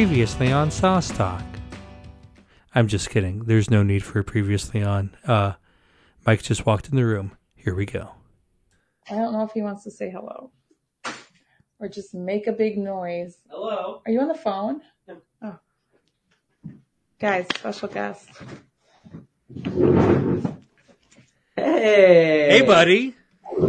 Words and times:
Previously 0.00 0.50
on 0.50 0.70
Sauce 0.70 1.10
Talk. 1.10 1.44
I'm 2.74 2.88
just 2.88 3.10
kidding. 3.10 3.44
There's 3.44 3.70
no 3.70 3.82
need 3.82 4.02
for 4.02 4.20
a 4.20 4.24
previously 4.24 4.82
on. 4.82 5.14
Uh, 5.26 5.52
Mike 6.24 6.42
just 6.42 6.64
walked 6.64 6.88
in 6.88 6.96
the 6.96 7.04
room. 7.04 7.36
Here 7.54 7.74
we 7.74 7.84
go. 7.84 8.08
I 9.10 9.16
don't 9.16 9.34
know 9.34 9.44
if 9.44 9.52
he 9.52 9.60
wants 9.60 9.84
to 9.84 9.90
say 9.90 10.10
hello 10.10 10.52
or 11.78 11.88
just 11.88 12.14
make 12.14 12.46
a 12.46 12.52
big 12.52 12.78
noise. 12.78 13.36
Hello. 13.50 14.00
Are 14.06 14.10
you 14.10 14.20
on 14.20 14.28
the 14.28 14.34
phone? 14.34 14.80
Yeah. 15.06 15.16
Oh. 15.42 15.58
Guys, 17.18 17.46
special 17.54 17.88
guest. 17.88 18.26
Hey. 21.56 22.48
Hey, 22.48 22.62
buddy. 22.62 23.14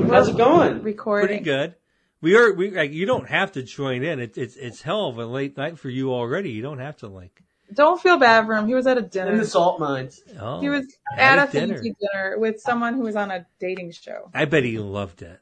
How's 0.08 0.30
it 0.30 0.38
going? 0.38 0.82
Recording. 0.82 1.28
Pretty 1.28 1.44
good. 1.44 1.76
We 2.22 2.36
are. 2.36 2.54
We 2.54 2.70
like. 2.72 2.92
You 2.92 3.06
don't 3.06 3.28
have 3.28 3.54
to 3.54 3.64
join 3.64 4.04
in. 4.04 4.20
It, 4.20 4.38
it's 4.38 4.56
it's 4.56 4.82
hell 4.82 5.08
of 5.08 5.18
a 5.18 5.26
late 5.26 5.58
night 5.58 5.80
for 5.80 5.90
you 5.90 6.14
already. 6.14 6.52
You 6.52 6.62
don't 6.62 6.80
have 6.80 6.98
to 6.98 7.08
like. 7.08 7.42
Don't 7.74 8.02
feel 8.02 8.18
bad 8.18 8.46
for 8.46 8.54
him. 8.56 8.68
He 8.68 8.76
was 8.76 8.86
at 8.86 8.98
a 8.98 9.02
dinner 9.02 9.32
In 9.32 9.38
the 9.38 9.46
salt 9.46 9.80
mines. 9.80 10.22
Oh, 10.40 10.60
he 10.60 10.70
was 10.70 10.86
at 11.18 11.40
at 11.40 11.48
a 11.48 11.50
a 11.50 11.52
dinner. 11.52 11.74
fancy 11.76 11.96
dinner 12.00 12.38
with 12.38 12.60
someone 12.62 12.96
who 12.96 13.02
was 13.02 13.16
on 13.16 13.32
a 13.32 13.46
dating 13.60 13.92
show. 13.94 14.30
I 14.34 14.46
bet 14.46 14.64
he 14.64 14.78
loved 14.78 15.22
it. 15.22 15.40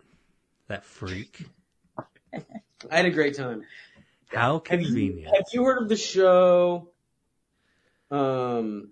That 0.68 0.86
freak. 0.86 1.46
I 2.32 2.96
had 2.96 3.06
a 3.06 3.10
great 3.10 3.36
time. 3.36 3.64
How 4.28 4.62
Have 4.70 4.80
you, 4.82 4.86
convenient. 4.88 5.36
have 5.36 5.46
you 5.52 5.64
heard 5.64 5.82
of 5.82 5.90
the 5.90 5.98
show? 5.98 6.90
Um, 8.12 8.92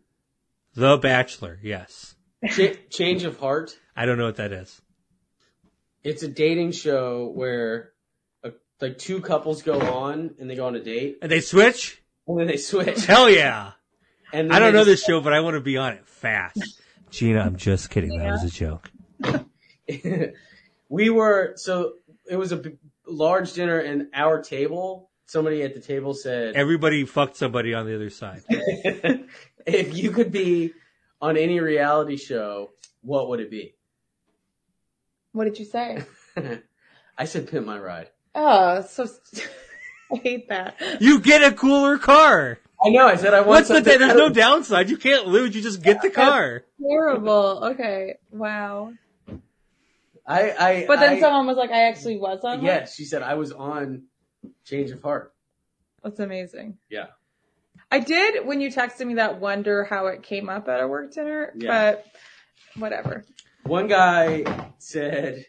The 0.73 0.97
Bachelor. 0.97 1.59
Yes. 1.61 2.15
Ch- 2.49 2.77
Change 2.89 3.23
of 3.23 3.39
Heart. 3.39 3.77
I 3.95 4.05
don't 4.07 4.17
know 4.17 4.25
what 4.25 4.37
that 4.37 4.51
is. 4.51 4.81
It's 6.07 6.23
a 6.23 6.29
dating 6.29 6.71
show 6.71 7.27
where 7.35 7.91
a, 8.41 8.51
like 8.79 8.97
two 8.97 9.19
couples 9.19 9.61
go 9.61 9.77
on 9.81 10.35
and 10.39 10.49
they 10.49 10.55
go 10.55 10.65
on 10.65 10.73
a 10.73 10.79
date 10.79 11.17
And 11.21 11.29
they 11.29 11.41
switch. 11.41 12.01
and 12.25 12.39
then 12.39 12.47
they 12.47 12.55
switch. 12.55 13.05
Hell 13.05 13.29
yeah. 13.29 13.71
And 14.31 14.49
then 14.49 14.55
I 14.55 14.59
don't 14.59 14.73
know 14.73 14.85
this 14.85 15.03
show, 15.03 15.19
but 15.19 15.33
I 15.33 15.41
want 15.41 15.55
to 15.55 15.59
be 15.59 15.75
on 15.75 15.91
it 15.91 16.07
fast. 16.07 16.81
Gina, 17.09 17.41
I'm 17.41 17.57
just 17.57 17.89
kidding. 17.89 18.17
That 18.19 18.31
was 18.31 18.43
a 18.45 18.49
joke. 18.49 18.89
we 20.89 21.09
were 21.09 21.53
so 21.57 21.95
it 22.29 22.37
was 22.37 22.53
a 22.53 22.57
b- 22.57 22.77
large 23.05 23.51
dinner 23.51 23.79
and 23.79 24.07
our 24.13 24.41
table. 24.41 25.09
Somebody 25.25 25.61
at 25.63 25.73
the 25.73 25.81
table 25.81 26.13
said, 26.13 26.55
Everybody 26.55 27.03
fucked 27.03 27.35
somebody 27.35 27.73
on 27.73 27.85
the 27.85 27.95
other 27.95 28.09
side. 28.09 28.43
if 28.49 29.97
you 29.97 30.11
could 30.11 30.31
be 30.31 30.71
on 31.19 31.35
any 31.35 31.59
reality 31.59 32.15
show, 32.15 32.69
what 33.01 33.27
would 33.27 33.41
it 33.41 33.51
be? 33.51 33.73
What 35.33 35.45
did 35.45 35.59
you 35.59 35.65
say? 35.65 36.03
I 37.17 37.25
said 37.25 37.49
pimp 37.49 37.65
my 37.65 37.77
ride. 37.79 38.09
Oh, 38.35 38.81
so 38.81 39.07
I 40.11 40.15
hate 40.17 40.49
that. 40.49 40.75
You 41.01 41.19
get 41.19 41.43
a 41.43 41.55
cooler 41.55 41.97
car. 41.97 42.59
I 42.83 42.89
know. 42.89 43.07
I 43.07 43.15
said 43.15 43.33
I 43.33 43.39
want 43.39 43.47
What's 43.49 43.67
the 43.69 43.75
something. 43.75 43.99
there's 43.99 44.13
no 44.15 44.29
downside. 44.29 44.89
You 44.89 44.97
can't 44.97 45.27
lose. 45.27 45.55
You 45.55 45.61
just 45.63 45.81
get 45.81 46.01
the 46.01 46.11
car. 46.11 46.63
Terrible. 46.81 47.61
Okay. 47.73 48.15
Wow. 48.31 48.93
I, 50.27 50.51
I. 50.51 50.85
But 50.87 50.99
then 50.99 51.13
I- 51.15 51.19
someone 51.19 51.47
was 51.47 51.57
like, 51.57 51.71
I 51.71 51.87
actually 51.89 52.17
was 52.17 52.39
on 52.43 52.57
one? 52.57 52.65
Yes, 52.65 52.95
she 52.95 53.05
said 53.05 53.23
I 53.23 53.33
was 53.35 53.51
on 53.51 54.03
Change 54.65 54.91
of 54.91 55.01
Heart. 55.01 55.33
That's 56.03 56.19
amazing. 56.19 56.77
Yeah. 56.89 57.07
I 57.91 57.99
did 57.99 58.45
when 58.45 58.61
you 58.61 58.69
texted 58.69 59.07
me 59.07 59.15
that 59.15 59.39
wonder 59.39 59.83
how 59.85 60.07
it 60.07 60.21
came 60.21 60.49
up 60.49 60.67
at 60.67 60.81
a 60.81 60.87
work 60.87 61.13
dinner, 61.13 61.53
Yeah. 61.55 61.93
but 61.93 62.05
whatever. 62.79 63.23
One 63.67 63.87
guy 63.87 64.43
said, 64.79 65.45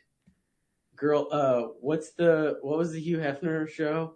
"Girl, 0.96 1.28
uh, 1.30 1.62
what's 1.80 2.10
the 2.12 2.58
what 2.62 2.78
was 2.78 2.92
the 2.92 3.00
Hugh 3.00 3.18
Hefner 3.18 3.68
show?" 3.68 4.14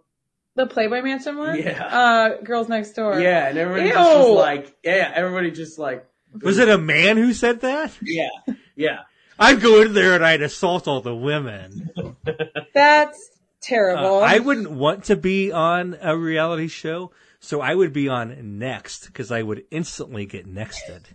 The 0.55 0.67
Playboy 0.67 1.01
Mansion 1.01 1.37
one? 1.37 1.57
Yeah. 1.57 1.83
Uh, 1.83 2.41
Girls 2.41 2.69
Next 2.69 2.93
Door. 2.93 3.21
Yeah, 3.21 3.47
and 3.47 3.57
everybody 3.57 3.89
just 3.89 4.17
was 4.19 4.37
like, 4.37 4.75
yeah, 4.83 5.11
everybody 5.15 5.49
just 5.49 5.79
like, 5.79 6.05
Was 6.43 6.59
it 6.59 6.69
a 6.69 6.77
man 6.77 7.17
who 7.17 7.33
said 7.33 7.61
that? 7.61 7.91
yeah, 8.03 8.29
yeah. 8.75 8.99
I'd 9.39 9.61
go 9.61 9.81
in 9.81 9.93
there 9.93 10.13
and 10.13 10.23
I'd 10.23 10.43
assault 10.43 10.87
all 10.87 11.01
the 11.01 11.15
women. 11.15 11.89
That's 12.75 13.17
Uh, 13.17 13.35
terrible. 13.61 14.17
I 14.23 14.37
wouldn't 14.37 14.69
want 14.69 15.05
to 15.05 15.15
be 15.15 15.51
on 15.51 15.97
a 15.99 16.15
reality 16.15 16.67
show, 16.67 17.09
so 17.39 17.59
I 17.59 17.73
would 17.73 17.91
be 17.93 18.07
on 18.07 18.59
Next 18.59 19.07
because 19.07 19.31
I 19.31 19.41
would 19.41 19.63
instantly 19.71 20.27
get 20.27 20.45
nexted. 20.47 21.05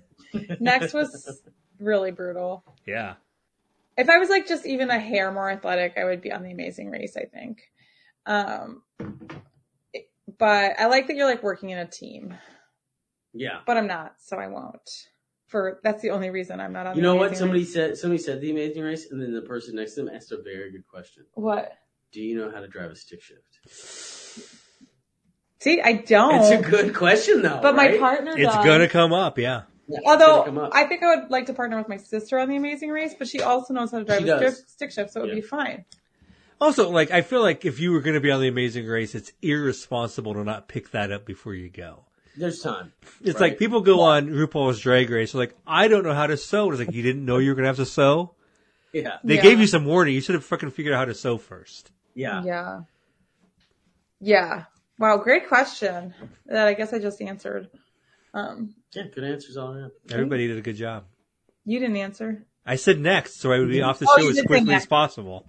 Next 0.58 0.94
was 0.94 1.42
really 1.78 2.10
brutal. 2.10 2.64
Yeah. 2.86 3.14
If 3.96 4.08
I 4.08 4.18
was 4.18 4.28
like 4.28 4.46
just 4.46 4.64
even 4.66 4.90
a 4.90 4.98
hair 4.98 5.32
more 5.32 5.50
athletic, 5.50 5.94
I 5.98 6.04
would 6.04 6.20
be 6.20 6.32
on 6.32 6.42
The 6.42 6.52
Amazing 6.52 6.90
Race, 6.90 7.16
I 7.16 7.24
think. 7.24 7.62
Um, 8.26 8.82
but 10.38 10.78
I 10.78 10.86
like 10.86 11.06
that 11.08 11.16
you're 11.16 11.26
like 11.26 11.42
working 11.42 11.70
in 11.70 11.78
a 11.78 11.86
team, 11.86 12.34
Yeah. 13.32 13.60
but 13.66 13.76
I'm 13.76 13.86
not, 13.86 14.14
so 14.20 14.36
I 14.36 14.46
won't. 14.48 14.88
For 15.48 15.80
that's 15.82 16.02
the 16.02 16.10
only 16.10 16.28
reason 16.30 16.60
I'm 16.60 16.72
not 16.74 16.86
on. 16.86 16.94
You 16.96 17.00
The 17.02 17.08
know 17.08 17.14
what? 17.16 17.36
Somebody 17.36 17.60
Race. 17.60 17.72
said 17.72 17.96
somebody 17.96 18.22
said 18.22 18.40
the 18.42 18.50
Amazing 18.50 18.82
Race, 18.82 19.10
and 19.10 19.20
then 19.20 19.32
the 19.32 19.40
person 19.40 19.76
next 19.76 19.94
to 19.94 20.02
them 20.04 20.14
asked 20.14 20.30
a 20.30 20.42
very 20.42 20.70
good 20.70 20.86
question. 20.86 21.24
What? 21.32 21.72
Do 22.12 22.20
you 22.20 22.36
know 22.38 22.50
how 22.50 22.60
to 22.60 22.68
drive 22.68 22.90
a 22.90 22.94
stick 22.96 23.22
shift? 23.22 23.58
See, 25.60 25.80
I 25.80 25.94
don't. 25.94 26.34
It's 26.36 26.50
a 26.66 26.70
good 26.70 26.94
question 26.94 27.40
though. 27.42 27.60
but 27.62 27.74
my 27.74 27.96
partner 27.98 28.32
It's 28.36 28.54
does. 28.54 28.64
gonna 28.64 28.88
come 28.88 29.12
up, 29.14 29.38
yeah. 29.38 29.62
Yeah, 29.88 30.00
Although. 30.06 30.70
I 30.72 30.84
think 30.84 31.02
I 31.02 31.16
would 31.16 31.30
like 31.30 31.46
to 31.46 31.54
partner 31.54 31.78
with 31.78 31.88
my 31.88 31.96
sister 31.96 32.38
on 32.38 32.48
the 32.48 32.56
Amazing 32.56 32.90
Race, 32.90 33.14
but 33.18 33.26
she 33.26 33.40
also 33.40 33.72
knows 33.72 33.90
how 33.90 33.98
to 34.00 34.04
drive 34.04 34.20
She 34.20 34.28
a 34.28 34.38
does. 34.38 34.56
stick, 34.58 34.68
stick 34.68 34.92
shift, 34.92 35.12
so 35.12 35.20
it 35.20 35.22
would 35.24 35.28
Yeah. 35.30 35.34
be 35.36 35.40
fine. 35.40 35.84
Also, 36.60 36.90
like, 36.90 37.10
I 37.10 37.22
feel 37.22 37.40
like 37.40 37.64
if 37.64 37.80
you 37.80 37.92
were 37.92 38.00
gonna 38.00 38.20
be 38.20 38.30
on 38.30 38.40
the 38.40 38.48
Amazing 38.48 38.86
Race, 38.86 39.14
it's 39.14 39.32
irresponsible 39.42 40.34
to 40.34 40.44
not 40.44 40.68
pick 40.68 40.90
that 40.90 41.10
up 41.12 41.24
before 41.24 41.54
you 41.54 41.68
go. 41.70 42.04
there's 42.36 42.60
time. 42.62 42.92
It's 43.20 43.40
Right. 43.40 43.50
like 43.50 43.58
people 43.58 43.80
go 43.80 44.00
on 44.00 44.28
RuPaul's 44.28 44.78
Drag 44.78 45.10
Race, 45.10 45.32
they're 45.32 45.40
like, 45.40 45.56
I 45.66 45.88
don't 45.88 46.04
know 46.04 46.14
how 46.14 46.28
to 46.28 46.36
sew. 46.36 46.70
It's 46.70 46.78
like, 46.78 46.92
you 46.94 47.02
didn't 47.02 47.24
know 47.24 47.38
you 47.38 47.50
were 47.50 47.56
gonna 47.56 47.66
have 47.66 47.76
to 47.78 47.84
sew? 47.86 48.34
Yeah, 48.92 49.18
They 49.24 49.34
Yeah. 49.36 49.42
gave 49.42 49.58
you 49.58 49.66
some 49.66 49.84
warning. 49.86 50.14
You 50.14 50.20
should 50.20 50.36
have 50.36 50.44
fucking 50.44 50.70
figured 50.70 50.94
out 50.94 50.98
how 50.98 51.04
to 51.06 51.14
sew 51.14 51.36
first. 51.38 51.90
yeah. 52.14 52.44
Yeah. 52.44 52.80
Yeah. 54.20 54.64
Wow, 55.00 55.16
great 55.18 55.48
question 55.48 56.14
that 56.46 56.66
I 56.68 56.74
guess 56.74 56.92
I 56.92 56.98
just 57.00 57.20
answered. 57.20 57.68
Um, 58.34 58.74
Yeah, 58.94 59.04
good 59.14 59.24
answers 59.24 59.56
all 59.56 59.72
around. 59.74 59.92
Everybody 60.10 60.46
did 60.48 60.58
a 60.58 60.62
good 60.62 60.76
job. 60.76 61.04
you 61.64 61.78
didn't 61.78 61.96
answer. 61.96 62.44
I 62.66 62.76
said 62.76 62.98
next, 63.00 63.40
so 63.40 63.50
I 63.52 63.58
would 63.58 63.68
be 63.70 63.80
off 63.82 63.98
the 63.98 64.06
Oh, 64.08 64.16
show 64.18 64.24
you 64.24 64.30
as 64.30 64.42
quickly 64.42 64.74
as 64.74 64.86
possible. 64.86 65.46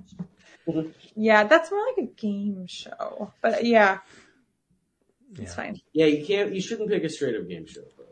Yeah, 1.16 1.44
that's 1.46 1.70
more 1.72 1.84
like 1.88 2.08
a 2.10 2.12
game 2.14 2.66
show, 2.68 3.34
but 3.42 3.66
yeah, 3.66 4.00
it's 5.38 5.54
fine. 5.56 5.82
Yeah, 5.94 6.06
you 6.06 6.26
can't. 6.26 6.54
You 6.54 6.62
shouldn't 6.62 6.90
pick 6.90 7.04
a 7.04 7.10
straight 7.10 7.36
up 7.36 7.48
game 7.50 7.66
show. 7.66 7.82
Bro. 7.98 8.06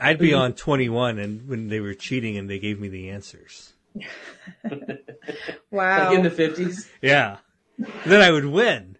I'd 0.00 0.18
be 0.18 0.34
on 0.34 0.52
21 0.54 1.18
and 1.18 1.48
when 1.48 1.68
they 1.68 1.78
were 1.80 1.94
cheating 1.94 2.36
and 2.36 2.50
they 2.50 2.58
gave 2.58 2.80
me 2.80 2.88
the 2.88 3.10
answers. 3.10 3.72
Wow. 5.70 6.08
Like 6.08 6.16
in 6.18 6.22
the 6.24 6.30
fifties, 6.30 6.88
Yeah. 7.00 7.38
Then 8.04 8.20
I 8.20 8.30
would 8.30 8.44
win. 8.44 8.91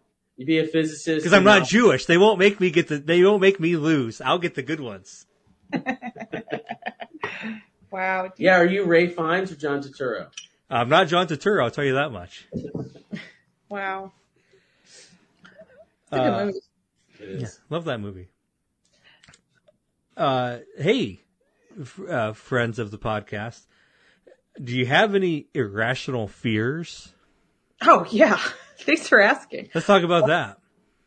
You'd 0.42 0.46
be 0.48 0.58
a 0.58 0.66
physicist. 0.66 1.18
Because 1.22 1.32
I'm 1.32 1.46
and 1.46 1.60
not 1.60 1.68
Jewish. 1.68 2.06
They 2.06 2.18
won't 2.18 2.36
make 2.40 2.58
me 2.58 2.72
get 2.72 2.88
the, 2.88 2.98
they 2.98 3.22
won't 3.22 3.40
make 3.40 3.60
me 3.60 3.76
lose. 3.76 4.20
I'll 4.20 4.40
get 4.40 4.56
the 4.56 4.62
good 4.64 4.80
ones. 4.80 5.24
wow. 7.92 8.32
Yeah, 8.36 8.56
are 8.58 8.66
you 8.66 8.84
Ralph 8.84 9.12
Fiennes 9.14 9.52
or 9.52 9.54
John 9.54 9.80
Turturro? 9.80 10.26
I'm 10.68 10.88
not 10.88 11.06
John 11.06 11.28
Turturro, 11.28 11.62
I'll 11.62 11.70
tell 11.70 11.84
you 11.84 11.94
that 11.94 12.10
much. 12.10 12.48
Wow. 13.68 14.10
It's 14.84 15.08
a 16.10 16.16
good 16.16 16.26
Uh, 16.26 16.44
movie. 16.46 16.60
Yeah, 17.42 17.48
love 17.70 17.84
that 17.84 18.00
movie. 18.00 18.26
Uh, 20.16 20.58
hey, 20.76 21.20
f- 21.80 22.00
uh, 22.00 22.32
friends 22.32 22.80
of 22.80 22.90
the 22.90 22.98
podcast. 22.98 23.60
Do 24.60 24.76
you 24.76 24.86
have 24.86 25.14
any 25.14 25.46
irrational 25.54 26.26
fears? 26.26 27.11
Oh 27.82 28.06
yeah. 28.10 28.40
Thanks 28.78 29.08
for 29.08 29.20
asking. 29.20 29.70
Let's 29.74 29.86
talk 29.86 30.02
about 30.02 30.26
that. 30.26 30.58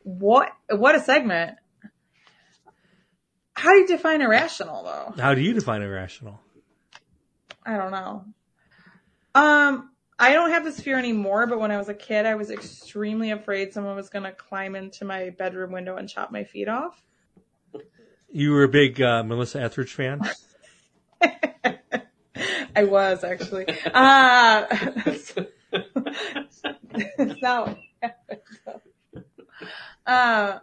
What? 0.03 0.51
What 0.69 0.95
a 0.95 1.01
segment. 1.01 1.57
How 3.53 3.71
do 3.71 3.79
you 3.79 3.87
define 3.87 4.21
irrational 4.21 4.83
though? 4.83 5.21
How 5.21 5.33
do 5.33 5.41
you 5.41 5.53
define 5.53 5.81
irrational? 5.81 6.41
I 7.65 7.77
don't 7.77 7.91
know. 7.91 8.25
Um, 9.33 9.89
I 10.17 10.33
don't 10.33 10.51
have 10.51 10.63
this 10.63 10.79
fear 10.79 10.97
anymore, 10.97 11.47
but 11.47 11.59
when 11.59 11.71
I 11.71 11.77
was 11.77 11.89
a 11.89 11.93
kid, 11.93 12.25
I 12.25 12.35
was 12.35 12.51
extremely 12.51 13.31
afraid 13.31 13.73
someone 13.73 13.95
was 13.95 14.09
going 14.09 14.23
to 14.23 14.31
climb 14.31 14.75
into 14.75 15.03
my 15.03 15.31
bedroom 15.31 15.71
window 15.71 15.97
and 15.97 16.07
chop 16.07 16.31
my 16.31 16.43
feet 16.43 16.69
off. 16.69 17.01
You 18.31 18.51
were 18.51 18.63
a 18.63 18.69
big 18.69 19.01
uh, 19.01 19.23
Melissa 19.23 19.61
Etheridge 19.61 19.93
fan? 19.93 20.21
I 22.75 22.83
was 22.83 23.23
actually. 23.23 23.65
Uh, 23.93 24.65
it's 27.17 27.41
not 27.41 27.67
what 27.67 27.77
happened. 28.01 28.41
Uh, 30.05 30.59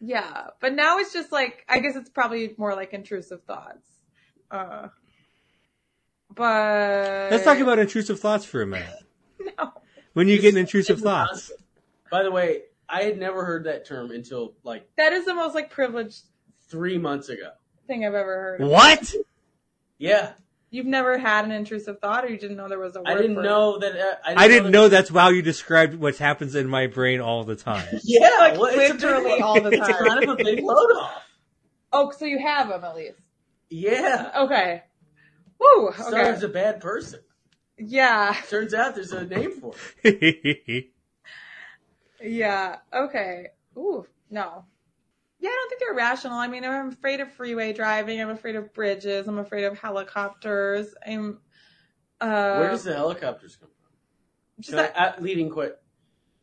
yeah, 0.00 0.48
but 0.60 0.74
now 0.74 0.98
it's 0.98 1.12
just 1.12 1.32
like, 1.32 1.64
I 1.68 1.78
guess 1.80 1.96
it's 1.96 2.10
probably 2.10 2.54
more 2.58 2.74
like 2.74 2.92
intrusive 2.92 3.42
thoughts. 3.44 3.86
Uh, 4.50 4.88
but 6.34 7.30
Let's 7.30 7.44
talk 7.44 7.58
about 7.58 7.78
intrusive 7.78 8.20
thoughts 8.20 8.44
for 8.44 8.62
a 8.62 8.66
minute. 8.66 8.88
no. 9.58 9.72
When 10.12 10.28
you 10.28 10.38
get 10.40 10.56
intrusive 10.56 11.00
thoughts. 11.00 11.50
By 12.10 12.22
the 12.22 12.30
way, 12.30 12.62
I 12.88 13.02
had 13.02 13.18
never 13.18 13.44
heard 13.44 13.64
that 13.64 13.86
term 13.86 14.10
until 14.10 14.54
like 14.62 14.88
That 14.96 15.12
is 15.12 15.24
the 15.24 15.34
most 15.34 15.54
like 15.54 15.70
privileged 15.70 16.22
three 16.68 16.98
months 16.98 17.28
ago. 17.28 17.50
thing 17.86 18.04
I've 18.04 18.14
ever 18.14 18.34
heard. 18.34 18.60
of. 18.60 18.68
What? 18.68 19.14
Yeah, 19.98 20.32
You've 20.74 20.86
never 20.86 21.18
had 21.18 21.44
an 21.44 21.52
intrusive 21.52 22.00
thought, 22.00 22.24
or 22.24 22.28
you 22.28 22.36
didn't 22.36 22.56
know 22.56 22.66
there 22.68 22.80
was 22.80 22.96
a 22.96 22.98
word 22.98 23.06
I 23.08 23.14
didn't 23.14 23.36
for 23.36 23.42
know 23.42 23.78
that. 23.78 23.92
Uh, 23.92 24.14
I 24.24 24.30
didn't, 24.30 24.38
I 24.38 24.48
didn't 24.48 24.70
know 24.72 24.82
that- 24.88 24.90
that's 24.90 25.10
how 25.10 25.28
you 25.28 25.40
described 25.40 25.94
what 25.94 26.16
happens 26.16 26.56
in 26.56 26.66
my 26.68 26.88
brain 26.88 27.20
all 27.20 27.44
the 27.44 27.54
time. 27.54 27.86
Yeah, 28.02 28.28
Like, 28.40 28.54
well, 28.58 28.64
it's 28.74 28.90
a 28.90 28.94
big 28.94 29.02
literally 29.02 29.40
all 29.40 29.60
the 29.60 29.70
It's 29.70 29.86
time. 29.88 30.06
kind 30.08 30.24
of 30.24 30.30
a 30.40 30.42
big 30.42 30.64
load 30.64 30.90
off. 30.98 31.22
Oh, 31.92 32.10
so 32.10 32.24
you 32.24 32.38
have 32.40 32.68
them 32.70 32.82
at 32.82 32.96
least. 32.96 33.20
Yeah, 33.70 34.30
Okay. 34.36 34.82
Woo. 35.60 35.92
so 35.96 36.08
Okay. 36.08 36.30
is 36.30 36.42
a 36.42 36.48
bad 36.48 36.80
person. 36.80 37.20
Yeah. 37.78 38.34
Turns 38.50 38.74
out 38.74 38.96
there's 38.96 39.12
a 39.12 39.24
name 39.24 39.52
for 39.52 39.74
it. 40.02 40.86
Yeah. 42.22 42.76
Okay. 42.92 43.48
Ooh. 43.76 44.06
No. 44.30 44.64
Yeah, 45.44 45.50
I 45.50 45.52
don't 45.52 45.68
think 45.68 45.80
they're 45.82 45.94
rational. 45.94 46.38
I 46.38 46.48
mean, 46.48 46.64
I'm 46.64 46.88
afraid 46.88 47.20
of 47.20 47.30
freeway 47.30 47.74
driving. 47.74 48.18
I'm 48.18 48.30
afraid 48.30 48.56
of 48.56 48.72
bridges. 48.72 49.28
I'm 49.28 49.36
afraid 49.36 49.64
of 49.64 49.78
helicopters. 49.78 50.94
I'm. 51.06 51.38
Uh, 52.18 52.56
Where 52.56 52.70
does 52.70 52.84
the 52.84 52.94
helicopters 52.94 53.56
come 53.56 53.68
from? 53.68 54.62
just 54.62 54.70
So, 54.70 54.76
that- 54.76 54.96
uh, 54.96 55.12
leading 55.20 55.50
quit. 55.50 55.78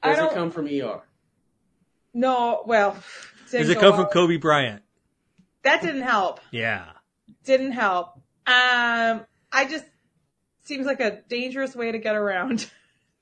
Does 0.03 0.19
it 0.19 0.35
come 0.35 0.51
from 0.51 0.67
ER? 0.67 1.01
no. 2.13 2.61
Well. 2.67 2.95
Does 3.49 3.69
it 3.69 3.79
come 3.79 3.93
from 3.93 4.03
well. 4.03 4.11
Kobe 4.11 4.37
Bryant? 4.37 4.83
That 5.63 5.81
didn't 5.81 6.03
help. 6.03 6.39
Yeah. 6.51 6.85
Didn't 7.43 7.71
help. 7.71 8.13
Um. 8.45 9.25
I 9.51 9.65
just 9.67 9.85
seems 10.61 10.85
like 10.85 10.99
a 10.99 11.21
dangerous 11.27 11.75
way 11.75 11.91
to 11.91 11.97
get 11.97 12.15
around. 12.15 12.69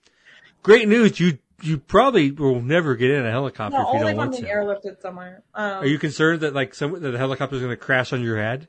Great 0.62 0.90
news. 0.90 1.18
You 1.22 1.38
you 1.62 1.78
probably 1.78 2.32
will 2.32 2.62
never 2.62 2.96
get 2.96 3.12
in 3.12 3.26
a 3.26 3.32
helicopter 3.32 3.78
No, 3.78 3.84
if 3.84 3.94
you 3.94 4.00
only 4.00 4.00
don't 4.00 4.10
if 4.10 4.12
I'm 4.12 4.18
want 4.18 4.32
being 4.32 4.44
to. 4.46 4.50
airlifted 4.52 5.02
somewhere. 5.02 5.44
Um, 5.54 5.84
Are 5.84 5.86
you 5.86 6.00
concerned 6.00 6.42
that 6.42 6.54
like 6.54 6.74
some 6.74 6.94
that 7.02 7.12
the 7.12 7.18
helicopter's 7.18 7.60
going 7.60 7.72
to 7.72 7.78
crash 7.78 8.14
on 8.14 8.22
your 8.22 8.38
head? 8.38 8.68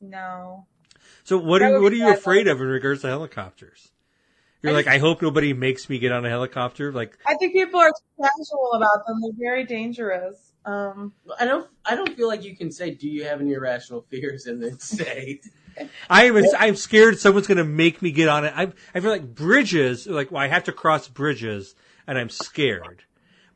No. 0.00 0.66
So 1.24 1.38
what 1.38 1.60
That 1.60 1.72
are 1.72 1.80
what 1.82 1.92
are 1.92 1.96
you 1.96 2.06
bad, 2.06 2.18
afraid 2.18 2.48
of 2.48 2.60
in 2.60 2.66
regards 2.66 3.02
to 3.02 3.08
helicopters? 3.08 3.90
You're 4.62 4.72
I 4.72 4.76
like, 4.76 4.84
just- 4.86 4.96
I 4.96 4.98
hope 4.98 5.22
nobody 5.22 5.52
makes 5.52 5.88
me 5.88 5.98
get 5.98 6.12
on 6.12 6.24
a 6.24 6.28
helicopter. 6.28 6.92
Like, 6.92 7.16
I 7.26 7.34
think 7.36 7.52
people 7.52 7.78
are 7.80 7.90
too 7.90 8.22
casual 8.24 8.72
about 8.74 9.06
them. 9.06 9.20
They're 9.20 9.32
very 9.38 9.64
dangerous. 9.64 10.52
Um. 10.64 11.12
I 11.38 11.44
don't. 11.44 11.68
I 11.84 11.94
don't 11.94 12.14
feel 12.16 12.26
like 12.28 12.42
you 12.44 12.56
can 12.56 12.70
say, 12.72 12.90
"Do 12.90 13.08
you 13.08 13.24
have 13.24 13.40
any 13.40 13.52
irrational 13.52 14.02
fears?" 14.10 14.46
and 14.46 14.62
then 14.62 14.78
say, 14.80 15.40
I 16.10 16.24
am 16.26 16.42
I'm 16.58 16.76
scared 16.76 17.18
someone's 17.18 17.46
going 17.46 17.58
to 17.58 17.64
make 17.64 18.02
me 18.02 18.10
get 18.10 18.28
on 18.28 18.44
it. 18.44 18.52
I 18.56 18.72
I 18.94 19.00
feel 19.00 19.10
like 19.10 19.34
bridges, 19.34 20.06
like 20.06 20.30
well, 20.30 20.42
I 20.42 20.48
have 20.48 20.64
to 20.64 20.72
cross 20.72 21.08
bridges, 21.08 21.74
and 22.06 22.18
I'm 22.18 22.30
scared. 22.30 23.04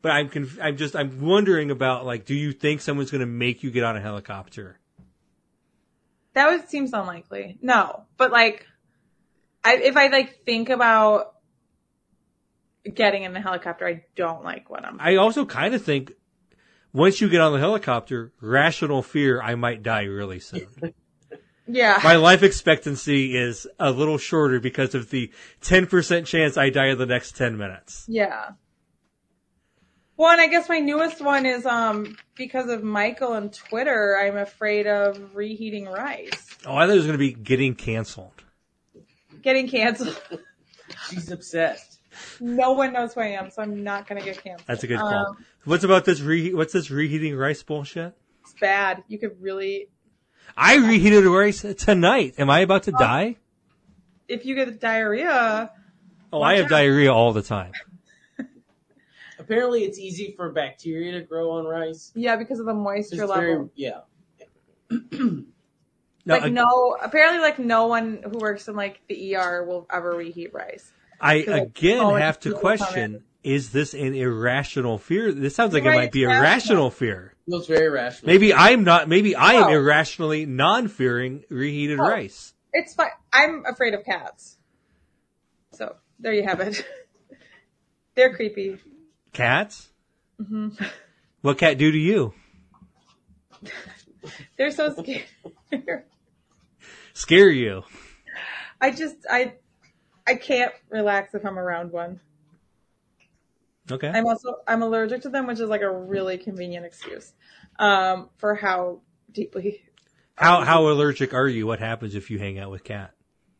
But 0.01 0.11
I'm 0.11 0.29
conf- 0.29 0.59
I'm 0.61 0.77
just 0.77 0.95
I'm 0.95 1.21
wondering 1.21 1.71
about 1.71 2.05
like, 2.05 2.25
do 2.25 2.35
you 2.35 2.51
think 2.51 2.81
someone's 2.81 3.11
going 3.11 3.21
to 3.21 3.25
make 3.25 3.63
you 3.63 3.71
get 3.71 3.83
on 3.83 3.95
a 3.95 4.01
helicopter? 4.01 4.79
That 6.33 6.49
would 6.49 6.69
seems 6.69 6.93
unlikely. 6.93 7.57
No, 7.61 8.03
but 8.17 8.31
like, 8.31 8.67
I 9.63 9.75
if 9.77 9.95
I 9.95 10.07
like 10.07 10.43
think 10.45 10.69
about 10.69 11.33
getting 12.91 13.23
in 13.23 13.33
the 13.33 13.39
helicopter, 13.39 13.87
I 13.87 14.03
don't 14.15 14.43
like 14.43 14.69
what 14.69 14.83
I'm. 14.85 14.97
I 14.99 15.15
also 15.15 15.45
kind 15.45 15.73
of 15.73 15.83
think 15.83 16.11
once 16.91 17.21
you 17.21 17.29
get 17.29 17.41
on 17.41 17.53
the 17.53 17.59
helicopter, 17.59 18.31
rational 18.41 19.01
fear, 19.01 19.41
I 19.41 19.55
might 19.55 19.83
die 19.83 20.03
really 20.03 20.39
soon. 20.39 20.67
Yeah, 21.67 21.99
My 22.03 22.17
life 22.17 22.43
expectancy 22.43 23.37
is 23.37 23.65
a 23.79 23.89
little 23.91 24.17
shorter 24.17 24.59
because 24.59 24.93
of 24.95 25.09
the 25.11 25.31
10% 25.61 26.25
chance 26.25 26.57
I 26.57 26.69
die 26.69 26.87
in 26.87 26.97
the 26.97 27.05
next 27.05 27.37
10 27.37 27.57
minutes. 27.57 28.05
yeah. 28.07 28.49
Well, 30.15 30.29
and 30.31 30.39
I 30.41 30.47
guess 30.47 30.69
my 30.69 30.79
newest 30.79 31.21
one 31.23 31.45
is 31.47 31.65
um 31.65 32.15
because 32.35 32.69
of 32.69 32.83
Michael 32.83 33.33
and 33.33 33.51
Twitter. 33.51 34.15
I'm 34.21 34.37
afraid 34.37 34.85
of 34.85 35.35
reheating 35.35 35.85
rice, 35.85 36.55
Oh, 36.67 36.75
I 36.75 36.85
thought 36.85 36.91
it 36.91 36.97
was 36.97 37.05
going 37.05 37.13
to 37.13 37.17
be 37.17 37.33
getting 37.33 37.73
canceled. 37.73 38.43
getting 39.41 39.67
canceled. 39.67 40.21
"She's 41.09 41.31
obsessed." 41.31 41.99
no 42.39 42.73
one 42.73 42.93
knows 42.93 43.15
who 43.15 43.21
I 43.21 43.29
am, 43.29 43.49
so 43.49 43.63
I'm 43.63 43.83
not 43.83 44.07
gonna 44.07 44.21
get 44.21 44.43
canceled. 44.43 44.67
That's 44.67 44.83
a 44.83 44.87
good 44.87 44.99
call. 44.99 45.11
Um, 45.29 45.45
What's 45.65 45.83
about 45.83 46.05
this 46.05 46.21
re- 46.21 46.53
what's 46.53 46.73
this 46.73 46.91
reheating 46.91 47.35
rice 47.35 47.63
bullshit? 47.63 48.13
it's 48.41 48.53
bad. 48.61 49.03
You 49.07 49.17
could 49.17 49.41
really, 49.41 49.87
I 50.57 50.75
reheated 50.77 51.25
rice 51.25 51.61
tonight. 51.77 52.35
Am 52.37 52.49
I 52.49 52.59
about 52.59 52.83
to 52.83 52.91
Oh. 52.95 52.99
die? 52.99 53.37
if 54.29 54.45
you 54.45 54.55
get 54.55 54.79
diarrhea, 54.79 55.69
Oh, 56.31 56.41
I 56.41 56.55
have 56.55 56.65
out. 56.65 56.69
diarrhea 56.71 57.13
all 57.13 57.33
the 57.33 57.41
time. 57.43 57.73
Apparently, 59.39 59.83
it's 59.83 59.99
easy 59.99 60.33
for 60.37 60.49
bacteria 60.51 61.11
to 61.11 61.21
grow 61.21 61.51
on 61.51 61.65
rice. 61.65 62.11
yeah, 62.15 62.35
because 62.35 62.59
of 62.59 62.65
the 62.65 62.71
It's 62.71 63.11
moisture 63.11 63.27
very, 63.27 63.51
level. 63.51 63.71
yeah. 63.75 64.01
No, 66.25 66.35
like 66.35 66.43
I- 66.43 66.49
no, 66.49 66.95
apparently 67.01 67.39
like 67.39 67.59
no 67.59 67.87
one 67.87 68.23
who 68.23 68.37
works 68.37 68.69
in 68.69 68.77
like 68.77 69.01
the 69.09 69.35
ER 69.35 69.65
will 69.65 69.85
ever 69.91 70.11
reheat 70.11 70.53
rice. 70.53 70.89
I 71.19 71.39
Because, 71.39 71.51
like, 71.53 71.63
again 71.63 71.99
oh, 71.99 72.15
have 72.15 72.39
to 72.41 72.49
really 72.51 72.61
question: 72.61 73.23
Is 73.43 73.71
this 73.71 73.93
an 73.93 74.13
irrational 74.13 74.97
fear? 74.97 75.31
This 75.33 75.53
sounds 75.55 75.73
like 75.73 75.83
You're 75.83 75.93
it 75.93 75.97
might 75.97 76.11
be 76.11 76.23
it's 76.23 76.31
irrational 76.31 76.89
fear. 76.89 77.33
Feels 77.49 77.67
very 77.67 77.89
rational. 77.89 78.31
Maybe 78.31 78.53
I'm 78.53 78.83
not. 78.85 79.09
Maybe 79.09 79.35
I 79.35 79.53
am 79.53 79.69
No. 79.69 79.77
irrationally 79.77 80.45
non-fearing 80.45 81.43
reheated 81.49 81.97
No. 81.97 82.07
rice. 82.07 82.53
It's 82.71 82.95
fine. 82.95 83.09
I'm 83.33 83.65
afraid 83.65 83.93
of 83.93 84.05
cats. 84.05 84.57
So 85.73 85.95
there 86.19 86.33
you 86.33 86.43
have 86.43 86.61
it. 86.61 86.85
They're 88.15 88.33
creepy. 88.33 88.77
Cats? 89.33 89.89
Mm-hmm. 90.41 90.69
What 91.41 91.57
cat 91.57 91.77
do 91.77 91.91
to 91.91 91.97
you? 91.97 92.33
They're 94.57 94.71
so 94.71 94.93
scary. 94.93 95.25
Scare 97.13 97.49
you? 97.49 97.83
I 98.79 98.91
just 98.91 99.15
I 99.29 99.53
I 100.25 100.35
can't 100.35 100.71
relax 100.89 101.33
if 101.35 101.45
I'm 101.45 101.59
around 101.59 101.91
one. 101.91 102.19
Okay. 103.91 104.07
I'm 104.07 104.25
also 104.25 104.55
I'm 104.67 104.81
allergic 104.81 105.21
to 105.23 105.29
them, 105.29 105.47
which 105.47 105.59
is 105.59 105.69
like 105.69 105.81
a 105.81 105.91
really 105.91 106.37
convenient 106.37 106.85
excuse 106.85 107.33
um, 107.79 108.29
for 108.37 108.55
how 108.55 109.01
deeply 109.31 109.81
How 110.35 110.61
how 110.61 110.87
allergic 110.87 111.33
are 111.33 111.47
you? 111.47 111.67
What 111.67 111.79
happens 111.79 112.15
if 112.15 112.31
you 112.31 112.39
hang 112.39 112.59
out 112.59 112.71
with 112.71 112.83
cat? 112.83 113.11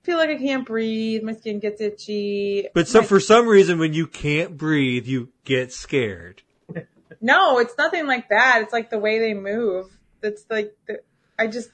I 0.03 0.05
feel 0.05 0.17
like 0.17 0.29
I 0.29 0.37
can't 0.37 0.65
breathe. 0.65 1.23
My 1.23 1.33
skin 1.33 1.59
gets 1.59 1.79
itchy. 1.79 2.67
But 2.73 2.87
so 2.87 3.01
My- 3.01 3.07
for 3.07 3.19
some 3.19 3.47
reason, 3.47 3.79
when 3.79 3.93
you 3.93 4.07
can't 4.07 4.57
breathe, 4.57 5.07
you 5.07 5.29
get 5.45 5.71
scared. 5.73 6.43
No, 7.21 7.59
it's 7.59 7.77
nothing 7.77 8.05
like 8.05 8.27
that. 8.29 8.63
It's 8.63 8.73
like 8.73 8.89
the 8.89 8.99
way 8.99 9.17
they 9.19 9.33
move. 9.33 9.85
It's 10.21 10.45
like 10.49 10.75
the, 10.87 10.99
I 11.39 11.47
just 11.47 11.69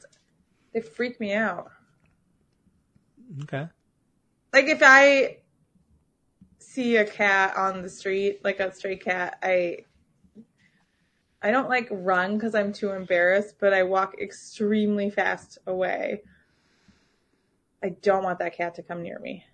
they 0.74 0.82
freak 0.82 1.20
me 1.20 1.34
out. 1.34 1.72
Okay. 3.44 3.68
Like 4.54 4.66
if 4.66 4.82
I 4.84 5.38
see 6.70 6.98
a 6.98 7.06
cat 7.06 7.58
on 7.58 7.82
the 7.82 7.90
street, 7.90 8.42
like 8.44 8.60
a 8.60 8.72
stray 8.74 8.96
cat, 8.96 9.40
I 9.42 9.80
I 11.42 11.52
don't 11.52 11.70
like 11.70 11.88
run 11.90 12.36
because 12.36 12.54
I'm 12.54 12.74
too 12.74 12.92
embarrassed, 12.92 13.56
but 13.60 13.74
I 13.74 13.84
walk 13.84 14.16
extremely 14.20 15.10
fast 15.10 15.58
away. 15.66 16.22
I 17.82 17.90
don't 17.90 18.24
want 18.24 18.40
that 18.40 18.56
cat 18.56 18.76
to 18.76 18.84
come 18.84 19.02
near 19.02 19.18
me. 19.20 19.46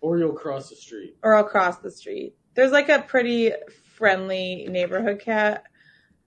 Or 0.00 0.18
you'll 0.18 0.32
cross 0.32 0.70
the 0.70 0.76
street. 0.76 1.16
or 1.22 1.34
I'll 1.36 1.44
cross 1.44 1.78
the 1.78 1.90
street. 1.90 2.34
There's 2.54 2.72
like 2.72 2.88
a 2.88 3.02
pretty 3.02 3.52
friendly 3.94 4.66
neighborhood 4.68 5.20
cat. 5.20 5.64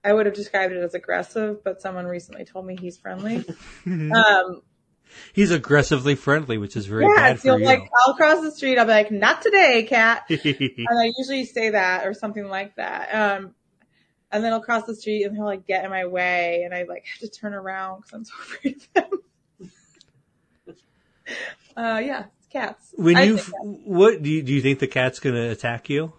I 0.04 0.12
would 0.12 0.26
have 0.26 0.34
described 0.34 0.72
it 0.72 0.82
as 0.82 0.94
aggressive, 0.94 1.62
but 1.64 1.82
someone 1.82 2.06
recently 2.06 2.44
told 2.44 2.64
me 2.66 2.76
he's 2.80 2.96
friendly. 2.96 3.44
Um, 3.86 4.62
He's 5.32 5.50
aggressively 5.50 6.14
friendly, 6.14 6.58
which 6.58 6.76
is 6.76 6.86
very 6.86 7.04
yeah, 7.04 7.14
bad 7.16 7.40
so 7.40 7.54
for 7.54 7.58
you. 7.58 7.64
like 7.64 7.88
I'll 8.06 8.14
cross 8.14 8.40
the 8.40 8.50
street. 8.50 8.78
I'll 8.78 8.84
be 8.84 8.92
like, 8.92 9.10
"Not 9.10 9.42
today, 9.42 9.82
cat," 9.84 10.24
and 10.28 10.98
I 11.00 11.12
usually 11.16 11.44
say 11.44 11.70
that 11.70 12.06
or 12.06 12.14
something 12.14 12.46
like 12.48 12.76
that. 12.76 13.14
Um, 13.14 13.54
and 14.32 14.44
then 14.44 14.52
I'll 14.52 14.62
cross 14.62 14.84
the 14.84 14.94
street 14.94 15.24
and 15.24 15.34
he'll 15.34 15.44
like 15.44 15.66
get 15.66 15.84
in 15.84 15.90
my 15.90 16.06
way, 16.06 16.62
and 16.64 16.74
I 16.74 16.82
like 16.84 17.04
have 17.06 17.20
to 17.20 17.28
turn 17.28 17.54
around 17.54 18.02
because 18.02 18.12
I'm 18.12 18.24
so 18.24 18.34
afraid 18.40 18.76
of 18.96 19.04
him. 19.58 20.76
uh, 21.76 21.98
yeah, 22.04 22.24
cats. 22.50 22.94
when 22.96 23.16
you 23.26 23.36
what 23.84 24.22
do 24.22 24.30
you 24.30 24.42
do? 24.42 24.52
You 24.52 24.60
think 24.62 24.78
the 24.80 24.86
cat's 24.86 25.20
gonna 25.20 25.50
attack 25.50 25.88
you? 25.88 26.12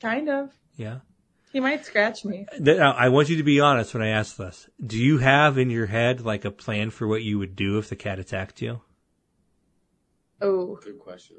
kind 0.00 0.28
of, 0.28 0.50
Yeah. 0.76 0.98
He 1.52 1.60
might 1.60 1.84
scratch 1.84 2.24
me. 2.24 2.46
Now, 2.58 2.92
I 2.92 3.08
want 3.08 3.28
you 3.28 3.36
to 3.36 3.42
be 3.42 3.60
honest 3.60 3.94
when 3.94 4.02
I 4.02 4.08
ask 4.08 4.36
this. 4.36 4.68
Do 4.84 4.98
you 4.98 5.18
have 5.18 5.58
in 5.58 5.70
your 5.70 5.86
head 5.86 6.20
like 6.20 6.44
a 6.44 6.50
plan 6.50 6.90
for 6.90 7.06
what 7.06 7.22
you 7.22 7.38
would 7.38 7.56
do 7.56 7.78
if 7.78 7.88
the 7.88 7.96
cat 7.96 8.18
attacked 8.18 8.60
you? 8.62 8.80
Oh, 10.40 10.78
Good 10.82 10.98
question. 10.98 11.36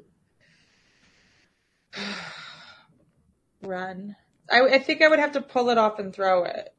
run. 3.62 4.16
I, 4.50 4.60
I 4.62 4.78
think 4.78 5.02
I 5.02 5.08
would 5.08 5.18
have 5.18 5.32
to 5.32 5.40
pull 5.40 5.70
it 5.70 5.78
off 5.78 5.98
and 5.98 6.14
throw 6.14 6.44
it. 6.44 6.74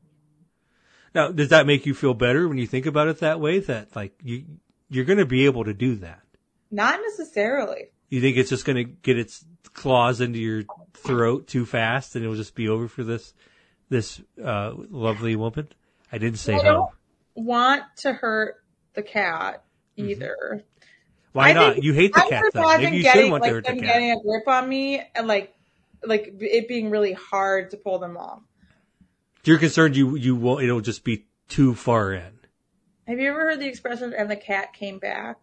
Now, 1.13 1.31
does 1.31 1.49
that 1.49 1.67
make 1.67 1.85
you 1.85 1.93
feel 1.93 2.13
better 2.13 2.47
when 2.47 2.57
you 2.57 2.67
think 2.67 2.85
about 2.85 3.07
it 3.07 3.19
that 3.19 3.39
way? 3.39 3.59
That 3.59 3.95
like 3.95 4.13
you 4.23 4.45
you're 4.89 5.05
going 5.05 5.19
to 5.19 5.25
be 5.25 5.45
able 5.45 5.65
to 5.65 5.73
do 5.73 5.95
that. 5.95 6.21
Not 6.69 6.99
necessarily. 7.01 7.91
You 8.09 8.21
think 8.21 8.37
it's 8.37 8.49
just 8.49 8.65
going 8.65 8.77
to 8.77 8.83
get 8.83 9.17
its 9.17 9.43
claws 9.73 10.21
into 10.21 10.39
your 10.39 10.63
throat 10.93 11.47
too 11.47 11.65
fast 11.65 12.15
and 12.15 12.23
it'll 12.23 12.35
just 12.35 12.55
be 12.55 12.69
over 12.69 12.87
for 12.87 13.03
this 13.03 13.33
this 13.89 14.21
uh, 14.43 14.73
lovely 14.75 15.35
woman. 15.35 15.67
I 16.11 16.17
didn't 16.17 16.39
say 16.39 16.55
I 16.55 16.63
don't 16.63 16.91
want 17.35 17.83
to 17.97 18.13
hurt 18.13 18.57
the 18.93 19.03
cat 19.03 19.63
Mm-hmm. 19.97 20.09
either. 20.09 20.63
Why 21.33 21.49
I 21.49 21.53
not? 21.53 21.83
You 21.83 21.93
hate 21.93 22.13
the 22.13 22.25
cat 22.27 22.43
though. 22.53 22.77
Maybe 22.77 22.97
you 22.97 23.03
getting, 23.03 23.11
shouldn't 23.11 23.31
want 23.31 23.43
to 23.43 23.47
like, 23.47 23.53
hurt 23.53 23.65
the 23.65 23.73
cat. 23.73 23.81
getting 23.81 24.11
a 24.11 24.21
grip 24.21 24.47
on 24.47 24.67
me 24.67 25.01
and 25.15 25.27
like 25.27 25.53
like 26.03 26.33
it 26.39 26.67
being 26.67 26.89
really 26.89 27.13
hard 27.13 27.71
to 27.71 27.77
pull 27.77 27.99
them 27.99 28.17
off. 28.17 28.41
You're 29.45 29.57
concerned 29.57 29.95
you 29.95 30.15
you 30.15 30.35
won't. 30.35 30.63
It'll 30.63 30.81
just 30.81 31.03
be 31.03 31.25
too 31.47 31.73
far 31.73 32.13
in. 32.13 32.39
Have 33.07 33.19
you 33.19 33.29
ever 33.29 33.39
heard 33.39 33.59
the 33.59 33.67
expression 33.67 34.13
"and 34.17 34.29
the 34.29 34.35
cat 34.35 34.73
came 34.73 34.99
back"? 34.99 35.37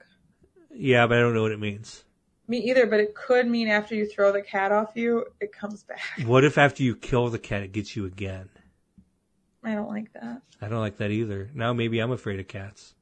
Yeah, 0.74 1.06
but 1.06 1.18
I 1.18 1.20
don't 1.20 1.34
know 1.34 1.42
what 1.42 1.52
it 1.52 1.60
means. 1.60 2.04
Me 2.48 2.58
either, 2.58 2.86
but 2.86 2.98
it 2.98 3.14
could 3.14 3.46
mean 3.46 3.68
after 3.68 3.94
you 3.94 4.06
throw 4.06 4.32
the 4.32 4.40
cat 4.40 4.72
off 4.72 4.92
you, 4.94 5.26
it 5.40 5.52
comes 5.52 5.84
back. 5.84 6.00
What 6.26 6.44
if 6.44 6.56
after 6.56 6.82
you 6.82 6.96
kill 6.96 7.28
the 7.28 7.38
cat, 7.38 7.62
it 7.62 7.72
gets 7.72 7.94
you 7.94 8.06
again? 8.06 8.48
I 9.62 9.74
don't 9.74 9.88
like 9.88 10.12
that. 10.14 10.40
I 10.60 10.68
don't 10.68 10.80
like 10.80 10.96
that 10.96 11.10
either. 11.10 11.50
Now 11.54 11.72
maybe 11.74 11.98
I'm 11.98 12.10
afraid 12.10 12.40
of 12.40 12.48
cats. 12.48 12.94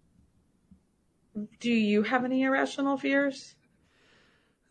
Do 1.61 1.71
you 1.71 2.03
have 2.03 2.25
any 2.25 2.43
irrational 2.43 2.97
fears? 2.97 3.55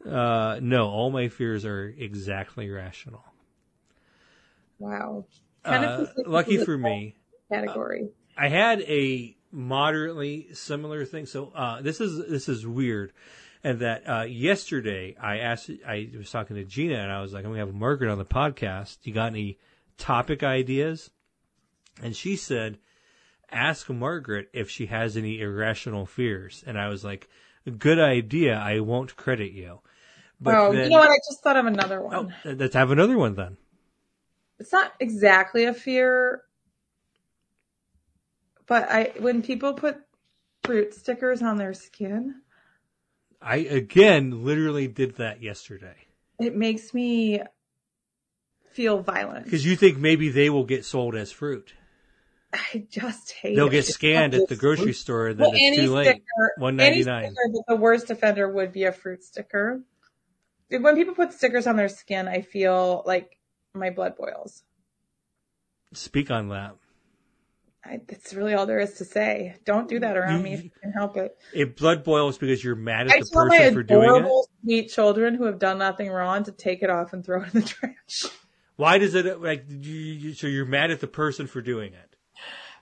Uh, 0.05 0.59
no, 0.61 0.89
all 0.89 1.09
my 1.09 1.29
fears 1.29 1.63
are 1.65 1.87
exactly 1.97 2.69
rational. 2.69 3.23
Wow. 4.77 5.25
Uh, 5.63 6.05
fits 6.05 6.11
lucky 6.27 6.63
for 6.63 6.77
me, 6.77 7.15
Category. 7.51 8.09
I 8.37 8.49
had 8.49 8.81
a 8.81 9.35
moderately 9.51 10.47
similar 10.53 11.05
thing. 11.05 11.25
So 11.25 11.51
uh, 11.55 11.81
this 11.81 12.01
is 12.01 12.27
this 12.29 12.49
is 12.49 12.67
weird, 12.67 13.13
and 13.65 13.79
that 13.79 14.07
uh, 14.07 14.21
yesterday 14.21 15.15
I 15.19 15.39
asked 15.39 15.71
I 15.87 16.11
was 16.15 16.29
talking 16.29 16.55
to 16.55 16.63
Gina 16.63 16.99
and 16.99 17.11
I 17.11 17.23
was 17.23 17.33
like, 17.33 17.45
I'm 17.45 17.51
gonna 17.51 17.65
have 17.65 17.73
Margaret 17.73 18.11
on 18.11 18.19
the 18.19 18.23
podcast. 18.23 18.99
You 19.01 19.11
got 19.11 19.31
any 19.31 19.57
topic 19.97 20.43
ideas? 20.43 21.09
And 22.03 22.15
she 22.15 22.35
said, 22.35 22.77
ask 23.51 23.89
Margaret 23.89 24.49
if 24.53 24.69
she 24.69 24.85
has 24.85 25.17
any 25.17 25.41
irrational 25.41 26.05
fears. 26.05 26.63
And 26.67 26.77
I 26.77 26.89
was 26.89 27.03
like, 27.03 27.27
good 27.79 27.97
idea. 27.97 28.55
I 28.55 28.81
won't 28.81 29.15
credit 29.15 29.51
you. 29.51 29.79
But 30.39 30.53
oh, 30.53 30.71
then, 30.71 30.83
you 30.83 30.89
know 30.91 30.99
what? 30.99 31.09
I 31.09 31.17
just 31.27 31.41
thought 31.41 31.57
of 31.57 31.65
another 31.65 32.01
oh, 32.01 32.21
one. 32.21 32.35
let's 32.45 32.75
have 32.75 32.91
another 32.91 33.17
one 33.17 33.33
then. 33.33 33.57
It's 34.59 34.71
not 34.71 34.93
exactly 34.99 35.65
a 35.65 35.73
fear, 35.73 36.43
but 38.67 38.83
I 38.91 39.13
when 39.17 39.41
people 39.41 39.73
put 39.73 39.97
fruit 40.63 40.93
stickers 40.93 41.41
on 41.41 41.57
their 41.57 41.73
skin, 41.73 42.35
I 43.45 43.57
again 43.57 44.43
literally 44.43 44.87
did 44.87 45.15
that 45.17 45.41
yesterday. 45.41 45.95
it 46.39 46.55
makes 46.55 46.93
me 46.93 47.41
feel 48.71 49.01
violent. 49.01 49.45
Because 49.45 49.63
you 49.65 49.75
think 49.75 49.97
maybe 49.99 50.29
they 50.29 50.49
will 50.49 50.65
get 50.65 50.83
sold 50.83 51.15
as 51.15 51.31
fruit. 51.31 51.73
I 52.51 52.85
just 52.89 53.31
hate 53.31 53.55
They'll 53.55 53.67
it. 53.67 53.71
get 53.71 53.85
scanned 53.85 54.33
at 54.33 54.47
the 54.47 54.55
grocery 54.55 54.85
fruit. 54.85 54.93
store 54.95 55.27
and 55.27 55.39
then 55.39 55.45
Well, 55.47 55.53
it's 55.55 55.77
any 55.77 55.87
too 55.87 55.93
late. 55.93 56.05
sticker, 56.07 56.53
One 56.57 56.79
any 56.79 57.03
sticker, 57.03 57.31
but 57.53 57.65
the 57.67 57.75
worst 57.75 58.09
offender 58.09 58.49
would 58.51 58.71
be 58.73 58.83
a 58.85 58.91
fruit 58.91 59.23
sticker. 59.23 59.81
When 60.69 60.95
people 60.95 61.13
put 61.13 61.31
stickers 61.33 61.67
on 61.67 61.75
their 61.75 61.89
skin, 61.89 62.27
I 62.27 62.41
feel 62.41 63.03
like 63.05 63.37
my 63.73 63.91
blood 63.91 64.15
boils. 64.17 64.63
Speak 65.93 66.31
on 66.31 66.49
that. 66.49 66.75
I, 67.85 67.99
that's 68.07 68.33
really 68.33 68.53
all 68.55 68.65
there 68.65 68.79
is 68.79 68.93
to 68.95 69.05
say. 69.05 69.55
Don't 69.63 69.87
do 69.87 69.99
that 69.99 70.17
around 70.17 70.37
You- 70.39 70.43
me 70.43 70.53
if 70.53 70.63
you 70.63 70.71
can 70.81 70.91
help 70.91 71.17
it. 71.17 71.37
It 71.53 71.77
blood 71.77 72.03
boils 72.03 72.37
because 72.37 72.63
you're 72.63 72.75
mad 72.75 73.07
at 73.07 73.13
I 73.13 73.19
the 73.19 73.25
tell 73.31 73.45
my 73.45 73.57
person 73.59 73.73
for 73.75 73.83
doing 73.83 74.01
it. 74.03 74.07
adorable, 74.07 74.49
sweet 74.63 74.89
children 74.89 75.35
who 75.35 75.45
have 75.45 75.59
done 75.59 75.77
nothing 75.77 76.09
wrong 76.09 76.43
to 76.45 76.51
take 76.51 76.81
it 76.81 76.89
off 76.89 77.13
and 77.13 77.23
throw 77.23 77.43
it 77.43 77.53
in 77.53 77.61
the 77.61 77.67
trash. 77.67 78.25
Why 78.75 78.97
does 78.97 79.13
it 79.15 79.39
like? 79.41 79.65
You, 79.69 79.91
you, 79.93 80.33
so 80.33 80.47
you're 80.47 80.65
mad 80.65 80.89
at 80.91 80.99
the 80.99 81.07
person 81.07 81.47
for 81.47 81.61
doing 81.61 81.93
it. 81.93 82.15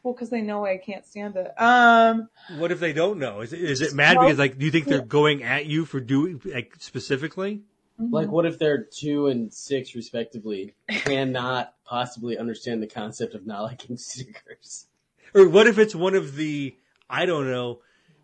Well, 0.03 0.13
because 0.13 0.29
they 0.29 0.41
know 0.41 0.65
I 0.65 0.77
can't 0.77 1.05
stand 1.05 1.35
it. 1.37 1.51
Um, 1.61 2.29
What 2.57 2.71
if 2.71 2.79
they 2.79 2.91
don't 2.93 3.19
know? 3.19 3.41
Is 3.41 3.53
it, 3.53 3.61
is 3.61 3.81
it 3.81 3.93
mad 3.93 4.17
Well, 4.17 4.25
because 4.27 4.39
like 4.39 4.57
do 4.57 4.65
you 4.65 4.71
think 4.71 4.85
they're 4.85 5.01
going 5.01 5.43
at 5.43 5.65
you 5.65 5.85
for 5.85 5.99
doing 5.99 6.41
like 6.45 6.75
specifically? 6.79 7.61
Like, 7.99 8.29
what 8.29 8.45
if 8.47 8.57
they're 8.57 8.83
two 8.83 9.27
and 9.27 9.53
six, 9.53 9.93
respectively, 9.95 10.73
cannot 10.89 11.73
possibly 11.85 12.37
understand 12.39 12.81
the 12.81 12.87
concept 12.87 13.35
of 13.35 13.45
not 13.45 13.61
liking 13.61 13.97
stickers? 13.97 14.87
Or 15.33 15.47
what 15.49 15.67
if 15.67 15.77
it's 15.77 15.95
one 15.95 16.15
of 16.15 16.35
the 16.35 16.75
I 17.09 17.25
don't 17.25 17.49
know. 17.49 17.79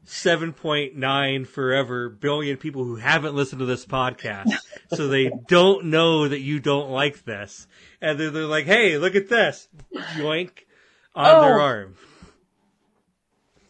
7.9 0.05 1.45
forever 1.47 2.09
billion 2.09 2.57
people 2.57 2.83
who 2.83 2.95
haven't 2.95 3.35
listened 3.35 3.59
to 3.59 3.65
this 3.65 3.85
podcast. 3.85 4.49
so 4.95 5.07
they 5.07 5.29
don't 5.47 5.85
know 5.85 6.27
that 6.27 6.39
you 6.39 6.59
don't 6.59 6.89
like 6.89 7.25
this. 7.25 7.67
And 8.01 8.19
they're, 8.19 8.31
they're 8.31 8.45
like, 8.45 8.65
hey, 8.65 8.97
look 8.97 9.13
at 9.15 9.29
this. 9.29 9.67
Yoink 10.15 10.49
on 11.13 11.41
their 11.41 11.59
Oh. 11.59 11.63
arm. 11.63 11.95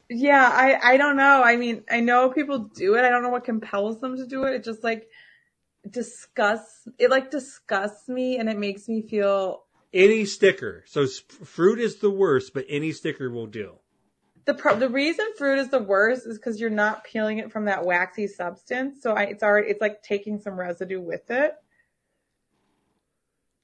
yeah, 0.10 0.50
I, 0.54 0.94
I 0.94 0.98
don't 0.98 1.18
know. 1.18 1.44
I 1.44 1.58
mean, 1.58 1.84
I 1.92 2.00
know 2.00 2.30
people 2.30 2.60
do 2.60 2.96
it. 2.96 3.04
I 3.04 3.10
don't 3.10 3.22
know 3.24 3.30
what 3.30 3.44
compels 3.44 4.00
them 4.00 4.16
to 4.16 4.26
do 4.26 4.44
it. 4.44 4.54
It 4.54 4.64
just 4.64 4.84
like 4.84 5.08
disgusts, 5.90 6.88
it 6.98 7.10
like 7.10 7.32
disgusts 7.32 8.08
me 8.08 8.38
and 8.38 8.48
it 8.50 8.58
makes 8.58 8.88
me 8.88 9.02
feel 9.02 9.64
Any 9.94 10.26
sticker. 10.26 10.84
So 10.88 11.08
fruit 11.08 11.80
is 11.80 11.96
the 11.98 12.10
worst, 12.12 12.54
but 12.54 12.66
any 12.70 12.92
sticker 12.92 13.30
will 13.30 13.48
do. 13.48 13.76
the 14.46 14.54
pro- 14.54 14.78
the 14.78 14.90
reason 14.90 15.26
fruit 15.38 15.58
is 15.60 15.70
the 15.70 15.80
worst 15.82 16.26
is 16.28 16.38
because 16.38 16.60
you're 16.62 16.70
not 16.70 17.04
peeling 17.04 17.40
it 17.40 17.52
from 17.52 17.66
that 17.66 17.84
waxy 17.86 18.28
substance. 18.28 19.02
So 19.02 19.14
I, 19.14 19.24
it's 19.24 19.42
already 19.44 19.70
it's 19.70 19.82
like 19.82 20.04
taking 20.04 20.40
some 20.40 20.60
residue 20.60 21.02
with 21.02 21.30
it. 21.32 21.54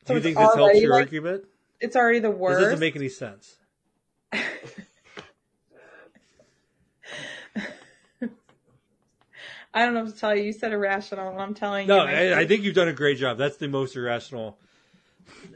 Do 0.05 0.13
you 0.15 0.21
think 0.21 0.37
this 0.37 0.55
helps 0.55 0.79
your 0.79 0.91
like, 0.93 1.01
argument? 1.03 1.45
It's 1.79 1.95
already 1.95 2.19
the 2.19 2.29
This 2.29 2.37
worst. 2.39 2.59
doesn't 2.61 2.79
make 2.79 2.95
any 2.95 3.09
sense. 3.09 3.57
I 9.73 9.83
don't 9.83 9.93
know 9.93 10.03
what 10.05 10.13
to 10.13 10.19
tell 10.19 10.35
you. 10.35 10.43
You 10.43 10.53
said 10.53 10.71
irrational, 10.71 11.29
and 11.29 11.39
I'm 11.41 11.53
telling 11.53 11.87
No, 11.87 12.05
you. 12.05 12.11
No, 12.11 12.35
I, 12.35 12.39
I 12.41 12.47
think 12.47 12.63
you've 12.63 12.75
done 12.75 12.87
a 12.87 12.93
great 12.93 13.17
job. 13.17 13.37
That's 13.37 13.57
the 13.57 13.67
most 13.67 13.95
irrational 13.95 14.57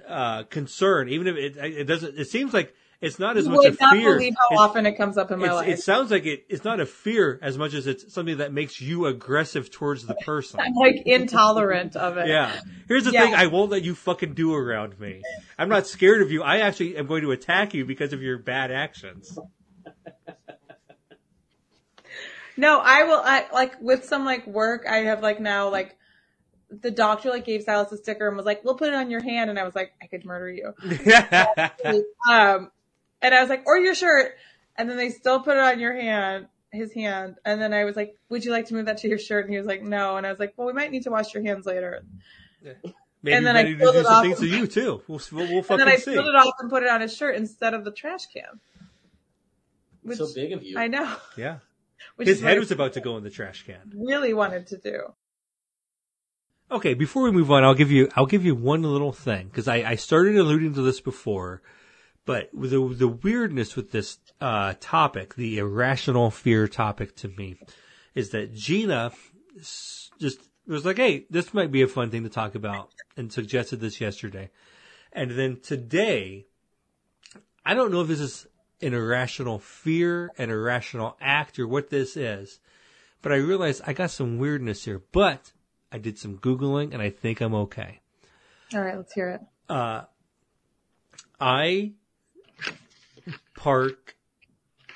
uh, 0.08 0.44
concern. 0.44 1.10
Even 1.10 1.28
if 1.28 1.36
it, 1.36 1.58
it 1.58 1.84
doesn't, 1.86 2.18
it 2.18 2.26
seems 2.26 2.54
like 2.54 2.74
it's 3.02 3.18
not 3.18 3.38
as 3.38 3.46
you 3.46 3.52
much 3.52 3.66
a 3.66 3.78
not 3.82 3.94
fear. 3.94 4.16
believe 4.16 4.34
how 4.38 4.48
It's- 4.56 4.60
often 4.70 4.86
it 4.86 4.94
comes 4.98 5.18
up 5.18 5.32
in 5.32 5.40
my 5.40 5.52
life. 5.54 5.68
it 5.70 5.80
sounds 5.80 6.12
like 6.12 6.26
it, 6.26 6.46
it's 6.50 6.66
not 6.66 6.80
a 6.82 6.86
fear 6.86 7.40
as 7.42 7.58
much 7.58 7.74
as 7.74 7.88
it's 7.88 8.14
something 8.14 8.38
that 8.38 8.52
makes 8.52 8.82
you 8.82 9.06
aggressive 9.06 9.72
towards 9.72 10.06
the 10.06 10.16
person. 10.16 10.60
I'm 10.64 10.74
like 10.74 11.04
intolerant 11.06 11.96
of 11.96 12.18
it. 12.18 12.28
Yeah. 12.28 12.60
Here's 12.90 13.06
the 13.06 13.12
Yeah. 13.12 13.24
thing 13.24 13.36
I 13.36 13.48
won't 13.48 13.72
let 13.72 13.84
you 13.84 13.96
fucking 13.96 14.34
do 14.34 14.54
around 14.54 15.00
me. 15.00 15.22
I'm 15.58 15.70
not 15.70 15.88
scared 15.88 16.22
of 16.22 16.30
you. 16.32 16.44
I 16.44 16.58
actually 16.58 16.98
am 16.98 17.08
going 17.08 17.22
to 17.22 17.32
attack 17.32 17.74
you 17.74 17.86
because 17.86 18.12
of 18.12 18.22
your 18.22 18.38
bad 18.38 18.70
actions. 18.72 19.38
No, 22.58 22.82
I 22.84 23.04
will. 23.04 23.22
I 23.24 23.46
like 23.54 23.80
with 23.80 24.04
some 24.04 24.26
like 24.26 24.46
work. 24.46 24.86
I 24.86 24.98
have 25.04 25.22
like 25.22 25.40
now 25.40 25.70
like 25.70 25.96
the 26.70 26.92
doctor 26.92 27.30
like 27.30 27.46
gave 27.46 27.64
Silas 27.64 27.92
a 27.92 27.98
sticker 27.98 28.28
and 28.28 28.38
was 28.38 28.46
like, 28.46 28.64
"We'll 28.64 28.76
put 28.76 28.90
it 28.90 28.94
on 28.96 29.10
your 29.10 29.22
hand," 29.22 29.50
and 29.50 29.58
I 29.60 29.64
was 29.64 29.76
like, 29.76 29.92
"I 30.02 30.08
could 30.08 30.26
murder 30.26 30.50
you." 30.50 30.74
um, 32.32 32.72
and 33.22 33.34
I 33.36 33.42
was 33.42 33.50
like, 33.50 33.64
"Or 33.66 33.78
your 33.78 33.96
shirt," 33.96 34.36
and 34.78 34.90
then 34.90 34.98
they 34.98 35.10
still 35.10 35.40
put 35.42 35.58
it 35.58 35.64
on 35.64 35.80
your 35.80 35.94
hand, 35.96 36.48
his 36.72 36.94
hand, 36.94 37.36
and 37.46 37.62
then 37.62 37.74
I 37.74 37.86
was 37.86 37.96
like, 37.96 38.16
"Would 38.30 38.46
you 38.46 38.52
like 38.52 38.68
to 38.68 38.74
move 38.76 38.86
that 38.86 39.00
to 39.00 39.08
your 39.10 39.18
shirt?" 39.20 39.46
And 39.46 39.54
he 39.54 39.58
was 39.58 39.68
like, 39.68 39.82
"No," 39.84 40.18
and 40.18 40.26
I 40.26 40.30
was 40.30 40.40
like, 40.40 40.54
"Well, 40.58 40.68
we 40.68 40.74
might 40.74 40.92
need 40.92 41.04
to 41.04 41.12
wash 41.12 41.34
your 41.34 41.44
hands 41.44 41.66
later." 41.66 42.04
Maybe 43.22 43.36
And 43.36 43.46
then 43.46 43.58
I 43.58 43.64
ready 43.64 43.74
to 43.76 43.80
do 43.80 43.90
it 43.90 44.06
some 44.06 44.14
off. 44.16 44.24
things 44.24 44.40
to 44.40 44.48
you 44.48 44.66
too. 44.68 45.02
We'll, 45.08 45.20
we'll, 45.34 45.48
we'll 45.48 45.66
And 45.72 45.80
then 45.82 45.90
I 45.90 45.98
see. 45.98 46.14
peeled 46.14 46.28
it 46.28 46.36
off 46.36 46.54
and 46.60 46.70
put 46.70 46.84
it 46.84 46.90
on 46.90 47.02
his 47.02 47.14
shirt 47.16 47.36
instead 47.36 47.74
of 47.74 47.84
the 47.84 47.92
trash 47.92 48.28
can. 48.28 48.62
Which 50.04 50.18
so 50.20 50.28
big 50.34 50.54
of 50.54 50.64
you. 50.64 50.78
I 50.80 50.88
know. 50.88 51.16
Yeah. 51.36 51.58
Which 52.16 52.30
His 52.30 52.40
head 52.40 52.58
was 52.58 52.72
about 52.72 52.94
to 52.94 53.02
go 53.02 53.18
in 53.18 53.24
the 53.26 53.30
trash 53.30 53.66
can. 53.66 53.92
really 53.94 54.34
wanted 54.34 54.68
to 54.68 54.78
do. 54.78 55.14
Okay, 56.72 56.94
before 56.94 57.24
we 57.24 57.32
move 57.32 57.50
on, 57.50 57.64
I'll 57.64 57.74
give 57.74 57.92
you 57.92 58.10
I'll 58.16 58.28
give 58.28 58.46
you 58.46 58.54
one 58.54 58.84
little 58.84 59.12
thing 59.12 59.48
because 59.48 59.68
I, 59.68 59.78
I 59.78 59.96
started 59.96 60.38
alluding 60.38 60.76
to 60.76 60.84
this 60.84 61.02
before, 61.02 61.64
but 62.26 62.52
the 62.54 62.88
the 62.96 63.08
weirdness 63.08 63.76
with 63.76 63.92
this 63.92 64.20
uh, 64.40 64.76
topic, 64.80 65.34
the 65.34 65.58
irrational 65.58 66.30
fear 66.30 66.68
topic 66.68 67.16
to 67.18 67.28
me, 67.28 67.60
is 68.14 68.30
that 68.32 68.54
Gina 68.54 69.12
just 70.20 70.40
was 70.68 70.86
like, 70.86 70.98
"Hey, 70.98 71.26
this 71.32 71.56
might 71.56 71.72
be 71.72 71.82
a 71.82 71.88
fun 71.88 72.12
thing 72.12 72.22
to 72.22 72.30
talk 72.30 72.54
about," 72.54 72.92
and 73.18 73.34
suggested 73.34 73.80
this 73.80 74.00
yesterday, 74.00 74.52
and 75.12 75.32
then 75.32 75.60
today, 75.62 76.46
I 77.66 77.74
don't 77.74 77.92
know 77.92 78.02
if 78.02 78.10
this 78.10 78.20
is 78.20 78.46
an 78.80 78.94
irrational 78.94 79.58
fear, 79.58 80.32
an 80.38 80.52
irrational 80.52 81.18
act, 81.20 81.58
or 81.58 81.68
what 81.68 81.90
this 81.90 82.16
is, 82.16 82.60
but 83.24 83.32
I 83.32 83.38
realized 83.38 83.82
I 83.88 83.94
got 83.94 84.12
some 84.12 84.38
weirdness 84.38 84.86
here, 84.86 85.02
but. 85.12 85.52
I 85.92 85.98
did 85.98 86.18
some 86.18 86.38
Googling 86.38 86.94
and 86.94 87.02
I 87.02 87.10
think 87.10 87.42
I'm 87.42 87.54
okay. 87.56 88.00
All 88.74 88.82
right, 88.82 88.96
let's 88.98 89.14
hear 89.14 89.30
it. 89.30 89.42
Uh, 89.68 90.04
I 91.40 91.94
park, 93.56 94.16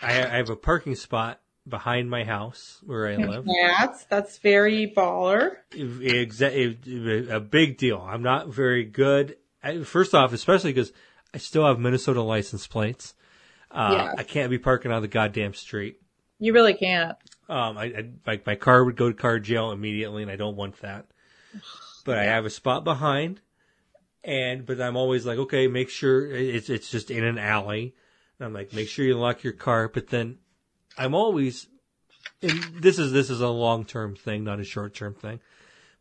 I, 0.02 0.12
I 0.12 0.38
have 0.38 0.50
a 0.50 0.56
parking 0.56 0.96
spot 0.96 1.40
behind 1.68 2.10
my 2.10 2.24
house 2.24 2.80
where 2.86 3.08
I 3.08 3.16
live. 3.16 3.46
Cats. 3.46 4.06
That's 4.10 4.38
very 4.40 4.92
baller. 4.96 5.56
Exa- 5.72 7.30
a 7.32 7.40
big 7.40 7.78
deal. 7.78 8.02
I'm 8.02 8.22
not 8.24 8.50
very 8.50 8.84
good. 8.84 9.38
I, 9.64 9.80
first 9.84 10.14
off, 10.14 10.34
especially 10.34 10.74
because 10.74 10.92
I 11.34 11.38
still 11.38 11.66
have 11.66 11.80
Minnesota 11.80 12.22
license 12.22 12.68
plates. 12.68 13.16
Uh, 13.72 13.90
Yeah. 13.94 14.14
I 14.18 14.24
can't 14.24 14.50
be 14.50 14.60
parking 14.60 14.92
on 14.92 15.02
the 15.02 15.08
goddamn 15.08 15.54
street. 15.54 16.00
You 16.40 16.54
really 16.54 16.74
can't. 16.74 17.18
Um, 17.50 17.78
I, 17.78 17.86
I 17.86 18.10
like 18.26 18.46
my 18.46 18.56
car 18.56 18.84
would 18.84 18.96
go 18.96 19.10
to 19.10 19.16
car 19.16 19.40
jail 19.40 19.72
immediately, 19.72 20.22
and 20.22 20.32
I 20.32 20.36
don't 20.36 20.56
want 20.56 20.82
that. 20.82 21.08
But 22.06 22.18
I 22.18 22.24
have 22.24 22.46
a 22.46 22.50
spot 22.50 22.84
behind, 22.84 23.42
and 24.24 24.66
but 24.66 24.80
I'm 24.80 24.98
always 24.98 25.26
like, 25.26 25.38
okay, 25.38 25.68
make 25.68 25.90
sure 25.90 26.30
it's 26.32 26.70
it's 26.70 26.90
just 26.90 27.12
in 27.12 27.24
an 27.24 27.38
alley. 27.38 27.96
And 28.40 28.46
I'm 28.46 28.54
like, 28.54 28.74
make 28.74 28.88
sure 28.88 29.06
you 29.06 29.18
lock 29.18 29.44
your 29.44 29.54
car. 29.54 29.88
But 29.88 30.08
then 30.08 30.38
I'm 30.98 31.14
always, 31.14 31.68
and 32.42 32.62
this 32.82 32.98
is 33.00 33.12
this 33.12 33.30
is 33.30 33.42
a 33.42 33.50
long 33.50 33.86
term 33.86 34.16
thing, 34.16 34.44
not 34.44 34.60
a 34.60 34.66
short 34.66 34.94
term 34.94 35.14
thing. 35.14 35.40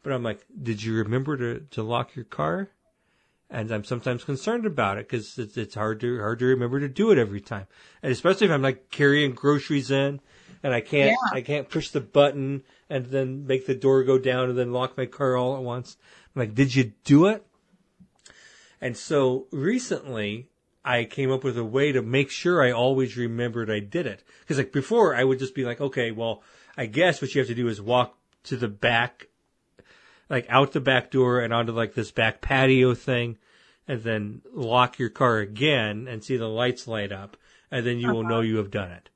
But 0.02 0.12
I'm 0.12 0.22
like, 0.22 0.44
did 0.60 0.82
you 0.82 0.94
remember 0.94 1.36
to 1.36 1.66
to 1.70 1.82
lock 1.82 2.14
your 2.14 2.24
car? 2.24 2.70
And 3.50 3.70
I'm 3.70 3.84
sometimes 3.84 4.24
concerned 4.24 4.64
about 4.64 4.96
it 4.96 5.08
because 5.08 5.38
it's, 5.38 5.58
it's 5.58 5.74
hard 5.74 6.00
to 6.00 6.18
hard 6.20 6.38
to 6.38 6.46
remember 6.46 6.80
to 6.80 6.88
do 6.88 7.10
it 7.10 7.18
every 7.18 7.40
time, 7.40 7.66
and 8.02 8.10
especially 8.10 8.46
if 8.46 8.52
I'm 8.52 8.62
like 8.62 8.90
carrying 8.90 9.34
groceries 9.34 9.90
in, 9.90 10.20
and 10.62 10.72
I 10.72 10.80
can't 10.80 11.10
Yeah. 11.10 11.38
I 11.38 11.40
can't 11.40 11.68
push 11.68 11.90
the 11.90 12.00
button 12.00 12.62
and 12.88 13.06
then 13.06 13.46
make 13.46 13.66
the 13.66 13.74
door 13.74 14.04
go 14.04 14.18
down 14.18 14.50
and 14.50 14.58
then 14.58 14.72
lock 14.72 14.96
my 14.96 15.06
car 15.06 15.36
all 15.36 15.56
at 15.56 15.62
once. 15.62 15.96
I'm 16.34 16.40
like, 16.40 16.54
did 16.54 16.74
you 16.74 16.92
do 17.04 17.26
it? 17.26 17.44
And 18.80 18.96
so 18.96 19.46
recently, 19.50 20.48
I 20.84 21.04
came 21.04 21.30
up 21.30 21.44
with 21.44 21.56
a 21.56 21.64
way 21.64 21.92
to 21.92 22.02
make 22.02 22.30
sure 22.30 22.62
I 22.62 22.72
always 22.72 23.16
remembered 23.16 23.70
I 23.70 23.78
did 23.78 24.06
it. 24.06 24.24
Because 24.40 24.58
like 24.58 24.72
before, 24.72 25.14
I 25.14 25.24
would 25.24 25.38
just 25.38 25.54
be 25.54 25.64
like, 25.64 25.80
okay, 25.80 26.10
well, 26.10 26.42
I 26.76 26.86
guess 26.86 27.22
what 27.22 27.34
you 27.34 27.40
have 27.40 27.48
to 27.48 27.54
do 27.54 27.68
is 27.68 27.80
walk 27.80 28.18
to 28.44 28.56
the 28.56 28.68
back, 28.68 29.28
like 30.28 30.46
out 30.48 30.72
the 30.72 30.80
back 30.80 31.10
door 31.10 31.40
and 31.40 31.52
onto 31.52 31.72
like 31.72 31.94
this 31.94 32.10
back 32.10 32.40
patio 32.40 32.94
thing, 32.94 33.38
and 33.86 34.02
then 34.02 34.42
lock 34.52 34.98
your 34.98 35.10
car 35.10 35.38
again 35.38 36.08
and 36.08 36.24
see 36.24 36.36
the 36.36 36.48
lights 36.48 36.88
light 36.88 37.12
up, 37.12 37.36
and 37.70 37.86
then 37.86 37.98
you 37.98 38.10
will 38.10 38.20
uh-huh. 38.20 38.28
know 38.28 38.40
you 38.40 38.56
have 38.56 38.70
done 38.70 38.90
it. 38.90 39.08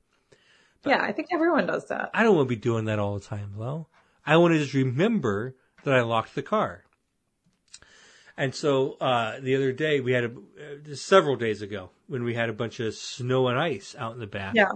Yeah, 0.89 1.01
I 1.01 1.11
think 1.11 1.29
everyone 1.31 1.65
does 1.65 1.85
that. 1.87 2.11
I 2.13 2.23
don't 2.23 2.35
want 2.35 2.47
to 2.49 2.55
be 2.55 2.61
doing 2.61 2.85
that 2.85 2.99
all 2.99 3.15
the 3.15 3.25
time, 3.25 3.53
though. 3.57 3.87
I 4.25 4.37
want 4.37 4.53
to 4.53 4.59
just 4.59 4.73
remember 4.73 5.55
that 5.83 5.93
I 5.93 6.01
locked 6.01 6.35
the 6.35 6.43
car. 6.43 6.83
And 8.35 8.53
so 8.53 8.93
uh, 9.01 9.39
the 9.39 9.55
other 9.55 9.71
day, 9.71 9.99
we 9.99 10.11
had 10.11 10.25
a, 10.25 10.27
uh, 10.27 10.95
several 10.95 11.35
days 11.35 11.61
ago 11.61 11.89
when 12.07 12.23
we 12.23 12.35
had 12.35 12.49
a 12.49 12.53
bunch 12.53 12.79
of 12.79 12.93
snow 12.93 13.47
and 13.47 13.57
ice 13.57 13.95
out 13.97 14.13
in 14.13 14.19
the 14.19 14.27
back. 14.27 14.53
Yeah. 14.55 14.69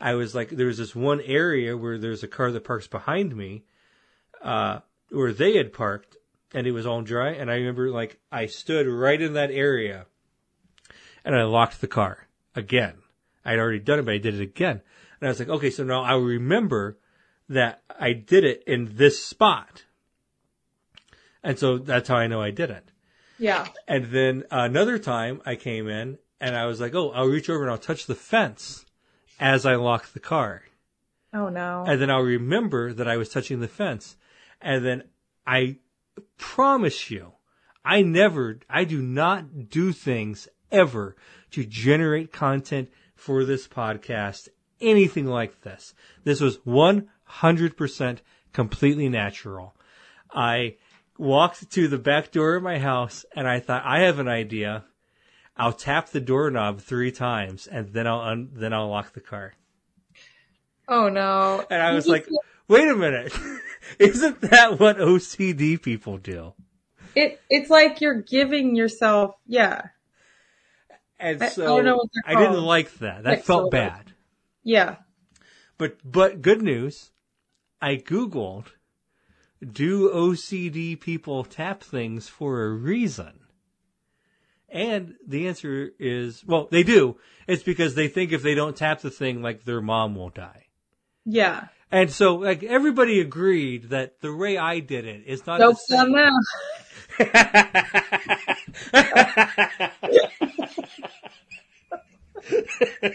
I 0.00 0.14
was 0.14 0.34
like, 0.34 0.50
there 0.50 0.66
was 0.66 0.78
this 0.78 0.94
one 0.94 1.20
area 1.20 1.76
where 1.76 1.98
there's 1.98 2.24
a 2.24 2.28
car 2.28 2.50
that 2.50 2.64
parks 2.64 2.88
behind 2.88 3.36
me, 3.36 3.64
uh, 4.42 4.80
where 5.10 5.32
they 5.32 5.56
had 5.56 5.72
parked, 5.72 6.16
and 6.52 6.66
it 6.66 6.72
was 6.72 6.86
all 6.86 7.02
dry. 7.02 7.30
And 7.30 7.50
I 7.50 7.54
remember, 7.54 7.90
like, 7.90 8.18
I 8.32 8.46
stood 8.46 8.86
right 8.86 9.20
in 9.20 9.34
that 9.34 9.52
area, 9.52 10.06
and 11.24 11.36
I 11.36 11.44
locked 11.44 11.80
the 11.80 11.86
car 11.86 12.26
again. 12.56 12.94
I'd 13.44 13.58
already 13.58 13.78
done 13.78 14.00
it, 14.00 14.04
but 14.04 14.14
I 14.14 14.18
did 14.18 14.34
it 14.34 14.40
again. 14.40 14.80
And 15.24 15.28
I 15.28 15.30
was 15.30 15.38
like, 15.38 15.48
okay, 15.48 15.70
so 15.70 15.84
now 15.84 16.02
I 16.02 16.16
remember 16.16 16.98
that 17.48 17.82
I 17.98 18.12
did 18.12 18.44
it 18.44 18.62
in 18.66 18.96
this 18.96 19.24
spot. 19.24 19.84
And 21.42 21.58
so 21.58 21.78
that's 21.78 22.10
how 22.10 22.16
I 22.16 22.26
know 22.26 22.42
I 22.42 22.50
did 22.50 22.68
it. 22.68 22.90
Yeah. 23.38 23.66
And 23.88 24.04
then 24.10 24.44
another 24.50 24.98
time 24.98 25.40
I 25.46 25.56
came 25.56 25.88
in 25.88 26.18
and 26.42 26.54
I 26.54 26.66
was 26.66 26.78
like, 26.78 26.94
oh, 26.94 27.10
I'll 27.12 27.24
reach 27.24 27.48
over 27.48 27.62
and 27.62 27.70
I'll 27.70 27.78
touch 27.78 28.04
the 28.04 28.14
fence 28.14 28.84
as 29.40 29.64
I 29.64 29.76
lock 29.76 30.12
the 30.12 30.20
car. 30.20 30.64
Oh 31.32 31.48
no. 31.48 31.86
And 31.88 32.02
then 32.02 32.10
I'll 32.10 32.20
remember 32.20 32.92
that 32.92 33.08
I 33.08 33.16
was 33.16 33.30
touching 33.30 33.60
the 33.60 33.66
fence. 33.66 34.18
And 34.60 34.84
then 34.84 35.04
I 35.46 35.78
promise 36.36 37.10
you, 37.10 37.32
I 37.82 38.02
never, 38.02 38.58
I 38.68 38.84
do 38.84 39.00
not 39.00 39.70
do 39.70 39.92
things 39.92 40.48
ever 40.70 41.16
to 41.52 41.64
generate 41.64 42.30
content 42.30 42.90
for 43.16 43.46
this 43.46 43.66
podcast, 43.66 44.50
anything 44.84 45.26
like 45.26 45.62
this. 45.62 45.94
This 46.24 46.40
was 46.40 46.58
100% 46.58 48.18
completely 48.52 49.08
natural. 49.08 49.74
I 50.32 50.76
walked 51.18 51.70
to 51.72 51.88
the 51.88 51.98
back 51.98 52.30
door 52.32 52.56
of 52.56 52.62
my 52.62 52.78
house 52.78 53.24
and 53.34 53.48
I 53.48 53.60
thought, 53.60 53.82
I 53.84 54.00
have 54.00 54.18
an 54.18 54.28
idea. 54.28 54.84
I'll 55.56 55.72
tap 55.72 56.08
the 56.10 56.20
doorknob 56.20 56.80
three 56.80 57.12
times 57.12 57.66
and 57.66 57.92
then 57.92 58.06
I'll, 58.06 58.20
un- 58.20 58.50
then 58.52 58.72
I'll 58.72 58.88
lock 58.88 59.12
the 59.12 59.20
car. 59.20 59.54
oh 60.88 61.08
no. 61.08 61.64
And 61.70 61.80
I 61.82 61.92
was 61.92 62.06
like, 62.06 62.28
wait 62.68 62.88
a 62.88 62.94
minute. 62.96 63.32
Isn't 63.98 64.40
that 64.42 64.80
what 64.80 64.98
OCD 64.98 65.80
people 65.80 66.18
do? 66.18 66.54
it 67.16 67.40
it's 67.48 67.70
like 67.70 68.00
you're 68.00 68.22
giving 68.22 68.74
yourself 68.74 69.36
yeah. 69.46 69.82
And 71.20 71.40
I- 71.40 71.46
I 71.46 71.48
so 71.50 71.76
what 71.76 72.08
I 72.26 72.34
didn't 72.34 72.62
like 72.64 72.92
that. 72.98 73.22
That 73.22 73.30
Like 73.30 73.44
felt 73.44 73.66
of. 73.66 73.70
bad. 73.70 74.12
Yeah. 74.64 74.96
But 75.78 75.98
but 76.04 76.42
good 76.42 76.62
news. 76.62 77.12
I 77.80 77.96
googled 77.96 78.66
do 79.64 80.10
OCD 80.10 81.00
people 81.00 81.44
tap 81.44 81.82
things 81.82 82.28
for 82.28 82.64
a 82.64 82.70
reason? 82.70 83.40
And 84.68 85.14
the 85.26 85.48
answer 85.48 85.90
is 85.98 86.44
well, 86.46 86.68
they 86.70 86.82
do. 86.82 87.16
It's 87.46 87.62
because 87.62 87.94
they 87.94 88.08
think 88.08 88.32
if 88.32 88.42
they 88.42 88.54
don't 88.54 88.76
tap 88.76 89.00
the 89.00 89.10
thing 89.10 89.40
like 89.42 89.64
their 89.64 89.80
mom 89.80 90.16
will 90.16 90.28
die. 90.30 90.66
Yeah. 91.24 91.68
And 91.92 92.10
so 92.10 92.36
like 92.36 92.62
everybody 92.62 93.20
agreed 93.20 93.90
that 93.90 94.20
the 94.20 94.34
way 94.34 94.58
I 94.58 94.80
did 94.80 95.06
it 95.06 95.24
is 95.26 95.46
not 95.46 95.60
Nope, 95.60 95.76
the 95.88 95.96
same. 95.96 96.14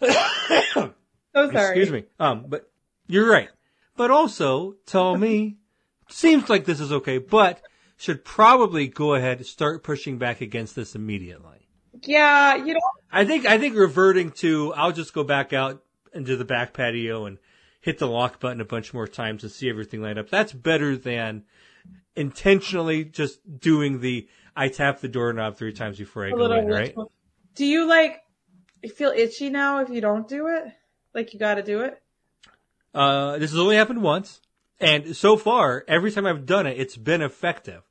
So 1.32 1.50
sorry. 1.52 1.78
Excuse 1.78 1.90
me. 1.90 2.04
Um, 2.18 2.46
but 2.48 2.70
you're 3.06 3.30
right. 3.30 3.48
But 3.96 4.10
also 4.10 4.74
tell 4.86 5.16
me, 5.16 5.58
seems 6.08 6.48
like 6.48 6.64
this 6.64 6.80
is 6.80 6.92
okay, 6.92 7.18
but 7.18 7.60
should 7.96 8.24
probably 8.24 8.88
go 8.88 9.14
ahead 9.14 9.38
and 9.38 9.46
start 9.46 9.82
pushing 9.82 10.18
back 10.18 10.40
against 10.40 10.74
this 10.74 10.94
immediately. 10.94 11.68
Yeah, 12.02 12.56
you 12.56 12.74
know 12.74 12.80
I 13.12 13.24
think 13.24 13.46
I 13.46 13.58
think 13.58 13.76
reverting 13.76 14.30
to 14.32 14.72
I'll 14.74 14.92
just 14.92 15.12
go 15.12 15.22
back 15.22 15.52
out 15.52 15.82
into 16.14 16.36
the 16.36 16.44
back 16.44 16.72
patio 16.72 17.26
and 17.26 17.38
hit 17.80 17.98
the 17.98 18.08
lock 18.08 18.40
button 18.40 18.60
a 18.60 18.64
bunch 18.64 18.94
more 18.94 19.06
times 19.06 19.42
and 19.42 19.52
see 19.52 19.68
everything 19.68 20.02
light 20.02 20.18
up. 20.18 20.30
That's 20.30 20.52
better 20.52 20.96
than 20.96 21.44
intentionally 22.16 23.04
just 23.04 23.60
doing 23.60 24.00
the 24.00 24.28
I 24.56 24.68
tap 24.68 25.00
the 25.00 25.08
doorknob 25.08 25.56
three 25.56 25.72
times 25.72 25.98
before 25.98 26.24
I 26.24 26.28
a 26.28 26.32
go 26.32 26.50
in, 26.52 26.66
right? 26.66 26.94
Do 27.54 27.66
you 27.66 27.86
like 27.86 28.22
feel 28.88 29.10
itchy 29.10 29.50
now 29.50 29.80
if 29.80 29.90
you 29.90 30.00
don't 30.00 30.26
do 30.28 30.46
it? 30.48 30.64
Like 31.14 31.32
you 31.34 31.38
gotta 31.38 31.62
do 31.62 31.80
it? 31.80 32.00
Uh, 32.94 33.38
this 33.38 33.50
has 33.50 33.58
only 33.58 33.76
happened 33.76 34.02
once, 34.02 34.40
and 34.80 35.14
so 35.16 35.36
far, 35.36 35.84
every 35.86 36.10
time 36.10 36.26
I've 36.26 36.46
done 36.46 36.66
it, 36.66 36.78
it's 36.80 36.96
been 36.96 37.22
effective. 37.22 37.82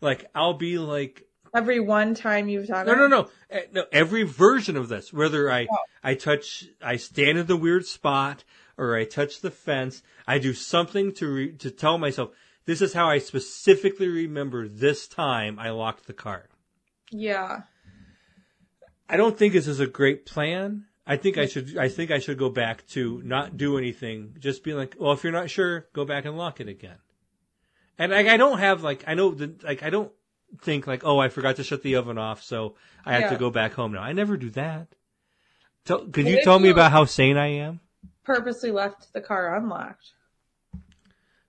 Like 0.00 0.30
I'll 0.34 0.54
be 0.54 0.78
like, 0.78 1.24
Every 1.54 1.80
one 1.80 2.14
time 2.14 2.48
you've 2.48 2.66
done 2.66 2.86
no, 2.86 2.92
it? 2.92 2.96
no, 2.96 3.06
no, 3.06 3.30
Eh, 3.50 3.60
no. 3.72 3.84
Every 3.92 4.24
version 4.24 4.76
of 4.76 4.88
this, 4.88 5.12
whether 5.12 5.50
I 5.50 5.66
Oh. 5.70 5.76
I 6.04 6.14
touch, 6.14 6.66
I 6.82 6.96
stand 6.96 7.38
in 7.38 7.46
the 7.46 7.56
weird 7.56 7.86
spot, 7.86 8.44
or 8.78 8.96
I 8.96 9.04
touch 9.04 9.40
the 9.40 9.50
fence, 9.50 10.02
I 10.26 10.38
do 10.38 10.52
something 10.54 11.12
to 11.14 11.26
re, 11.32 11.52
to 11.52 11.70
tell 11.70 11.98
myself 11.98 12.30
this 12.66 12.80
is 12.82 12.92
how 12.92 13.08
I 13.08 13.18
specifically 13.18 14.08
remember 14.08 14.68
this 14.68 15.06
time 15.08 15.58
I 15.58 15.70
locked 15.70 16.06
the 16.06 16.12
car. 16.12 16.48
Yeah. 17.10 17.62
I 19.08 19.16
don't 19.16 19.38
think 19.38 19.52
this 19.52 19.66
is 19.66 19.80
a 19.80 19.86
great 19.86 20.26
plan. 20.26 20.86
I 21.06 21.16
think 21.16 21.38
I 21.38 21.46
should. 21.46 21.78
I 21.78 21.88
think 21.88 22.10
I 22.10 22.18
should 22.18 22.38
go 22.38 22.48
back 22.48 22.86
to 22.88 23.22
not 23.24 23.56
do 23.56 23.78
anything. 23.78 24.34
Just 24.38 24.64
be 24.64 24.74
like, 24.74 24.96
well, 24.98 25.12
if 25.12 25.22
you're 25.22 25.32
not 25.32 25.50
sure, 25.50 25.86
go 25.92 26.04
back 26.04 26.24
and 26.24 26.36
lock 26.36 26.60
it 26.60 26.68
again. 26.68 26.96
And 27.98 28.12
like, 28.12 28.26
I 28.26 28.36
don't 28.36 28.58
have 28.58 28.82
like, 28.82 29.04
I 29.06 29.14
know 29.14 29.30
that 29.30 29.62
like, 29.62 29.82
I 29.82 29.90
don't 29.90 30.12
think 30.60 30.86
like, 30.86 31.04
oh, 31.04 31.18
I 31.18 31.28
forgot 31.28 31.56
to 31.56 31.64
shut 31.64 31.82
the 31.82 31.96
oven 31.96 32.18
off, 32.18 32.42
so 32.42 32.74
I 33.04 33.14
have 33.14 33.30
to 33.30 33.36
go 33.36 33.50
back 33.50 33.74
home 33.74 33.92
now. 33.92 34.02
I 34.02 34.12
never 34.12 34.36
do 34.36 34.50
that. 34.50 34.88
Tell, 35.84 36.00
could 36.00 36.24
What 36.24 36.32
you 36.32 36.42
tell 36.42 36.58
me 36.58 36.68
about 36.68 36.90
how 36.90 37.04
sane 37.04 37.36
I 37.36 37.46
am? 37.46 37.80
Purposely 38.24 38.72
left 38.72 39.12
the 39.12 39.20
car 39.20 39.56
unlocked. 39.56 40.12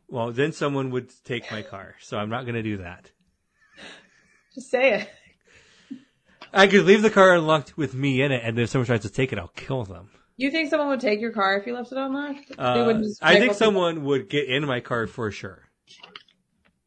Well, 0.08 0.32
then 0.32 0.52
someone 0.52 0.92
would 0.92 1.12
take 1.26 1.52
my 1.52 1.64
car, 1.64 1.96
so 2.00 2.18
I'm 2.18 2.30
not 2.30 2.44
going 2.44 2.56
to 2.56 2.64
do 2.64 2.78
that. 2.78 3.12
Just 4.54 4.70
say 4.70 4.94
it. 4.94 5.10
I 6.54 6.68
could 6.68 6.86
leave 6.86 7.02
the 7.02 7.10
car 7.10 7.36
unlocked 7.36 7.78
with 7.78 7.94
me 7.94 8.22
in 8.22 8.32
it, 8.32 8.42
and 8.44 8.58
if 8.60 8.70
someone 8.70 8.86
tries 8.86 9.02
to 9.02 9.10
take 9.10 9.32
it, 9.34 9.40
I'll 9.40 9.50
kill 9.50 9.84
them. 9.84 10.10
You 10.38 10.52
think 10.52 10.70
someone 10.70 10.90
would 10.90 11.00
take 11.00 11.20
your 11.20 11.32
car 11.32 11.58
if 11.58 11.66
you 11.66 11.74
left 11.74 11.92
it 11.92 11.98
unlocked? 11.98 12.50
They 12.50 12.56
Uh, 12.64 12.94
just 12.94 13.24
I 13.24 13.40
think 13.40 13.54
someone 13.54 14.04
would 14.06 14.30
get 14.30 14.48
in 14.48 14.66
my 14.66 14.80
car 14.80 15.08
for 15.08 15.32
sure. 15.32 15.64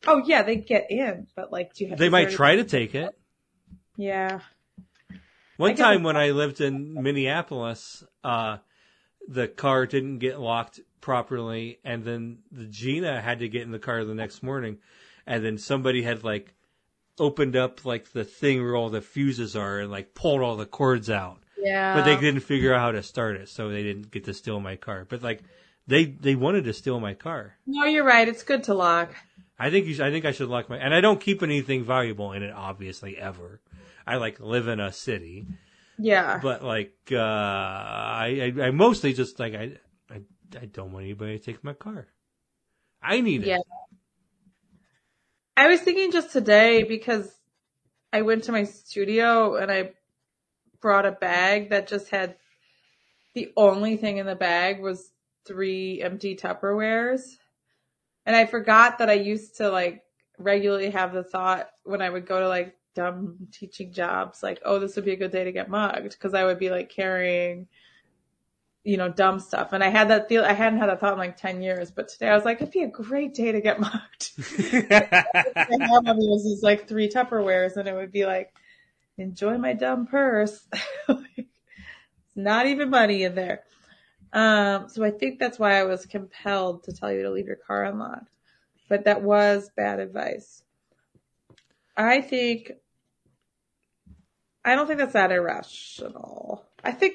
Oh 0.07 0.23
yeah, 0.25 0.43
they 0.43 0.57
get 0.57 0.87
in, 0.91 1.27
but 1.37 1.53
like, 1.53 1.75
do 1.75 1.85
you 1.85 1.91
have? 1.91 1.99
They 1.99 2.07
is 2.07 2.13
might 2.13 2.29
there- 2.29 2.37
try 2.37 2.57
to 2.57 2.65
take 2.65 2.95
it. 2.95 3.11
Yeah. 3.97 4.41
One 5.57 5.71
guess 5.73 5.79
time 5.79 5.93
it's- 6.01 6.05
when 6.07 6.17
I 6.17 6.31
lived 6.31 6.61
in 6.61 6.95
Minneapolis, 7.03 8.03
uh, 8.25 8.59
the 9.29 9.47
car 9.49 9.85
didn't 9.85 10.19
get 10.19 10.41
locked 10.41 10.81
properly, 11.01 11.81
and 11.85 12.05
then 12.05 12.39
the 12.51 12.65
Gina 12.67 13.21
had 13.21 13.41
to 13.41 13.49
get 13.49 13.63
in 13.63 13.71
the 13.73 13.79
car 13.79 14.05
the 14.05 14.15
next 14.15 14.43
morning, 14.43 14.79
and 15.27 15.45
then 15.45 15.59
somebody 15.59 16.03
had 16.03 16.25
like 16.25 16.55
opened 17.19 17.57
up 17.57 17.85
like 17.85 18.13
the 18.13 18.25
thing 18.25 18.63
where 18.63 18.77
all 18.77 18.91
the 18.91 19.01
fuses 19.03 19.57
are 19.57 19.81
and 19.81 19.91
like 19.91 20.15
pulled 20.15 20.41
all 20.41 20.57
the 20.57 20.67
cords 20.67 21.11
out, 21.11 21.39
Yeah. 21.59 21.95
but 21.95 22.05
they 22.05 22.17
didn't 22.17 22.41
figure 22.41 22.73
out 22.73 22.81
how 22.81 22.93
to 22.93 23.03
start 23.03 23.37
it, 23.37 23.49
so 23.49 23.69
they 23.69 23.83
didn't 23.83 24.11
get 24.11 24.25
to 24.25 24.35
steal 24.35 24.61
my 24.61 24.77
car. 24.77 25.05
But 25.09 25.23
like 25.23 25.43
they 25.87 26.05
they 26.07 26.35
wanted 26.35 26.65
to 26.65 26.73
steal 26.73 27.01
my 27.01 27.15
car. 27.15 27.57
No, 27.67 27.85
you're 27.85 28.05
right. 28.05 28.27
It's 28.29 28.43
good 28.43 28.65
to 28.65 28.75
lock. 28.75 29.15
I 29.59 29.71
think 29.71 29.87
you 29.87 29.95
should, 29.95 30.07
I 30.07 30.11
think 30.11 30.25
I 30.25 30.33
should 30.33 30.49
lock 30.49 30.71
my 30.71 30.79
and 30.79 30.95
I 30.95 31.01
don't 31.03 31.21
keep 31.21 31.43
anything 31.43 31.85
valuable 31.85 32.33
in 32.33 32.43
it 32.43 32.53
obviously 32.53 33.19
ever. 33.19 33.61
I 34.07 34.17
like 34.17 34.41
live 34.41 34.69
in 34.69 34.81
a 34.81 34.91
city, 34.93 35.47
Yeah. 35.99 36.39
but 36.43 36.63
like 36.65 36.95
uh 37.13 37.17
I 37.19 38.53
I, 38.59 38.63
I 38.67 38.71
mostly 38.71 39.13
just 39.13 39.39
like 39.39 39.55
I, 39.55 39.73
I 40.11 40.23
I 40.61 40.65
don't 40.67 40.93
want 40.93 41.05
anybody 41.05 41.39
to 41.39 41.45
take 41.45 41.63
my 41.63 41.75
car. 41.75 42.09
I 43.03 43.21
need 43.21 43.43
it. 43.43 43.49
Yeah. 43.49 43.59
I 45.61 45.69
was 45.69 45.83
thinking 45.83 46.11
just 46.11 46.33
today 46.33 46.85
because 46.85 47.31
I 48.15 48.23
went 48.23 48.45
to 48.45 48.53
my 48.53 48.65
studio 48.65 49.57
and 49.57 49.71
I 49.71 49.91
brought 50.81 51.05
a 51.05 51.13
bag 51.13 51.69
that 51.69 51.87
just 51.87 52.09
had 52.09 52.37
the 53.35 53.53
only 53.59 53.99
thing 53.99 54.17
in 54.17 54.25
the 54.25 54.35
bag 54.35 54.81
was 54.81 55.13
three 55.47 56.01
empty 56.01 56.35
Tupperwares. 56.35 57.37
And 58.25 58.35
I 58.35 58.47
forgot 58.47 58.97
that 59.01 59.11
I 59.11 59.13
used 59.13 59.59
to 59.59 59.69
like 59.69 60.03
regularly 60.39 60.89
have 60.93 61.13
the 61.13 61.25
thought 61.25 61.69
when 61.85 62.01
I 62.01 62.09
would 62.09 62.27
go 62.27 62.41
to 62.41 62.49
like 62.49 62.75
dumb 62.95 63.37
teaching 63.53 63.93
jobs, 63.93 64.43
like, 64.43 64.63
oh, 64.65 64.79
this 64.79 64.97
would 64.97 65.05
be 65.05 65.13
a 65.13 65.17
good 65.17 65.31
day 65.31 65.45
to 65.45 65.53
get 65.53 65.69
mugged. 65.69 66.19
Cause 66.21 66.33
I 66.33 66.45
would 66.45 66.59
be 66.59 66.71
like 66.71 66.89
carrying, 66.89 67.69
you 68.83 68.97
know, 68.97 69.09
dumb 69.11 69.41
stuff. 69.41 69.73
And 69.73 69.85
I 69.85 69.89
had 69.89 70.09
that 70.09 70.29
feel, 70.29 70.45
I 70.45 70.53
hadn't 70.53 70.79
had 70.79 70.89
that 70.89 71.01
thought 71.01 71.13
in 71.13 71.19
like 71.19 71.37
10 71.37 71.63
years, 71.63 71.91
but 71.91 72.09
today 72.09 72.29
I 72.29 72.35
was 72.35 72.45
like, 72.45 72.63
it'd 72.63 72.73
be 72.73 72.83
a 72.83 72.89
great 72.89 73.35
day 73.35 73.53
to 73.53 73.61
get 73.61 73.79
mugged. 73.79 74.33
I 74.93 75.25
have 75.55 75.91
one 75.91 76.05
those 76.07 76.61
like 76.63 76.89
three 76.89 77.09
Tupperwares 77.09 77.77
and 77.77 77.87
it 77.87 77.95
would 77.95 78.13
be 78.13 78.25
like, 78.25 78.55
enjoy 79.19 79.59
my 79.59 79.75
dumb 79.75 80.07
purse. 80.07 80.67
Like, 81.09 81.39
it's 81.39 82.37
not 82.37 82.67
even 82.67 82.89
money 82.89 83.25
in 83.25 83.35
there. 83.35 83.65
Um, 84.33 84.89
so 84.89 85.03
I 85.03 85.11
think 85.11 85.41
that's 85.41 85.59
why 85.59 85.81
I 85.81 85.83
was 85.83 86.07
compelled 86.07 86.85
to 86.85 86.93
tell 86.93 87.13
you 87.13 87.23
to 87.23 87.31
leave 87.31 87.47
your 87.47 87.57
car 87.57 87.85
unlocked. 87.85 88.31
But 88.89 89.05
that 89.05 89.23
was 89.23 89.71
bad 89.77 89.99
advice. 89.99 90.63
I 91.97 92.21
think, 92.21 92.71
I 94.65 94.77
don't 94.77 94.87
think 94.87 95.01
that's 95.01 95.15
that 95.15 95.33
irrational. 95.33 96.65
I 96.85 96.93
think, 96.93 97.15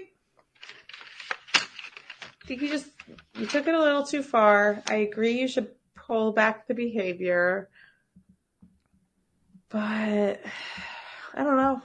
think 2.45 2.61
you 2.61 2.69
just, 2.69 2.87
you 3.37 3.45
took 3.45 3.67
it 3.67 3.73
a 3.73 3.79
little 3.79 4.03
too 4.05 4.23
far. 4.23 4.81
I 4.87 4.95
agree 4.95 5.39
you 5.39 5.47
should 5.47 5.69
pull 5.95 6.31
back 6.31 6.67
the 6.67 6.73
behavior. 6.73 7.69
But 9.69 10.41
I 11.33 11.43
don't 11.43 11.57
know. 11.57 11.81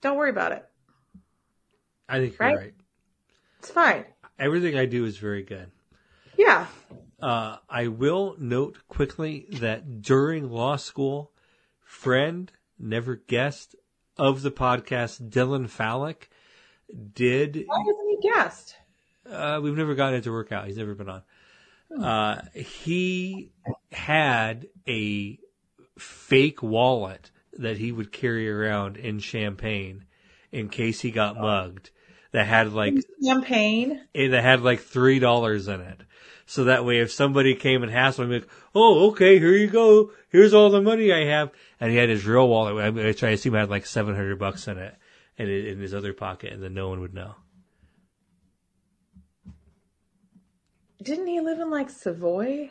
Don't 0.00 0.16
worry 0.16 0.30
about 0.30 0.52
it. 0.52 0.64
I 2.08 2.18
think 2.20 2.38
you're 2.38 2.48
Right? 2.48 2.56
right. 2.56 2.74
It's 3.60 3.70
fine. 3.70 4.04
Everything 4.38 4.76
I 4.76 4.86
do 4.86 5.04
is 5.04 5.16
very 5.18 5.42
good. 5.42 5.70
Yeah. 6.36 6.66
Uh, 7.20 7.58
I 7.68 7.86
will 7.88 8.34
note 8.38 8.78
quickly 8.88 9.46
that 9.52 10.02
during 10.02 10.50
law 10.50 10.76
school, 10.76 11.32
friend, 11.84 12.50
never 12.78 13.16
guest 13.16 13.76
of 14.16 14.42
the 14.42 14.50
podcast, 14.50 15.30
Dylan 15.30 15.68
Fallick, 15.68 16.28
did 17.14 17.64
Why 17.66 17.78
wasn't 17.78 18.20
he 18.20 18.28
guest? 18.28 18.76
Uh, 19.30 19.60
we've 19.62 19.76
never 19.76 19.94
gotten 19.94 20.18
it 20.18 20.24
to 20.24 20.32
work 20.32 20.52
out. 20.52 20.66
He's 20.66 20.76
never 20.76 20.94
been 20.94 21.08
on. 21.08 21.22
Uh, 22.02 22.42
he 22.54 23.50
had 23.90 24.66
a 24.88 25.38
fake 25.98 26.62
wallet 26.62 27.30
that 27.58 27.76
he 27.76 27.92
would 27.92 28.12
carry 28.12 28.50
around 28.50 28.96
in 28.96 29.18
Champaign 29.18 30.04
in 30.50 30.68
case 30.68 31.00
he 31.00 31.10
got 31.10 31.36
mugged. 31.36 31.90
That 32.32 32.46
had 32.46 32.72
like 32.72 32.94
Champaign. 33.22 34.00
that 34.14 34.42
had 34.42 34.62
like 34.62 34.80
three 34.80 35.18
dollars 35.18 35.68
in 35.68 35.80
it. 35.80 36.00
So 36.46 36.64
that 36.64 36.84
way, 36.84 37.00
if 37.00 37.12
somebody 37.12 37.54
came 37.54 37.82
and 37.82 37.92
hassled 37.92 38.24
him, 38.24 38.30
like, 38.30 38.48
oh, 38.74 39.10
okay, 39.10 39.38
here 39.38 39.52
you 39.52 39.68
go. 39.68 40.10
Here's 40.28 40.54
all 40.54 40.70
the 40.70 40.80
money 40.80 41.12
I 41.12 41.24
have. 41.26 41.50
And 41.80 41.90
he 41.90 41.96
had 41.96 42.08
his 42.08 42.26
real 42.26 42.48
wallet, 42.48 42.94
which 42.94 43.22
I 43.22 43.30
assume 43.30 43.54
had 43.54 43.70
like 43.70 43.86
700 43.86 44.38
bucks 44.38 44.66
in 44.66 44.78
it, 44.78 44.94
and 45.38 45.48
it, 45.48 45.68
in 45.68 45.78
his 45.78 45.94
other 45.94 46.12
pocket, 46.12 46.52
and 46.52 46.62
then 46.62 46.74
no 46.74 46.88
one 46.88 47.00
would 47.00 47.14
know. 47.14 47.36
Didn't 51.02 51.26
he 51.26 51.40
live 51.40 51.58
in 51.58 51.70
like 51.70 51.90
Savoy? 51.90 52.70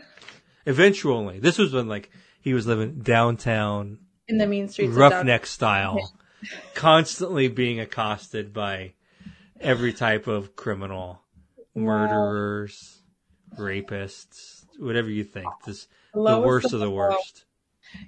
Eventually, 0.66 1.40
this 1.40 1.58
was 1.58 1.74
when 1.74 1.88
like 1.88 2.10
he 2.40 2.54
was 2.54 2.66
living 2.66 3.00
downtown, 3.00 4.00
In 4.28 4.38
the 4.38 4.48
mean 4.48 4.70
streets 4.70 4.94
roughneck 4.94 5.46
style, 5.46 6.14
constantly 6.74 7.48
being 7.48 7.80
accosted 7.80 8.54
by 8.54 8.94
every 9.60 9.94
type 9.94 10.28
of 10.28 10.56
criminal, 10.56 11.22
murderers, 11.76 13.02
rapists, 13.58 14.66
whatever 14.78 15.10
you 15.10 15.24
think. 15.24 15.48
This 15.66 15.88
the 16.14 16.40
worst 16.40 16.74
of 16.74 16.80
the 16.80 16.90
worst. 16.90 17.46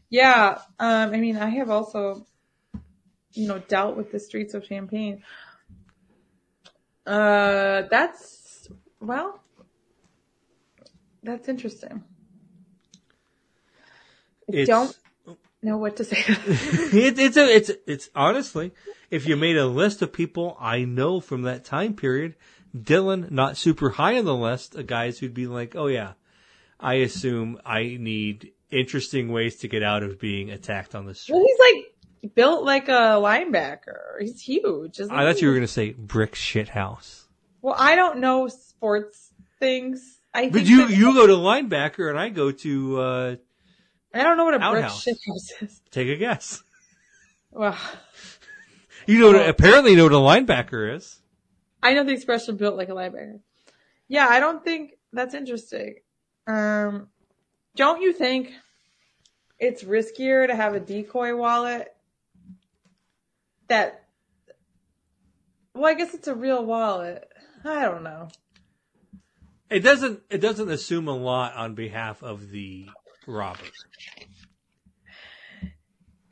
Yeah. 0.09 0.59
Um, 0.79 1.13
I 1.13 1.17
mean, 1.17 1.37
I 1.37 1.49
have 1.49 1.69
also, 1.69 2.25
you 3.33 3.47
know, 3.47 3.59
dealt 3.59 3.97
with 3.97 4.11
the 4.11 4.19
streets 4.19 4.53
of 4.53 4.65
Champaign. 4.65 5.23
Uh, 7.05 7.83
that's, 7.89 8.69
well, 9.01 9.42
that's 11.23 11.47
interesting. 11.47 12.03
It's- 14.47 14.67
don't 14.67 14.95
know 15.61 15.77
what 15.77 15.97
to 15.97 16.03
say. 16.03 16.17
it, 16.27 17.17
it's 17.17 17.37
a, 17.37 17.55
it's 17.55 17.71
it's 17.87 18.09
honestly, 18.13 18.71
if 19.09 19.25
you 19.25 19.35
made 19.35 19.57
a 19.57 19.65
list 19.65 20.01
of 20.01 20.11
people 20.11 20.57
I 20.59 20.83
know 20.83 21.19
from 21.19 21.43
that 21.43 21.63
time 21.63 21.93
period, 21.95 22.35
Dylan 22.75 23.31
not 23.31 23.57
super 23.57 23.91
high 23.91 24.17
on 24.17 24.25
the 24.25 24.35
list 24.35 24.75
of 24.75 24.87
guys 24.87 25.19
who'd 25.19 25.33
be 25.33 25.47
like, 25.47 25.75
oh 25.75 25.87
yeah, 25.87 26.13
I 26.79 26.95
assume 26.95 27.59
I 27.65 27.97
need 27.99 28.51
interesting 28.71 29.31
ways 29.31 29.57
to 29.57 29.67
get 29.67 29.83
out 29.83 30.03
of 30.03 30.19
being 30.19 30.49
attacked 30.49 30.95
on 30.95 31.05
the 31.05 31.15
street. 31.15 31.35
well, 31.35 31.45
he's 31.45 31.75
like 32.23 32.35
built 32.35 32.63
like 32.63 32.89
a 32.89 33.19
linebacker. 33.21 34.19
He's 34.19 34.41
huge. 34.41 34.99
I 34.99 35.07
thought 35.07 35.35
he? 35.35 35.41
you 35.41 35.47
were 35.49 35.53
gonna 35.53 35.67
say 35.67 35.91
brick 35.91 36.35
shit 36.35 36.69
house, 36.69 37.27
Well, 37.61 37.75
I 37.77 37.95
don't 37.95 38.19
know 38.19 38.47
sports 38.47 39.31
things. 39.59 40.19
I 40.33 40.49
but 40.49 40.65
you 40.65 40.87
you 40.87 41.13
go 41.13 41.27
to 41.27 41.33
linebacker 41.33 42.09
and 42.09 42.17
I 42.19 42.29
go 42.29 42.51
to 42.51 42.99
uh, 42.99 43.35
I 44.13 44.23
don't 44.23 44.37
know 44.37 44.45
what 44.45 44.55
a 44.55 44.59
brick 44.59 44.83
outhouse. 44.85 45.03
shit 45.03 45.17
house 45.27 45.51
is. 45.61 45.81
take 45.91 46.07
a 46.09 46.15
guess. 46.15 46.63
Well, 47.51 47.77
You 49.05 49.19
know, 49.19 49.37
Oh. 49.39 49.49
apparently 49.49 49.91
you 49.91 49.97
know 49.97 50.05
what 50.05 50.13
a 50.13 50.15
linebacker 50.15 50.95
is. 50.95 51.19
I 51.83 51.93
know 51.93 52.03
the 52.03 52.13
expression 52.13 52.55
built 52.57 52.77
like 52.77 52.89
a 52.89 52.93
linebacker. 52.93 53.41
Yeah, 54.07 54.27
I 54.27 54.39
don't 54.39 54.63
think 54.63 54.93
that's 55.11 55.33
interesting. 55.35 55.95
Um, 56.47 57.09
don't 57.75 58.01
you 58.01 58.13
think 58.13 58.51
it's 59.59 59.83
riskier 59.83 60.47
to 60.47 60.55
have 60.55 60.73
a 60.73 60.79
decoy 60.79 61.35
wallet 61.35 61.93
that, 63.67 64.05
well, 65.73 65.85
I 65.85 65.93
guess 65.93 66.13
it's 66.13 66.27
a 66.27 66.35
real 66.35 66.63
wallet. 66.65 67.27
I 67.63 67.83
don't 67.83 68.03
know. 68.03 68.29
It 69.73 69.79
doesn't 69.81 70.21
it 70.29 70.37
doesn't 70.37 70.69
assume 70.69 71.07
a 71.07 71.17
lot 71.17 71.55
on 71.55 71.73
behalf 71.73 72.21
of 72.21 72.51
the 72.51 72.85
robber. 73.25 73.59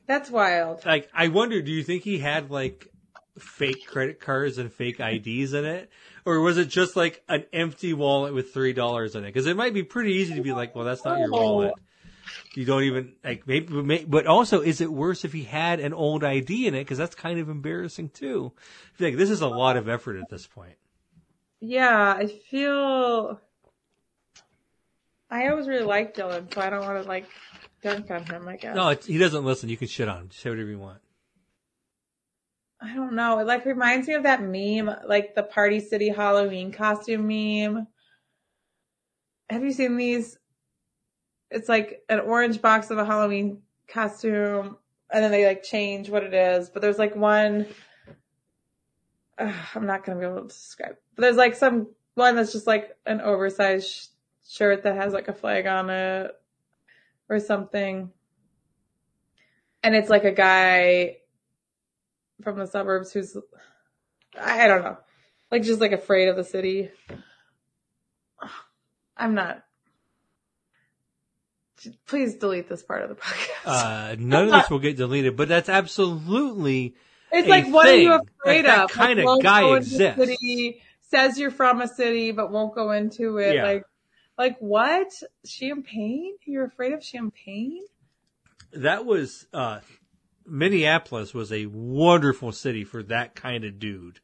That's 0.06 0.30
wild. 0.30 0.86
like 0.86 1.10
I 1.12 1.30
wonder, 1.30 1.60
do 1.60 1.72
you 1.72 1.82
think 1.82 2.04
he 2.04 2.20
had 2.20 2.52
like 2.52 2.88
fake 3.40 3.88
credit 3.88 4.20
cards 4.20 4.60
and 4.60 4.72
fake 4.72 5.00
IDs 5.00 5.54
in 5.54 5.66
it, 5.66 5.90
or 6.24 6.40
was 6.42 6.60
it 6.60 6.68
just 6.68 6.96
like 6.96 7.24
an 7.28 7.46
empty 7.52 7.94
wallet 7.94 8.36
with 8.36 8.54
three 8.54 8.74
dollars 8.74 9.16
in 9.16 9.24
it? 9.24 9.28
Because 9.30 9.48
it 9.48 9.58
might 9.58 9.74
be 9.74 9.82
pretty 9.82 10.14
easy 10.14 10.36
to 10.36 10.44
be 10.44 10.54
like, 10.54 10.76
well, 10.76 10.86
that's 10.86 11.04
not 11.04 11.18
your 11.18 11.30
oh. 11.34 11.42
wallet. 11.42 11.74
You 12.54 12.66
don't 12.66 12.84
even 12.84 13.14
like 13.24 13.48
maybe, 13.48 13.74
may- 13.74 14.06
but 14.06 14.28
also, 14.28 14.62
is 14.62 14.82
it 14.82 14.94
worse 14.94 15.26
if 15.26 15.34
he 15.34 15.46
had 15.46 15.80
an 15.80 15.94
old 15.94 16.24
ID 16.24 16.68
in 16.68 16.76
it? 16.76 16.82
Because 16.82 17.00
that's 17.00 17.16
kind 17.16 17.40
of 17.40 17.50
embarrassing 17.50 18.10
too. 18.10 18.52
Like 19.00 19.18
this 19.18 19.32
is 19.32 19.42
a 19.42 19.48
lot 19.48 19.78
of 19.78 19.90
effort 19.90 20.18
at 20.18 20.30
this 20.30 20.46
point. 20.46 20.76
Yeah, 21.62 22.16
I 22.18 22.26
feel. 22.26 23.40
I 25.30 25.48
always 25.48 25.68
really 25.68 25.86
liked 25.86 26.18
Dylan, 26.18 26.52
so 26.54 26.60
I 26.60 26.72
don't 26.72 26.84
want 26.84 27.02
to 27.02 27.08
like 27.08 27.28
dunk 27.84 28.10
on 28.10 28.26
him. 28.26 28.48
I 28.48 28.58
guess. 28.58 28.76
No, 28.76 28.90
it's, 28.90 29.06
he 29.06 29.20
doesn't 29.20 29.46
listen. 29.46 29.70
You 29.70 29.78
can 29.78 29.88
shit 29.88 30.10
on 30.10 30.22
him. 30.24 30.32
Say 30.32 30.50
whatever 30.50 30.70
you 30.70 30.80
want. 30.80 31.00
I 32.82 32.96
don't 32.96 33.14
know. 33.14 33.38
It 33.38 33.46
like 33.46 33.66
reminds 33.66 34.08
me 34.08 34.16
of 34.16 34.24
that 34.24 34.42
meme, 34.42 34.90
like 35.08 35.36
the 35.36 35.44
Party 35.44 35.80
City 35.80 36.10
Halloween 36.10 36.72
costume 36.72 37.28
meme. 37.28 37.86
Have 39.52 39.64
you 39.64 39.72
seen 39.72 39.98
these? 39.98 40.40
It's 41.52 41.70
like 41.70 42.02
an 42.10 42.22
orange 42.22 42.60
box 42.60 42.90
of 42.90 42.98
a 42.98 43.06
Halloween 43.06 43.62
costume, 43.88 44.78
and 45.12 45.24
then 45.24 45.30
they 45.30 45.46
like 45.46 45.62
change 45.62 46.10
what 46.10 46.24
it 46.24 46.34
is. 46.34 46.72
But 46.72 46.82
there's 46.82 46.98
like 46.98 47.16
one. 47.16 47.68
Ugh, 49.38 49.54
I'm 49.76 49.86
not 49.86 50.04
gonna 50.04 50.20
be 50.20 50.26
able 50.26 50.42
to 50.42 50.48
describe. 50.48 50.96
There's 51.22 51.38
like 51.38 51.56
some 51.56 51.88
one 52.16 52.36
that's 52.36 52.52
just 52.52 52.68
like 52.68 52.96
an 53.06 53.22
oversized 53.22 53.88
sh- 53.88 54.06
shirt 54.48 54.84
that 54.84 54.96
has 54.96 55.14
like 55.14 55.28
a 55.28 55.34
flag 55.34 55.68
on 55.68 55.90
it 55.90 56.32
or 57.30 57.40
something. 57.40 58.12
And 59.84 59.96
it's 59.96 60.10
like 60.10 60.24
a 60.26 60.32
guy 60.32 61.18
from 62.44 62.58
the 62.60 62.68
suburbs 62.68 63.12
who's, 63.14 63.36
I 64.40 64.68
don't 64.68 64.84
know, 64.84 64.98
like 65.52 65.64
just 65.64 65.80
like 65.82 65.92
afraid 65.92 66.28
of 66.28 66.36
the 66.36 66.44
city. 66.44 66.90
I'm 69.18 69.34
not. 69.36 69.64
Please 72.06 72.36
delete 72.36 72.70
this 72.70 72.84
part 72.84 73.02
of 73.04 73.10
the 73.10 73.16
podcast. 73.16 73.66
Uh, 73.66 74.16
none 74.20 74.46
of 74.46 74.52
this 74.52 74.70
will 74.70 74.80
get 74.80 74.98
deleted, 74.98 75.36
but 75.36 75.48
that's 75.48 75.68
absolutely 75.70 76.96
it's 77.32 77.48
like, 77.48 77.68
what 77.68 77.88
are 77.88 77.96
you 77.96 78.10
thing. 78.12 78.28
afraid 78.44 78.66
That- 78.66 78.76
that 78.76 78.84
of? 78.86 78.92
kind 78.92 79.20
Like, 79.20 79.38
of 79.38 79.44
guy 79.44 79.76
exists. 79.78 80.38
Says 81.12 81.38
you're 81.38 81.52
from 81.52 81.82
a 81.82 81.88
city, 81.88 82.32
but 82.32 82.52
won't 82.52 82.74
go 82.74 82.92
into 82.92 83.38
it. 83.38 83.56
Yeah. 83.56 83.64
Like, 83.64 83.84
like 84.38 84.58
what? 84.60 85.08
Champaign? 85.46 86.36
You're 86.46 86.66
afraid 86.66 86.94
of 86.94 87.04
Champaign? 87.04 87.82
that 88.74 89.06
was 89.06 89.48
uh, 89.54 89.80
Minneapolis 90.46 91.34
was 91.34 91.52
a 91.52 91.66
wonderful 91.68 92.52
city 92.52 92.84
for 92.84 93.04
that 93.04 93.36
kind 93.36 93.64
of 93.64 93.80
dude. 93.80 94.20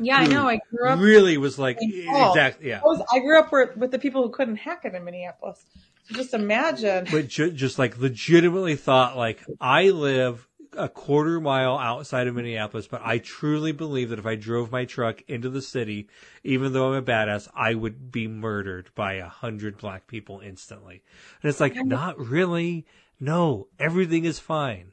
Yeah, 0.00 0.16
I 0.16 0.26
know. 0.26 0.48
I 0.48 0.58
grew 0.70 0.88
up. 0.88 0.98
Really 0.98 1.38
was 1.38 1.58
like 1.58 1.78
exactly 1.80 2.68
yeah. 2.68 2.80
I, 2.80 2.84
was, 2.84 3.04
I 3.12 3.20
grew 3.20 3.38
up 3.38 3.52
with, 3.52 3.76
with 3.76 3.90
the 3.92 3.98
people 3.98 4.22
who 4.24 4.30
couldn't 4.30 4.56
hack 4.56 4.80
it 4.84 4.94
in 4.94 5.04
Minneapolis. 5.04 5.64
So 6.08 6.16
just 6.16 6.34
imagine. 6.34 7.06
but 7.10 7.28
ju- 7.28 7.52
just 7.52 7.78
like 7.78 7.98
legitimately 7.98 8.76
thought 8.76 9.16
like 9.16 9.44
I 9.60 9.90
live 9.90 10.46
a 10.76 10.88
quarter 10.88 11.40
mile 11.40 11.78
outside 11.78 12.26
of 12.26 12.34
Minneapolis, 12.34 12.86
but 12.86 13.02
I 13.04 13.18
truly 13.18 13.72
believe 13.72 14.10
that 14.10 14.18
if 14.18 14.26
I 14.26 14.34
drove 14.34 14.70
my 14.72 14.84
truck 14.84 15.22
into 15.28 15.48
the 15.50 15.62
city, 15.62 16.08
even 16.42 16.72
though 16.72 16.92
I'm 16.92 17.02
a 17.02 17.02
badass, 17.02 17.48
I 17.54 17.74
would 17.74 18.10
be 18.10 18.26
murdered 18.28 18.90
by 18.94 19.14
a 19.14 19.28
hundred 19.28 19.78
black 19.78 20.06
people 20.06 20.40
instantly. 20.40 21.02
And 21.42 21.48
it's 21.50 21.60
like, 21.60 21.76
not 21.76 22.18
really. 22.18 22.86
No, 23.20 23.68
everything 23.78 24.24
is 24.24 24.38
fine. 24.38 24.92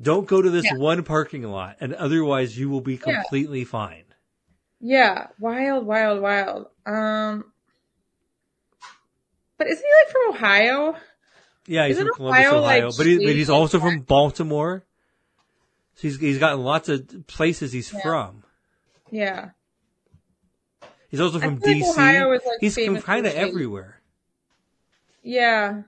Don't 0.00 0.26
go 0.26 0.42
to 0.42 0.50
this 0.50 0.64
Yeah. 0.64 0.76
one 0.76 1.02
parking 1.04 1.44
lot, 1.44 1.76
and 1.80 1.94
otherwise 1.94 2.58
you 2.58 2.68
will 2.68 2.80
be 2.80 2.96
Yeah. 2.96 3.22
completely 3.22 3.64
fine. 3.64 4.04
Yeah, 4.80 5.28
wild, 5.38 5.86
wild, 5.86 6.20
wild. 6.20 6.66
Um, 6.84 7.52
but 9.56 9.66
isn't 9.68 9.84
he 9.84 9.92
like 10.04 10.12
from 10.12 10.34
Ohio? 10.34 10.96
Yeah, 11.66 11.86
he's 11.86 11.96
Isn't 11.96 12.08
from 12.08 12.16
Columbus, 12.16 12.40
Ohio, 12.40 12.58
Ohio, 12.58 12.86
like, 12.88 12.96
but, 12.96 13.06
he, 13.06 13.16
but 13.18 13.34
he's 13.34 13.50
also 13.50 13.80
from 13.80 14.00
Baltimore. 14.00 14.84
So 15.94 16.02
he's 16.02 16.18
he's 16.18 16.38
got 16.38 16.58
lots 16.58 16.88
of 16.88 17.26
places 17.26 17.72
he's 17.72 17.92
Yeah. 17.92 18.00
from. 18.02 18.44
Yeah. 19.10 19.50
He's 21.08 21.20
also 21.20 21.38
from 21.38 21.60
like 21.60 21.62
DC. 21.62 21.90
Ohio 21.90 22.32
is, 22.32 22.42
like, 22.44 22.58
he's 22.60 22.74
famous 22.74 23.04
kind 23.04 23.24
of 23.26 23.34
everywhere. 23.34 24.00
Yeah. 25.22 25.82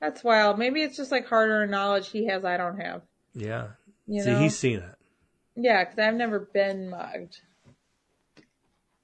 That's 0.00 0.24
wild. 0.24 0.58
Maybe 0.58 0.82
it's 0.82 0.96
just 0.96 1.12
like 1.12 1.26
harder 1.26 1.66
knowledge 1.66 2.08
he 2.08 2.26
has 2.26 2.44
I 2.44 2.56
don't 2.56 2.78
have. 2.80 3.02
Yeah. 3.34 3.68
You 4.06 4.22
See, 4.22 4.30
know? 4.30 4.38
he's 4.40 4.58
seen 4.58 4.78
it. 4.80 4.94
Yeah, 5.54 5.84
because 5.84 5.98
I've 5.98 6.14
never 6.14 6.40
been 6.40 6.90
mugged. 6.90 7.40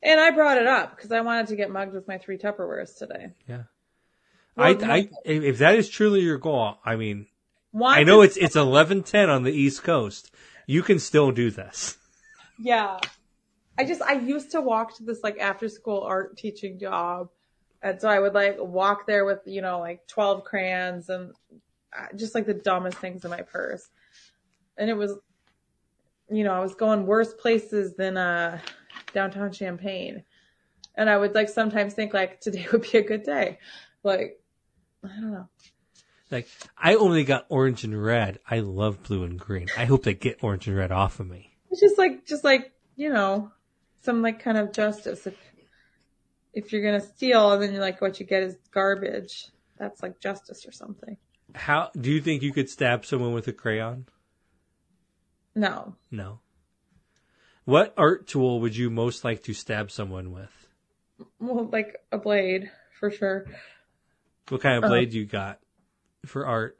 And 0.02 0.18
I 0.20 0.30
brought 0.30 0.58
it 0.58 0.66
up 0.66 0.96
because 0.96 1.12
I 1.12 1.20
wanted 1.20 1.48
to 1.48 1.56
get 1.56 1.70
mugged 1.70 1.92
with 1.92 2.08
my 2.08 2.18
three 2.18 2.38
Tupperwares 2.38 2.96
today. 2.98 3.28
Yeah. 3.48 3.62
I. 4.56 4.70
I, 4.70 5.08
if 5.24 5.58
that 5.58 5.74
is 5.74 5.88
truly 5.88 6.20
your 6.20 6.38
goal, 6.38 6.76
I 6.84 6.96
mean, 6.96 7.26
Want 7.72 7.98
I 7.98 8.04
know 8.04 8.22
it's 8.22 8.36
it's 8.36 8.56
eleven 8.56 9.02
ten 9.02 9.28
on 9.28 9.42
the 9.42 9.52
East 9.52 9.82
Coast. 9.82 10.30
You 10.66 10.82
can 10.82 10.98
still 10.98 11.30
do 11.30 11.50
this. 11.50 11.98
Yeah. 12.58 12.98
I 13.78 13.84
just, 13.84 14.02
I 14.02 14.14
used 14.14 14.50
to 14.52 14.60
walk 14.60 14.96
to 14.96 15.04
this 15.04 15.22
like 15.22 15.38
after 15.38 15.68
school 15.68 16.02
art 16.02 16.36
teaching 16.36 16.78
job. 16.78 17.28
And 17.82 18.00
so 18.00 18.08
I 18.08 18.18
would 18.18 18.34
like 18.34 18.56
walk 18.58 19.06
there 19.06 19.24
with, 19.24 19.40
you 19.44 19.60
know, 19.60 19.78
like 19.78 20.06
12 20.08 20.44
crayons 20.44 21.08
and 21.08 21.32
uh, 21.96 22.06
just 22.16 22.34
like 22.34 22.46
the 22.46 22.54
dumbest 22.54 22.98
things 22.98 23.24
in 23.24 23.30
my 23.30 23.42
purse. 23.42 23.88
And 24.78 24.90
it 24.90 24.94
was, 24.94 25.14
you 26.30 26.42
know, 26.42 26.52
I 26.52 26.60
was 26.60 26.74
going 26.74 27.06
worse 27.06 27.34
places 27.34 27.94
than, 27.94 28.16
uh, 28.16 28.58
downtown 29.12 29.52
Champaign. 29.52 30.24
And 30.96 31.10
I 31.10 31.18
would 31.18 31.34
like 31.34 31.50
sometimes 31.50 31.92
think 31.92 32.14
like 32.14 32.40
today 32.40 32.66
would 32.72 32.82
be 32.82 32.98
a 32.98 33.02
good 33.02 33.22
day. 33.22 33.58
Like, 34.02 34.40
I 35.04 35.08
don't 35.08 35.32
know. 35.32 35.48
Like 36.30 36.48
I 36.76 36.94
only 36.96 37.24
got 37.24 37.46
orange 37.48 37.84
and 37.84 38.02
red. 38.02 38.40
I 38.48 38.60
love 38.60 39.02
blue 39.02 39.22
and 39.24 39.38
green. 39.38 39.68
I 39.76 39.84
hope 39.84 40.02
they 40.02 40.14
get 40.14 40.42
orange 40.42 40.66
and 40.66 40.76
red 40.76 40.92
off 40.92 41.20
of 41.20 41.28
me. 41.28 41.56
It's 41.70 41.80
just 41.80 41.98
like, 41.98 42.26
just 42.26 42.44
like, 42.44 42.72
you 42.96 43.12
know, 43.12 43.52
some 44.02 44.22
like 44.22 44.42
kind 44.42 44.58
of 44.58 44.72
justice. 44.72 45.26
If, 45.26 45.36
if 46.52 46.72
you're 46.72 46.82
going 46.82 47.00
to 47.00 47.06
steal 47.06 47.52
and 47.52 47.62
then 47.62 47.72
you're 47.72 47.82
like, 47.82 48.00
what 48.00 48.18
you 48.18 48.26
get 48.26 48.42
is 48.42 48.56
garbage, 48.72 49.48
that's 49.78 50.02
like 50.02 50.20
justice 50.20 50.66
or 50.66 50.72
something. 50.72 51.16
How 51.54 51.90
do 51.98 52.10
you 52.10 52.20
think 52.20 52.42
you 52.42 52.52
could 52.52 52.68
stab 52.68 53.04
someone 53.04 53.32
with 53.32 53.46
a 53.48 53.52
crayon? 53.52 54.06
No. 55.54 55.94
No. 56.10 56.40
What 57.64 57.94
art 57.96 58.26
tool 58.26 58.60
would 58.60 58.76
you 58.76 58.90
most 58.90 59.24
like 59.24 59.42
to 59.44 59.54
stab 59.54 59.90
someone 59.90 60.32
with? 60.32 60.68
Well, 61.40 61.68
like 61.70 61.96
a 62.12 62.18
blade 62.18 62.70
for 62.98 63.10
sure. 63.10 63.46
What 64.48 64.60
kind 64.60 64.76
of 64.78 64.84
Uh, 64.84 64.88
blade 64.88 65.12
you 65.12 65.24
got 65.26 65.60
for 66.24 66.46
art? 66.46 66.78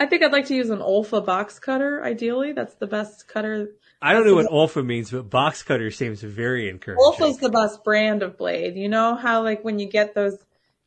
I 0.00 0.06
think 0.06 0.22
I'd 0.22 0.32
like 0.32 0.46
to 0.46 0.54
use 0.54 0.70
an 0.70 0.80
Olfa 0.80 1.24
box 1.24 1.58
cutter. 1.58 2.02
Ideally, 2.02 2.52
that's 2.52 2.74
the 2.74 2.86
best 2.86 3.28
cutter. 3.28 3.68
I 4.02 4.12
don't 4.12 4.26
know 4.26 4.34
what 4.34 4.50
Olfa 4.50 4.84
means, 4.84 5.10
but 5.10 5.30
box 5.30 5.62
cutter 5.62 5.90
seems 5.90 6.20
very 6.22 6.68
encouraging. 6.68 7.04
Olfa's 7.04 7.38
the 7.38 7.48
best 7.48 7.84
brand 7.84 8.22
of 8.22 8.36
blade. 8.36 8.76
You 8.76 8.88
know 8.88 9.14
how 9.14 9.42
like 9.42 9.64
when 9.64 9.78
you 9.78 9.86
get 9.86 10.14
those 10.14 10.36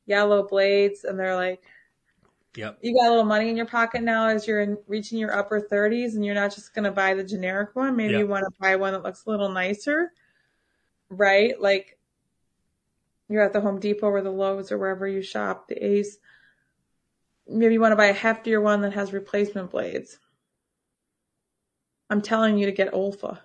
yellow 0.06 0.48
blades 0.48 1.04
and 1.04 1.18
they're 1.20 1.36
like, 1.36 1.62
Yep. 2.56 2.80
you 2.82 2.96
got 2.96 3.08
a 3.08 3.12
little 3.12 3.24
money 3.24 3.50
in 3.50 3.56
your 3.58 3.66
pocket 3.68 4.02
now 4.02 4.28
as 4.28 4.48
you're 4.48 4.62
in, 4.62 4.78
reaching 4.88 5.20
your 5.20 5.36
upper 5.38 5.62
30s 5.62 6.16
and 6.16 6.26
you're 6.26 6.34
not 6.36 6.54
just 6.54 6.74
going 6.74 6.86
to 6.86 6.92
buy 6.92 7.14
the 7.14 7.24
generic 7.24 7.76
one. 7.76 7.96
Maybe 7.96 8.14
Yeah. 8.14 8.20
you 8.20 8.28
want 8.28 8.46
to 8.46 8.60
buy 8.60 8.76
one 8.78 8.94
that 8.94 9.04
looks 9.04 9.26
a 9.26 9.30
little 9.30 9.50
nicer, 9.50 10.12
right? 11.10 11.60
Like 11.60 11.97
you're 13.30 13.44
at 13.44 13.54
the 13.54 13.62
Home 13.62 13.80
Depot 13.80 14.08
or 14.08 14.22
the 14.22 14.32
Lowe's 14.32 14.72
or 14.72 14.78
wherever 14.78 15.08
you 15.08 15.22
shop, 15.22 15.68
the 15.68 15.84
Ace. 15.84 16.18
Maybe 17.48 17.74
you 17.74 17.82
want 17.82 17.92
to 17.94 17.98
buy 17.98 18.08
a 18.08 18.16
heftier 18.16 18.62
one 18.62 18.82
that 18.82 18.94
has 18.94 19.14
replacement 19.14 19.72
blades. 19.72 20.20
I'm 22.10 22.22
telling 22.22 22.58
you 22.58 22.66
to 22.66 22.72
get 22.72 22.94
Olfa. 22.94 23.40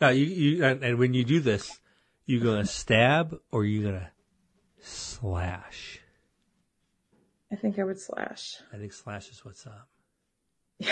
Now 0.00 0.08
you 0.08 0.24
you 0.24 0.64
and, 0.64 0.98
when 0.98 1.14
you 1.14 1.24
do 1.24 1.40
this, 1.40 1.78
you 2.26 2.40
gonna 2.40 2.66
stab 2.66 3.38
or 3.52 3.64
you 3.64 3.82
gonna 3.82 4.10
slash? 4.78 6.00
I 7.52 7.56
think 7.56 7.78
I 7.78 7.84
would 7.84 8.00
slash. 8.00 8.56
I 8.72 8.78
think 8.78 8.92
slash 8.92 9.28
is 9.30 9.44
what's 9.44 9.66
up. 9.66 9.88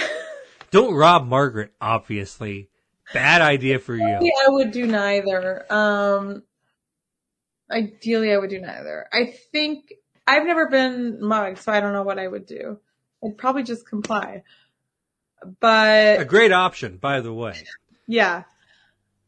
Don't 0.71 0.95
rob 0.95 1.27
Margaret, 1.27 1.73
obviously. 1.81 2.69
Bad 3.15 3.41
idea 3.41 3.79
for 3.79 3.97
you. 3.97 4.05
Ideally, 4.05 4.33
I 4.47 4.51
would 4.51 4.71
do 4.71 4.87
neither. 4.87 5.73
Um, 5.73 6.43
ideally, 7.71 8.33
I 8.33 8.39
would 8.39 8.51
do 8.51 8.61
neither. 8.61 9.07
I 9.13 9.35
think 9.53 9.93
I've 10.27 10.47
never 10.47 10.69
been 10.69 11.21
mugged, 11.23 11.59
so 11.59 11.73
I 11.73 11.81
don't 11.81 11.93
know 11.93 12.03
what 12.03 12.19
I 12.19 12.27
would 12.29 12.47
do. 12.47 12.79
I'd 13.25 13.37
probably 13.39 13.63
just 13.63 13.87
comply. 13.89 14.43
But 15.61 16.21
a 16.21 16.25
great 16.25 16.53
option, 16.53 16.97
by 16.97 17.21
the 17.21 17.33
way. 17.33 17.55
yeah, 18.07 18.45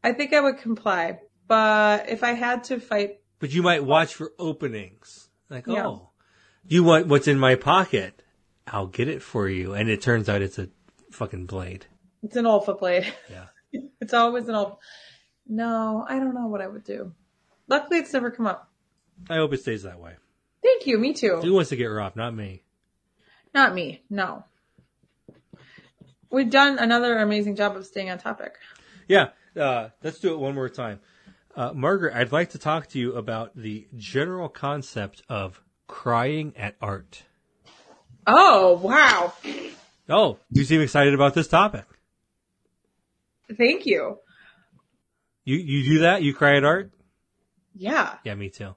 I 0.03 0.13
think 0.13 0.33
I 0.33 0.41
would 0.41 0.57
comply. 0.59 1.19
But 1.47 2.09
if 2.09 2.23
I 2.23 2.33
had 2.33 2.65
to 2.65 2.79
fight, 2.79 3.19
But 3.39 3.51
you 3.51 3.61
might 3.63 3.83
watch 3.83 4.13
for 4.15 4.33
openings. 4.39 5.29
Like, 5.49 5.67
Yeah. 5.67 5.87
oh, 5.87 6.09
you 6.67 6.83
want 6.83 7.07
what's 7.07 7.27
in 7.27 7.39
my 7.39 7.55
pocket? 7.55 8.21
I'll 8.67 8.87
get 8.87 9.07
it 9.07 9.21
for 9.21 9.47
you. 9.49 9.73
And 9.73 9.89
it 9.89 10.01
turns 10.01 10.29
out 10.29 10.41
it's 10.41 10.59
a 10.59 10.69
fucking 11.11 11.45
blade. 11.47 11.85
it's 12.23 12.35
an 12.35 12.45
Olfa 12.45 12.77
blade. 12.79 13.11
Yeah. 13.29 13.45
It's 14.01 14.13
always 14.13 14.47
an 14.49 14.55
Olfa. 14.55 14.77
No, 15.47 16.05
I 16.07 16.19
don't 16.19 16.33
know 16.35 16.47
what 16.47 16.61
I 16.61 16.67
would 16.67 16.83
do. 16.83 17.13
Luckily, 17.71 17.99
it's 17.99 18.11
never 18.11 18.29
come 18.29 18.47
up. 18.47 18.69
I 19.29 19.37
hope 19.37 19.53
it 19.53 19.61
stays 19.61 19.83
that 19.83 19.97
way. 19.97 20.15
Thank 20.61 20.87
you. 20.87 20.99
Me 20.99 21.13
too. 21.13 21.37
Who 21.37 21.53
wants 21.53 21.69
to 21.69 21.77
get 21.77 21.85
robbed? 21.85 22.17
Not 22.17 22.35
me. 22.35 22.63
Not 23.53 23.73
me. 23.73 24.03
No. 24.09 24.43
We've 26.29 26.49
done 26.49 26.79
another 26.79 27.17
amazing 27.17 27.55
job 27.55 27.77
of 27.77 27.85
staying 27.85 28.09
on 28.09 28.17
topic. 28.17 28.55
Yeah, 29.07 29.29
uh, 29.55 29.89
let's 30.03 30.19
do 30.19 30.33
it 30.33 30.39
one 30.39 30.53
more 30.53 30.67
time. 30.67 30.99
Uh, 31.55 31.71
Margaret, 31.73 32.13
I'd 32.13 32.33
like 32.33 32.49
to 32.51 32.57
talk 32.57 32.87
to 32.87 32.99
you 32.99 33.13
about 33.13 33.55
the 33.55 33.87
general 33.95 34.49
concept 34.49 35.23
of 35.29 35.61
crying 35.87 36.53
at 36.57 36.75
art. 36.81 37.23
Oh, 38.27 38.79
wow. 38.79 39.33
Oh, 40.09 40.39
you 40.49 40.65
seem 40.65 40.81
excited 40.81 41.13
about 41.13 41.35
this 41.35 41.47
topic. 41.47 41.85
Thank 43.57 43.85
you. 43.85 44.17
You 45.45 45.55
you 45.55 45.93
do 45.93 45.99
that? 45.99 46.21
You 46.21 46.33
cry 46.33 46.57
at 46.57 46.65
art? 46.65 46.91
Yeah. 47.75 48.15
Yeah, 48.23 48.35
me 48.35 48.49
too. 48.49 48.75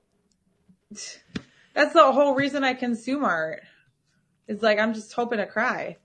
That's 1.75 1.93
the 1.93 2.13
whole 2.13 2.35
reason 2.35 2.65
I 2.65 2.75
consume 2.75 3.25
art. 3.25 3.63
It's 4.47 4.63
like 4.63 4.79
I'm 4.79 4.95
just 4.95 5.13
hoping 5.13 5.39
to 5.39 5.47
cry. 5.47 5.97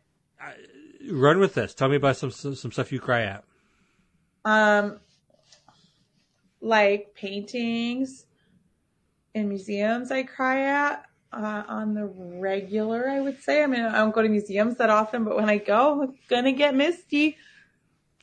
Run 1.11 1.39
with 1.39 1.53
this. 1.53 1.73
Tell 1.73 1.89
me 1.89 1.97
about 1.97 2.17
some 2.17 2.31
some, 2.31 2.55
some 2.55 2.71
stuff 2.71 2.91
you 2.91 2.99
cry 2.99 3.23
at. 3.23 3.43
Um 4.45 4.99
like 6.61 7.13
paintings 7.15 8.25
in 9.33 9.49
museums 9.49 10.11
I 10.11 10.23
cry 10.23 10.61
at 10.63 11.05
uh, 11.31 11.63
on 11.67 11.93
the 11.93 12.05
regular, 12.05 13.07
I 13.07 13.21
would 13.21 13.41
say. 13.41 13.63
I 13.63 13.67
mean, 13.67 13.81
I 13.81 13.97
don't 13.97 14.13
go 14.13 14.21
to 14.21 14.29
museums 14.29 14.77
that 14.77 14.89
often, 14.89 15.23
but 15.23 15.35
when 15.35 15.49
I 15.49 15.57
go, 15.57 16.01
I'm 16.01 16.15
gonna 16.27 16.51
get 16.51 16.75
misty. 16.75 17.37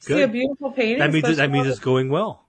See 0.01 0.21
a 0.21 0.29
beautiful 0.29 0.73
painting. 0.73 0.99
That 0.99 1.13
means 1.13 1.37
that 1.37 1.51
means 1.51 1.67
it's 1.67 1.79
going 1.79 2.11
well. 2.11 2.46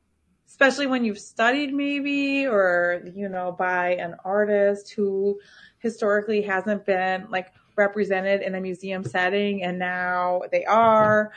Especially 0.57 0.87
when 0.87 1.05
you've 1.05 1.19
studied 1.19 1.71
maybe 1.71 2.47
or 2.47 3.03
you 3.13 3.29
know 3.29 3.51
by 3.51 3.89
an 3.95 4.15
artist 4.25 4.91
who 4.91 5.39
historically 5.77 6.41
hasn't 6.41 6.83
been 6.83 7.27
like 7.29 7.53
represented 7.75 8.41
in 8.41 8.55
a 8.55 8.59
museum 8.59 9.03
setting 9.03 9.61
and 9.61 9.77
now 9.77 10.41
they 10.51 10.65
are. 10.65 11.31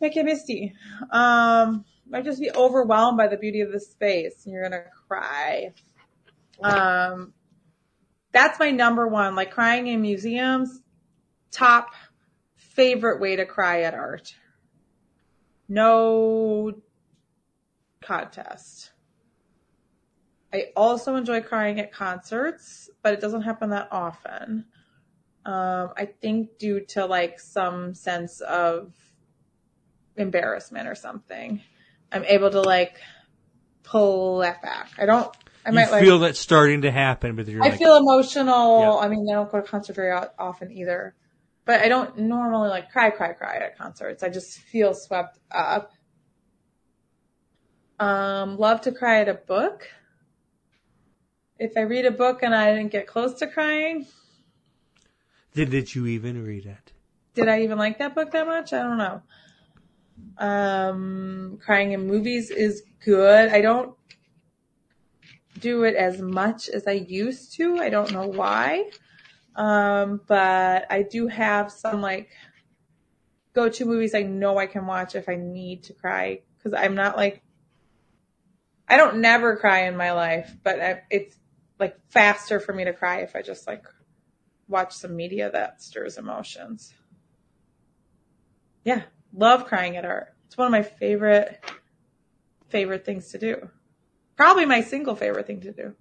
Make 0.00 0.16
it 0.16 0.24
misty 0.24 0.74
um 1.10 1.84
might 2.08 2.24
just 2.24 2.40
be 2.40 2.52
overwhelmed 2.52 3.16
by 3.16 3.26
the 3.26 3.36
beauty 3.36 3.62
of 3.62 3.72
the 3.72 3.80
space. 3.80 4.44
And 4.44 4.52
you're 4.52 4.62
gonna 4.62 4.84
cry. 5.08 5.72
Um 6.62 7.32
that's 8.30 8.60
my 8.60 8.70
number 8.70 9.08
one. 9.08 9.34
Like 9.34 9.50
crying 9.50 9.88
in 9.88 10.00
museums 10.02 10.80
top 11.50 11.90
favorite 12.54 13.20
way 13.20 13.34
to 13.34 13.44
cry 13.44 13.82
at 13.82 13.94
art. 13.94 14.36
No 15.68 16.74
contest. 18.04 18.92
I 20.52 20.66
also 20.76 21.16
enjoy 21.16 21.40
crying 21.40 21.80
at 21.80 21.92
concerts, 21.92 22.88
but 23.02 23.12
it 23.12 23.20
doesn't 23.20 23.42
happen 23.42 23.70
that 23.70 23.88
often. 23.90 24.66
Um, 25.44 25.90
I 25.96 26.06
think 26.20 26.58
due 26.58 26.80
to 26.90 27.06
like 27.06 27.40
some 27.40 27.94
sense 27.94 28.40
of 28.40 28.94
embarrassment 30.16 30.88
or 30.88 30.94
something, 30.94 31.60
I'm 32.12 32.24
able 32.24 32.50
to 32.50 32.60
like 32.60 33.00
pull 33.82 34.38
that 34.38 34.62
back. 34.62 34.90
I 34.98 35.06
don't. 35.06 35.34
I 35.66 35.70
You 35.70 35.74
might 35.74 35.90
like. 35.90 36.02
feel 36.04 36.20
that 36.20 36.36
starting 36.36 36.82
to 36.82 36.90
happen, 36.90 37.36
but 37.36 37.48
you're 37.48 37.62
I 37.64 37.70
like, 37.70 37.78
feel 37.78 37.96
emotional. 37.96 38.80
Yeah. 38.80 38.96
I 38.96 39.08
mean, 39.08 39.26
I 39.30 39.34
don't 39.34 39.50
go 39.50 39.60
to 39.60 39.66
concert 39.66 39.96
very 39.96 40.12
often 40.38 40.70
either, 40.70 41.14
but 41.64 41.80
I 41.80 41.88
don't 41.88 42.16
normally 42.18 42.68
like 42.68 42.92
cry, 42.92 43.10
cry, 43.10 43.32
cry 43.32 43.56
at 43.56 43.76
concerts. 43.76 44.22
I 44.22 44.28
just 44.28 44.58
feel 44.58 44.94
swept 44.94 45.38
up. 45.50 45.92
Um, 48.04 48.58
love 48.58 48.82
to 48.82 48.92
cry 48.92 49.20
at 49.20 49.28
a 49.28 49.34
book. 49.34 49.88
If 51.58 51.72
I 51.76 51.82
read 51.82 52.04
a 52.04 52.10
book 52.10 52.42
and 52.42 52.54
I 52.54 52.74
didn't 52.74 52.92
get 52.92 53.06
close 53.06 53.34
to 53.38 53.46
crying, 53.46 54.06
did, 55.54 55.70
did 55.70 55.94
you 55.94 56.06
even 56.06 56.44
read 56.44 56.66
it? 56.66 56.92
did 57.34 57.48
I 57.48 57.62
even 57.62 57.78
like 57.78 57.98
that 57.98 58.14
book 58.14 58.30
that 58.32 58.46
much? 58.46 58.72
I 58.72 58.82
don't 58.82 58.98
know. 58.98 59.22
Um, 60.38 61.58
crying 61.64 61.92
in 61.92 62.06
movies 62.06 62.50
is 62.50 62.82
good. 63.04 63.50
I 63.50 63.60
don't 63.60 63.96
do 65.58 65.84
it 65.84 65.96
as 65.96 66.20
much 66.20 66.68
as 66.68 66.86
I 66.86 66.92
used 66.92 67.54
to. 67.54 67.78
I 67.78 67.88
don't 67.88 68.12
know 68.12 68.26
why. 68.26 68.90
Um, 69.56 70.20
but 70.26 70.86
I 70.90 71.02
do 71.02 71.26
have 71.28 71.70
some 71.70 72.00
like 72.00 72.30
go 73.54 73.68
to 73.68 73.84
movies 73.84 74.14
I 74.14 74.22
know 74.22 74.58
I 74.58 74.66
can 74.66 74.86
watch 74.86 75.14
if 75.14 75.28
I 75.28 75.36
need 75.36 75.84
to 75.84 75.92
cry 75.92 76.40
because 76.58 76.78
I'm 76.78 76.94
not 76.94 77.16
like 77.16 77.42
I 78.88 78.96
don't 78.96 79.18
never 79.18 79.56
cry 79.56 79.86
in 79.86 79.96
my 79.96 80.12
life, 80.12 80.54
but 80.62 80.80
I, 80.80 81.02
it's 81.10 81.36
like 81.78 81.96
faster 82.10 82.60
for 82.60 82.72
me 82.72 82.84
to 82.84 82.92
cry 82.92 83.20
if 83.20 83.34
I 83.34 83.42
just 83.42 83.66
like 83.66 83.84
watch 84.68 84.92
some 84.92 85.16
media 85.16 85.50
that 85.50 85.82
stirs 85.82 86.18
emotions. 86.18 86.92
Yeah, 88.84 89.02
love 89.32 89.66
crying 89.66 89.96
at 89.96 90.04
art. 90.04 90.34
It's 90.46 90.58
one 90.58 90.66
of 90.66 90.72
my 90.72 90.82
favorite 90.82 91.62
favorite 92.68 93.04
things 93.04 93.30
to 93.30 93.38
do. 93.38 93.70
Probably 94.36 94.66
my 94.66 94.80
single 94.80 95.14
favorite 95.14 95.46
thing 95.46 95.60
to 95.62 95.72
do. 95.72 95.94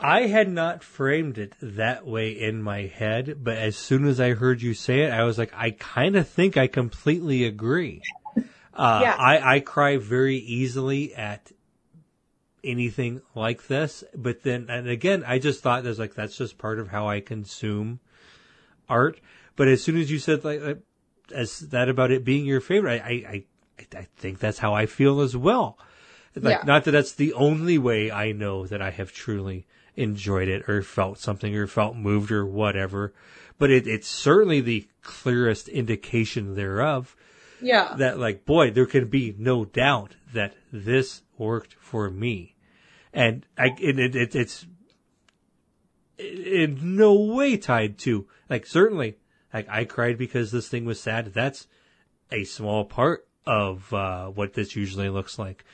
I 0.00 0.22
had 0.22 0.48
not 0.48 0.84
framed 0.84 1.38
it 1.38 1.54
that 1.60 2.06
way 2.06 2.30
in 2.30 2.62
my 2.62 2.82
head, 2.82 3.42
but 3.42 3.56
as 3.56 3.76
soon 3.76 4.04
as 4.06 4.20
I 4.20 4.34
heard 4.34 4.62
you 4.62 4.72
say 4.74 5.00
it, 5.02 5.10
I 5.10 5.24
was 5.24 5.38
like, 5.38 5.52
I 5.56 5.72
kind 5.72 6.14
of 6.14 6.28
think 6.28 6.56
I 6.56 6.68
completely 6.68 7.44
agree. 7.44 8.02
Uh, 8.78 9.00
Yeah. 9.02 9.16
I, 9.18 9.56
I 9.56 9.60
cry 9.60 9.96
very 9.96 10.36
easily 10.36 11.14
at 11.14 11.52
anything 12.64 13.20
like 13.34 13.66
this, 13.66 14.04
but 14.14 14.42
then, 14.42 14.66
and 14.68 14.88
again, 14.88 15.24
I 15.26 15.38
just 15.38 15.62
thought 15.62 15.82
there's 15.84 15.98
like, 15.98 16.14
that's 16.14 16.36
just 16.36 16.58
part 16.58 16.78
of 16.78 16.88
how 16.88 17.08
I 17.08 17.20
consume 17.20 18.00
art. 18.88 19.20
But 19.56 19.68
as 19.68 19.82
soon 19.82 19.96
as 19.96 20.10
you 20.10 20.18
said 20.18 20.44
like, 20.44 20.60
as 21.34 21.60
that 21.60 21.88
about 21.88 22.10
it 22.10 22.24
being 22.24 22.46
your 22.46 22.60
favorite, 22.60 23.02
I, 23.02 23.08
I, 23.08 23.44
I, 23.78 23.98
I 23.98 24.06
think 24.16 24.38
that's 24.38 24.58
how 24.58 24.74
I 24.74 24.86
feel 24.86 25.20
as 25.20 25.36
well. 25.36 25.78
Like, 26.34 26.60
Yeah. 26.60 26.64
not 26.64 26.84
that 26.84 26.92
that's 26.92 27.12
the 27.12 27.32
only 27.32 27.78
way 27.78 28.10
I 28.10 28.32
know 28.32 28.66
that 28.66 28.80
I 28.80 28.90
have 28.90 29.12
truly 29.12 29.66
enjoyed 29.96 30.48
it 30.48 30.68
or 30.68 30.82
felt 30.82 31.18
something 31.18 31.54
or 31.56 31.66
felt 31.66 31.96
moved 31.96 32.30
or 32.30 32.46
whatever, 32.46 33.12
but 33.58 33.70
it, 33.70 33.88
it's 33.88 34.06
certainly 34.06 34.60
the 34.60 34.86
clearest 35.02 35.68
indication 35.68 36.54
thereof 36.54 37.16
Yeah. 37.60 37.94
that 37.98 38.18
like, 38.18 38.44
boy, 38.44 38.70
there 38.70 38.86
can 38.86 39.08
be 39.08 39.34
no 39.36 39.64
doubt 39.64 40.16
that 40.32 40.54
this 40.72 41.22
worked 41.36 41.74
for 41.74 42.10
me. 42.10 42.54
And 43.12 43.46
I, 43.56 43.66
and 43.82 43.98
it, 43.98 44.14
it, 44.14 44.34
it's 44.34 44.66
in 46.18 46.96
no 46.96 47.14
way 47.14 47.56
tied 47.56 47.98
to, 47.98 48.26
like, 48.50 48.66
certainly, 48.66 49.18
like, 49.52 49.68
I 49.68 49.84
cried 49.84 50.18
because 50.18 50.50
this 50.50 50.68
thing 50.68 50.84
was 50.84 51.00
sad. 51.00 51.32
That's 51.32 51.66
a 52.30 52.44
small 52.44 52.84
part 52.84 53.26
of, 53.46 53.92
uh, 53.92 54.26
what 54.26 54.54
this 54.54 54.76
usually 54.76 55.08
looks 55.08 55.38
like. 55.38 55.64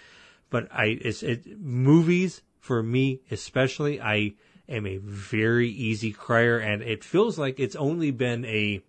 But 0.51 0.68
I, 0.73 0.99
it's, 1.01 1.23
it, 1.23 1.59
movies, 1.61 2.42
for 2.61 2.83
me 2.83 3.20
especially, 3.31 4.01
I 4.01 4.35
am 4.68 4.87
a 4.87 4.99
very 4.99 5.68
easy 5.68 6.12
crier 6.12 6.59
and 6.59 6.83
it 6.83 7.05
feels 7.05 7.38
like 7.38 7.59
it's 7.59 7.77
only 7.77 8.11
been 8.11 8.44
a, 8.44 8.81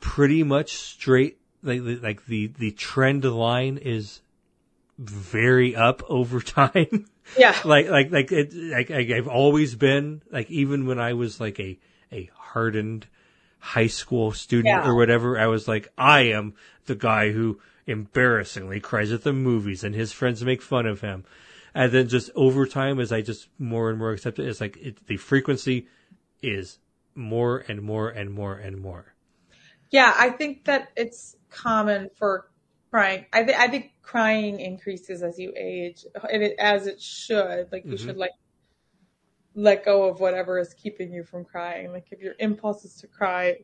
pretty 0.00 0.42
much 0.42 0.74
straight 0.76 1.38
like 1.62 1.80
like 1.84 2.26
the 2.26 2.48
the 2.58 2.70
trend 2.72 3.24
line 3.24 3.78
is 3.78 4.20
very 4.98 5.74
up 5.76 6.02
over 6.08 6.40
time 6.58 7.06
Yeah. 7.36 7.56
like 7.64 7.88
like 7.88 8.10
like 8.10 8.32
it 8.32 8.54
like 8.54 8.90
I've 8.90 9.28
always 9.28 9.74
been 9.74 10.22
like 10.30 10.50
even 10.50 10.86
when 10.86 10.98
I 10.98 11.12
was 11.14 11.40
like 11.40 11.58
a 11.60 11.78
a 12.12 12.30
hardened 12.34 13.06
high 13.58 13.86
school 13.88 14.32
student 14.32 14.66
Yeah. 14.84 14.88
or 14.88 14.94
whatever 14.94 15.38
I 15.38 15.46
was 15.46 15.66
like 15.68 15.88
I 15.96 16.20
am 16.32 16.54
the 16.86 16.94
guy 16.94 17.32
who 17.32 17.60
embarrassingly 17.86 18.80
cries 18.80 19.10
at 19.12 19.24
the 19.24 19.32
movies 19.32 19.82
and 19.84 19.94
his 19.94 20.12
friends 20.12 20.44
make 20.44 20.62
fun 20.62 20.86
of 20.86 21.00
him 21.00 21.24
and 21.74 21.90
then 21.92 22.08
just 22.08 22.30
over 22.34 22.66
time 22.66 23.00
as 23.00 23.10
I 23.12 23.20
just 23.22 23.48
more 23.58 23.90
and 23.90 23.98
more 23.98 24.12
accept 24.12 24.38
it 24.38 24.46
it's 24.46 24.60
like 24.60 24.76
it, 24.76 25.06
the 25.06 25.16
frequency 25.16 25.86
is 26.42 26.78
more 27.14 27.64
and 27.68 27.82
more 27.82 28.08
and 28.10 28.30
more 28.32 28.54
and 28.54 28.78
more 28.78 29.14
Yeah, 29.90 30.14
I 30.16 30.30
think 30.30 30.64
that 30.64 30.88
it's 30.96 31.36
common 31.50 32.10
for 32.14 32.50
crying. 32.90 33.26
I, 33.32 33.42
th- 33.42 33.56
I 33.56 33.68
think 33.68 33.92
crying 34.02 34.60
increases 34.60 35.22
as 35.22 35.38
you 35.38 35.52
age, 35.56 36.04
and 36.30 36.42
it, 36.42 36.56
as 36.58 36.86
it 36.86 37.00
should. 37.00 37.70
Like 37.72 37.84
you 37.84 37.92
Mhm. 37.92 37.98
should 37.98 38.16
like 38.16 38.32
let 39.54 39.84
go 39.84 40.04
of 40.04 40.20
whatever 40.20 40.58
is 40.58 40.74
keeping 40.74 41.12
you 41.12 41.24
from 41.24 41.44
crying. 41.44 41.92
Like 41.92 42.06
if 42.10 42.20
your 42.20 42.34
impulse 42.38 42.84
is 42.84 42.94
to 42.96 43.06
cry, 43.06 43.58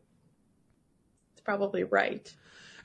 it's 1.32 1.40
probably 1.44 1.84
right. 1.84 2.32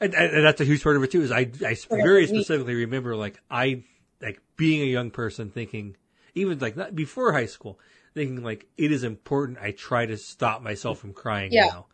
And, 0.01 0.13
and, 0.13 0.36
and 0.36 0.45
that's 0.45 0.61
a 0.61 0.66
huge 0.66 0.84
part 0.84 0.95
of 0.95 1.03
it 1.03 1.11
too. 1.11 1.22
Is 1.22 1.32
I 1.32 1.49
I 1.66 1.76
very 1.89 2.28
specifically 2.28 2.76
remember 2.76 3.16
like 3.16 3.39
I 3.49 3.84
like 4.22 4.41
being 4.57 4.82
a 4.82 4.86
young 4.86 5.11
person 5.11 5.49
thinking 5.49 5.95
even 6.36 6.59
like 6.59 6.76
not 6.76 6.95
before 6.95 7.32
high 7.34 7.45
school 7.45 7.80
thinking 8.13 8.43
like 8.43 8.68
it 8.78 8.91
is 8.91 9.03
important 9.03 9.57
I 9.59 9.72
try 9.72 10.05
to 10.05 10.18
stop 10.18 10.61
myself 10.61 10.99
from 10.99 11.13
crying 11.13 11.51
Yeah. 11.51 11.68
now. 11.68 11.86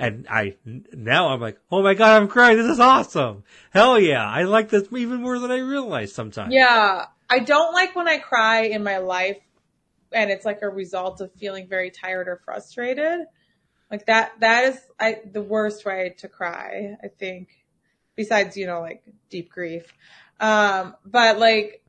And 0.00 0.26
I 0.30 0.56
now 0.64 1.28
I'm 1.28 1.40
like, 1.40 1.58
oh 1.70 1.82
my 1.82 1.92
god, 1.92 2.20
I'm 2.22 2.28
crying. 2.28 2.56
This 2.56 2.70
is 2.70 2.80
awesome. 2.80 3.44
Hell 3.70 4.00
yeah, 4.00 4.26
I 4.26 4.44
like 4.44 4.70
this 4.70 4.88
even 4.96 5.20
more 5.20 5.38
than 5.38 5.50
I 5.50 5.58
realized 5.58 6.14
sometimes. 6.14 6.54
Yeah, 6.54 7.04
I 7.28 7.38
don't 7.40 7.74
like 7.74 7.94
when 7.94 8.08
I 8.08 8.16
cry 8.18 8.62
in 8.62 8.82
my 8.82 8.96
life, 8.96 9.36
and 10.10 10.30
it's 10.30 10.46
like 10.46 10.62
a 10.62 10.68
result 10.70 11.20
of 11.20 11.30
feeling 11.34 11.68
very 11.68 11.90
tired 11.90 12.28
or 12.28 12.40
frustrated. 12.44 13.26
Like 13.90 14.06
that. 14.06 14.32
That 14.40 14.72
is 14.72 14.80
I 14.98 15.18
the 15.30 15.42
worst 15.42 15.84
way 15.84 16.14
to 16.18 16.28
cry. 16.28 16.96
I 17.04 17.08
think. 17.08 17.50
Besides, 18.16 18.56
you 18.56 18.66
know, 18.66 18.80
like 18.80 19.02
deep 19.30 19.50
grief. 19.50 19.84
Um, 20.40 20.94
but 21.06 21.38
like 21.38 21.82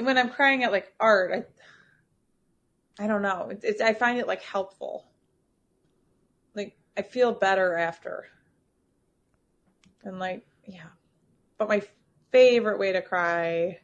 when 0.00 0.16
I'm 0.16 0.30
crying 0.30 0.64
at 0.64 0.72
like 0.72 0.92
art, 0.98 1.46
I, 2.98 3.04
I 3.04 3.06
don't 3.06 3.22
know. 3.22 3.48
It's, 3.50 3.64
it's 3.64 3.80
I 3.80 3.92
find 3.92 4.18
it 4.18 4.26
like 4.26 4.42
helpful. 4.42 5.04
I 6.96 7.02
feel 7.02 7.32
better 7.32 7.76
after. 7.76 8.26
And 10.04 10.18
like, 10.18 10.46
yeah. 10.66 10.90
But 11.58 11.68
my 11.68 11.82
favorite 12.30 12.78
way 12.78 12.92
to 12.92 13.02
cry 13.02 13.78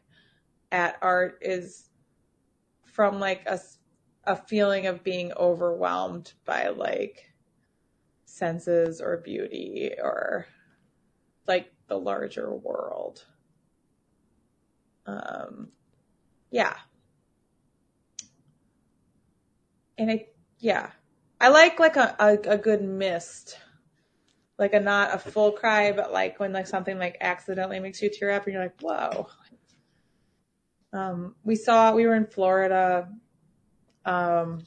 at 0.71 0.97
art 1.01 1.39
is 1.41 1.89
from 2.83 3.19
like 3.19 3.43
a, 3.47 3.59
a 4.25 4.35
feeling 4.35 4.85
of 4.85 5.03
being 5.03 5.31
overwhelmed 5.33 6.33
by 6.45 6.67
like 6.69 7.25
senses 8.25 9.01
or 9.01 9.17
beauty 9.17 9.91
or 10.01 10.45
like 11.47 11.71
the 11.87 11.97
larger 11.97 12.53
world. 12.53 13.25
Um, 15.05 15.69
yeah. 16.51 16.75
And 19.97 20.11
I, 20.11 20.27
yeah, 20.59 20.91
I 21.41 21.49
like 21.49 21.79
like 21.79 21.95
a, 21.95 22.15
a, 22.19 22.53
a 22.53 22.57
good 22.57 22.81
mist, 22.81 23.57
like 24.57 24.73
a 24.73 24.79
not 24.79 25.15
a 25.15 25.17
full 25.17 25.53
cry, 25.53 25.91
but 25.93 26.11
like 26.11 26.39
when 26.39 26.51
like 26.51 26.67
something 26.67 26.99
like 26.99 27.17
accidentally 27.21 27.79
makes 27.79 28.01
you 28.01 28.09
tear 28.09 28.31
up 28.31 28.45
and 28.45 28.53
you're 28.53 28.63
like, 28.63 28.81
whoa. 28.81 29.27
Um, 30.91 31.35
we 31.43 31.55
saw, 31.55 31.93
we 31.93 32.05
were 32.07 32.15
in 32.15 32.25
Florida, 32.25 33.09
um, 34.05 34.63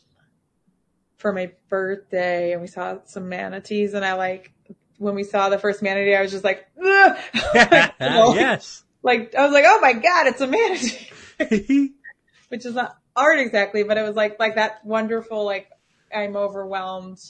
for 1.18 1.32
my 1.32 1.52
birthday 1.68 2.52
and 2.52 2.60
we 2.60 2.68
saw 2.68 2.98
some 3.04 3.28
manatees 3.28 3.92
and 3.94 4.04
I 4.04 4.14
like, 4.14 4.52
when 4.98 5.14
we 5.14 5.24
saw 5.24 5.48
the 5.48 5.58
first 5.58 5.82
manatee, 5.82 6.14
I 6.14 6.22
was 6.22 6.30
just 6.30 6.44
like, 6.44 6.64
"Ugh." 6.82 7.16
yes. 8.00 8.84
like, 9.02 9.34
I 9.34 9.44
was 9.44 9.52
like, 9.52 9.64
oh 9.66 9.80
my 9.80 9.94
God, 9.94 10.28
it's 10.28 10.40
a 10.40 10.46
manatee, 10.46 11.92
which 12.48 12.64
is 12.64 12.74
not 12.74 12.96
art 13.16 13.40
exactly, 13.40 13.82
but 13.82 13.98
it 13.98 14.02
was 14.02 14.14
like, 14.14 14.38
like 14.38 14.54
that 14.54 14.84
wonderful, 14.84 15.44
like, 15.44 15.68
I'm 16.14 16.36
overwhelmed 16.36 17.20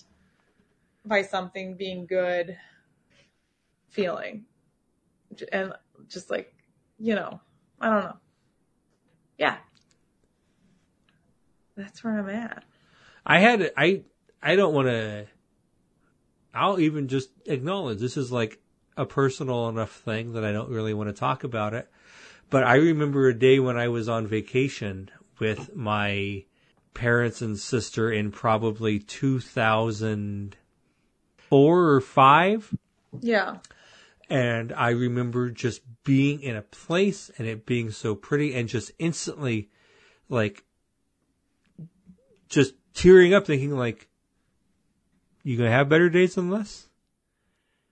by 1.05 1.23
something 1.23 1.77
being 1.77 2.07
good 2.07 2.57
feeling. 3.89 4.45
And 5.53 5.73
just 6.09 6.31
like, 6.31 6.55
you 6.99 7.15
know, 7.15 7.41
I 7.81 7.91
don't 7.91 8.05
know. 8.05 8.17
Yeah. 9.39 9.57
That's 11.77 12.05
where 12.05 12.19
I'm 12.19 12.29
at. 12.29 12.65
I 13.25 13.39
had 13.39 13.73
I 13.77 14.03
I 14.43 14.57
don't 14.57 14.75
want 14.75 14.89
to. 14.89 15.27
I'll 16.55 16.79
even 16.81 17.09
just 17.09 17.31
acknowledge 17.47 17.99
this 17.99 18.17
is 18.17 18.31
like 18.31 18.61
a 18.97 19.07
personal 19.07 19.69
enough 19.69 19.93
thing 19.93 20.33
that 20.33 20.45
I 20.45 20.53
don't 20.53 20.69
really 20.69 20.93
want 20.93 21.09
to 21.09 21.15
talk 21.15 21.45
about 21.45 21.73
it. 21.73 21.91
But 22.51 22.65
I 22.65 22.75
remember 22.75 23.29
a 23.29 23.39
day 23.39 23.59
when 23.59 23.79
I 23.79 23.89
was 23.89 24.09
on 24.09 24.27
vacation 24.27 25.11
with 25.39 25.75
my 25.75 26.45
parents 26.95 27.41
and 27.43 27.59
sister 27.59 28.11
in 28.13 28.31
probably 28.31 28.99
2004 28.99 30.55
or 31.89 32.01
5 32.01 32.75
Yeah. 33.21 33.59
and 34.29 34.73
I 34.73 34.91
remember 34.91 35.51
just 35.51 35.81
being 36.05 36.41
in 36.43 36.57
a 36.57 36.63
place 36.63 37.31
and 37.39 37.47
it 37.49 37.65
being 37.67 37.91
so 37.91 38.15
pretty 38.15 38.55
and 38.55 38.69
just 38.69 38.91
instantly 38.99 39.71
like 40.29 40.65
just 42.49 42.75
tearing 42.95 43.33
up 43.35 43.47
thinking 43.47 43.77
like 43.77 44.09
you 45.43 45.57
gonna 45.57 45.71
have 45.71 45.89
better 45.89 46.09
days 46.11 46.35
than 46.37 46.51
this? 46.51 46.89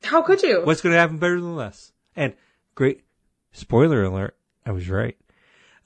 How 0.05 0.23
could 0.23 0.43
you? 0.43 0.63
What's 0.65 0.81
gonna 0.83 0.97
happen 0.97 1.19
better 1.19 1.41
than 1.41 1.57
this? 1.57 1.93
And 2.15 2.35
great 2.75 3.03
spoiler 3.53 4.03
alert, 4.05 4.37
I 4.65 4.73
was 4.73 4.89
right. 4.89 5.17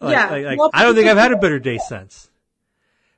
Like, 0.00 0.12
Yeah. 0.12 0.30
like- 0.30 0.44
like, 0.44 0.58
Well, 0.58 0.70
I 0.74 0.82
don't 0.84 0.94
think 0.94 1.08
I've 1.08 1.16
had 1.16 1.32
a 1.32 1.36
better 1.36 1.58
day 1.58 1.78
since. 1.88 2.28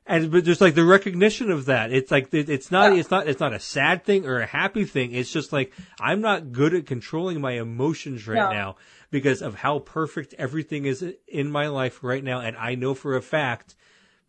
And 0.08 0.30
but 0.30 0.44
there's 0.44 0.60
like 0.60 0.76
the 0.76 0.84
recognition 0.84 1.50
of 1.50 1.64
that. 1.64 1.92
It's 1.92 2.10
like 2.12 2.32
it, 2.32 2.48
it's 2.48 2.70
not 2.70 2.92
Yeah. 2.92 3.00
it's 3.00 3.10
not 3.10 3.26
it's 3.28 3.40
not 3.40 3.52
a 3.52 3.58
sad 3.58 4.04
thing 4.04 4.24
or 4.26 4.40
a 4.40 4.46
happy 4.46 4.84
thing. 4.84 5.12
It's 5.12 5.32
just 5.32 5.52
like 5.52 5.72
I'm 6.00 6.20
not 6.20 6.52
good 6.52 6.74
at 6.74 6.86
controlling 6.86 7.40
my 7.40 7.52
emotions 7.52 8.26
right 8.28 8.36
No. 8.36 8.52
now 8.52 8.76
because 9.10 9.42
of 9.42 9.56
how 9.56 9.80
perfect 9.80 10.34
everything 10.38 10.84
is 10.86 11.04
in 11.26 11.50
my 11.50 11.66
life 11.68 12.04
right 12.04 12.22
now. 12.22 12.40
And 12.40 12.56
I 12.56 12.76
know 12.76 12.94
for 12.94 13.16
a 13.16 13.22
fact, 13.22 13.74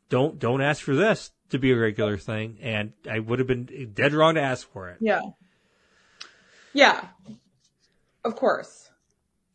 don't 0.09 0.39
don't 0.39 0.61
ask 0.61 0.81
for 0.81 0.95
this 0.95 1.31
to 1.49 1.59
be 1.59 1.71
a 1.71 1.77
regular 1.77 2.17
thing. 2.17 2.57
And 2.61 2.93
I 3.09 3.19
would 3.19 3.37
have 3.37 3.47
been 3.47 3.91
dead 3.93 4.13
wrong 4.13 4.33
to 4.35 4.41
ask 4.41 4.67
for 4.71 4.89
it. 4.89 4.97
Yeah. 4.99 5.21
Yeah. 6.73 7.05
Of 8.25 8.35
course. 8.35 8.89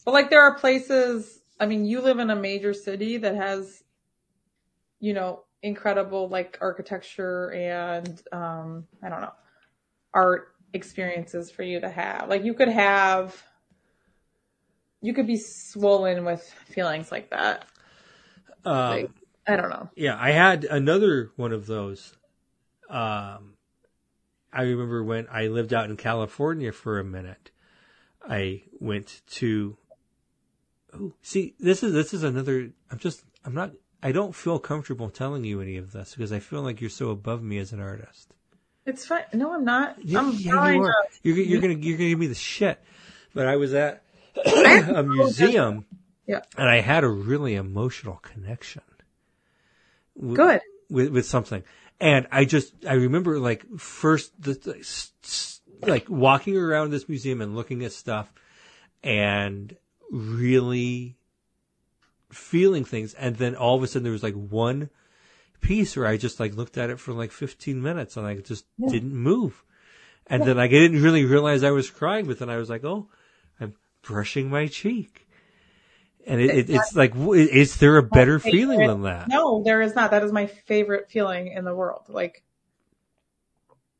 But 0.05 0.15
like 0.15 0.31
there 0.31 0.43
are 0.43 0.55
places, 0.55 1.41
I 1.59 1.67
mean, 1.67 1.85
you 1.85 2.01
live 2.01 2.19
in 2.21 2.31
a 2.31 2.37
major 2.37 2.75
city 2.75 3.17
that 3.19 3.35
has, 3.35 3.83
you 5.01 5.15
know, 5.15 5.45
incredible 5.63 6.29
like 6.29 6.59
architecture 6.61 7.51
and, 7.53 8.23
um, 8.33 8.87
I 9.03 9.09
don't 9.09 9.21
know, 9.21 9.33
art 10.13 10.55
experiences 10.73 11.51
for 11.51 11.63
you 11.63 11.81
to 11.81 11.89
have. 11.89 12.29
Like 12.29 12.45
you 12.45 12.55
could 12.55 12.69
have, 12.69 13.41
you 15.01 15.15
could 15.15 15.27
be 15.27 15.39
swollen 15.39 16.25
with 16.25 16.43
feelings 16.67 17.11
like 17.11 17.31
that. 17.31 17.67
Um, 18.65 18.91
Like, 18.91 19.11
I 19.47 19.57
don't 19.57 19.71
know. 19.71 19.91
Yeah, 19.97 20.17
I 20.19 20.31
had 20.31 20.65
another 20.65 21.33
one 21.37 21.53
of 21.53 21.67
those. 21.67 22.17
Um, 22.89 23.55
I 24.53 24.63
remember 24.63 25.03
when 25.03 25.27
I 25.31 25.47
lived 25.47 25.73
out 25.73 25.91
in 25.91 25.97
California 25.97 26.73
for 26.73 26.99
a 26.99 27.05
minute. 27.05 27.51
I 28.29 28.63
went 28.79 29.23
to. 29.33 29.77
Oh, 30.95 31.15
see, 31.23 31.55
this 31.59 31.83
is 31.83 31.93
this 31.93 32.15
is 32.15 32.23
another. 32.23 32.71
I'm 32.91 32.99
just. 32.99 33.25
I'm 33.45 33.55
not. 33.55 33.73
I 34.03 34.13
don't 34.13 34.35
feel 34.35 34.59
comfortable 34.59 35.11
telling 35.11 35.45
you 35.45 35.61
any 35.61 35.77
of 35.77 35.93
this 35.93 36.15
because 36.15 36.33
I 36.33 36.41
feel 36.41 36.63
like 36.63 36.81
you're 36.81 36.91
so 36.91 37.11
above 37.11 37.43
me 37.43 37.59
as 37.59 37.73
an 37.73 37.81
artist. 37.81 38.35
It's 38.85 39.07
fine. 39.07 39.23
No, 39.33 39.55
I'm 39.55 39.65
not. 39.65 39.97
Yeah, 40.05 40.19
I'm 40.21 40.33
yeah, 40.33 40.71
you 40.73 40.83
are. 40.83 40.95
You're, 41.23 41.37
you're 41.37 41.61
gonna 41.61 41.75
you're 41.75 41.97
gonna 41.97 42.09
give 42.11 42.19
me 42.19 42.27
the 42.27 42.35
shit. 42.35 42.83
But 43.35 43.47
I 43.47 43.57
was 43.57 43.73
at 43.75 44.03
a 44.45 45.03
museum, 45.05 45.85
Yeah. 46.27 46.41
and 46.59 46.69
I 46.69 46.81
had 46.81 47.05
a 47.05 47.09
really 47.09 47.55
emotional 47.55 48.17
connection. 48.17 48.83
w- 50.17 50.35
Good. 50.37 50.61
with 50.91 51.11
with 51.11 51.27
something, 51.27 51.63
and 52.01 52.27
I 52.33 52.45
just 52.45 52.73
I 52.87 52.95
remember 52.95 53.39
like 53.39 53.65
first 53.79 54.33
the, 54.43 54.55
the 54.55 54.79
s- 54.79 55.13
s- 55.23 55.61
like 55.83 56.09
walking 56.11 56.57
around 56.57 56.91
this 56.91 57.09
museum 57.09 57.41
and 57.41 57.55
looking 57.55 57.85
at 57.85 57.93
stuff, 57.93 58.33
and 59.05 59.77
really 60.11 61.17
feeling 62.33 62.85
things, 62.85 63.15
and 63.15 63.37
then 63.37 63.55
all 63.55 63.77
of 63.77 63.83
a 63.83 63.87
sudden 63.87 64.05
there 64.05 64.13
was 64.13 64.23
like 64.23 64.35
one 64.35 64.91
piece 65.63 65.97
where 65.97 66.07
I 66.07 66.19
just 66.19 66.39
like 66.39 66.55
looked 66.55 66.77
at 66.77 66.91
it 66.91 67.01
for 67.01 67.13
like 67.13 67.33
15 67.33 67.81
minutes 67.81 68.17
and 68.17 68.27
I 68.27 68.37
just 68.37 68.67
didn't 68.87 69.15
move. 69.15 69.65
And 70.27 70.43
then 70.43 70.57
like, 70.57 70.71
I 70.71 70.75
didn't 70.75 71.03
really 71.03 71.25
realize 71.25 71.63
I 71.63 71.71
was 71.71 71.89
crying, 71.89 72.27
but 72.27 72.39
then 72.39 72.51
I 72.51 72.57
was 72.57 72.69
like, 72.69 72.85
oh, 72.85 73.09
I'm 73.61 73.75
brushing 74.03 74.51
my 74.51 74.67
cheek. 74.67 75.27
And 76.27 76.41
it, 76.41 76.51
it, 76.51 76.71
it's 76.71 76.95
like, 76.95 77.15
is 77.17 77.79
there 77.79 77.97
a 77.97 78.03
better 78.03 78.39
feeling 78.39 78.87
than 78.87 79.03
that? 79.03 79.29
No, 79.29 79.63
there 79.65 79.83
is 79.83 79.95
not. 79.95 80.13
That 80.13 80.23
is 80.23 80.31
my 80.31 80.47
favorite 80.47 81.11
feeling 81.11 81.49
in 81.49 81.65
the 81.65 81.75
world. 81.75 82.05
Like, 82.09 82.45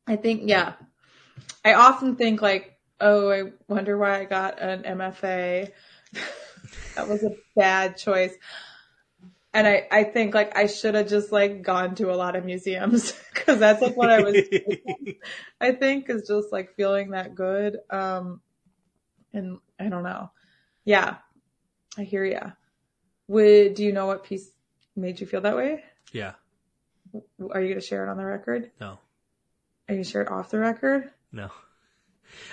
I 0.07 0.15
think, 0.15 0.43
yeah. 0.45 0.73
I 1.65 1.73
often 1.73 2.15
think 2.15 2.41
like, 2.41 2.77
oh, 3.01 3.29
I 3.29 3.51
wonder 3.67 3.97
why 3.97 4.19
I 4.19 4.25
got 4.25 4.61
an 4.61 4.83
MFA. 4.83 5.71
that 6.95 7.07
was 7.07 7.23
a 7.23 7.35
bad 7.55 7.97
choice. 7.97 8.33
And 9.55 9.67
I, 9.67 9.87
I 9.91 10.03
think 10.03 10.33
like 10.33 10.57
I 10.57 10.65
should 10.67 10.95
have 10.95 11.07
just 11.07 11.31
like 11.31 11.61
gone 11.61 11.93
to 11.95 12.11
a 12.11 12.15
lot 12.15 12.35
of 12.35 12.43
museums 12.43 13.11
because 13.33 13.59
that's 13.59 13.81
like 13.81 13.95
what 13.95 14.09
I 14.09 14.21
was, 14.21 14.35
I 15.61 15.71
think 15.73 16.09
is 16.09 16.27
just 16.27 16.51
like 16.51 16.75
feeling 16.75 17.11
that 17.11 17.35
good. 17.35 17.77
Um, 17.89 18.41
and 19.31 19.59
I 19.79 19.89
don't 19.89 20.03
know. 20.03 20.31
Yeah, 20.85 21.17
I 21.97 22.03
hear 22.03 22.25
ya. 22.25 22.51
Would, 23.27 23.75
do 23.75 23.83
you 23.83 23.91
know 23.91 24.07
what 24.07 24.23
piece 24.23 24.49
made 24.95 25.19
you 25.21 25.27
feel 25.27 25.41
that 25.41 25.55
way? 25.55 25.83
yeah, 26.11 26.33
Are 27.13 27.61
you 27.61 27.69
going 27.69 27.79
to 27.79 27.81
share 27.81 28.05
it 28.05 28.09
on 28.09 28.17
the 28.17 28.25
record? 28.25 28.69
no, 28.79 28.87
Are 28.87 28.99
you 29.89 29.95
going 29.95 30.03
to 30.03 30.09
share 30.09 30.21
it 30.23 30.29
off 30.31 30.49
the 30.51 30.59
record? 30.59 31.09
no. 31.31 31.49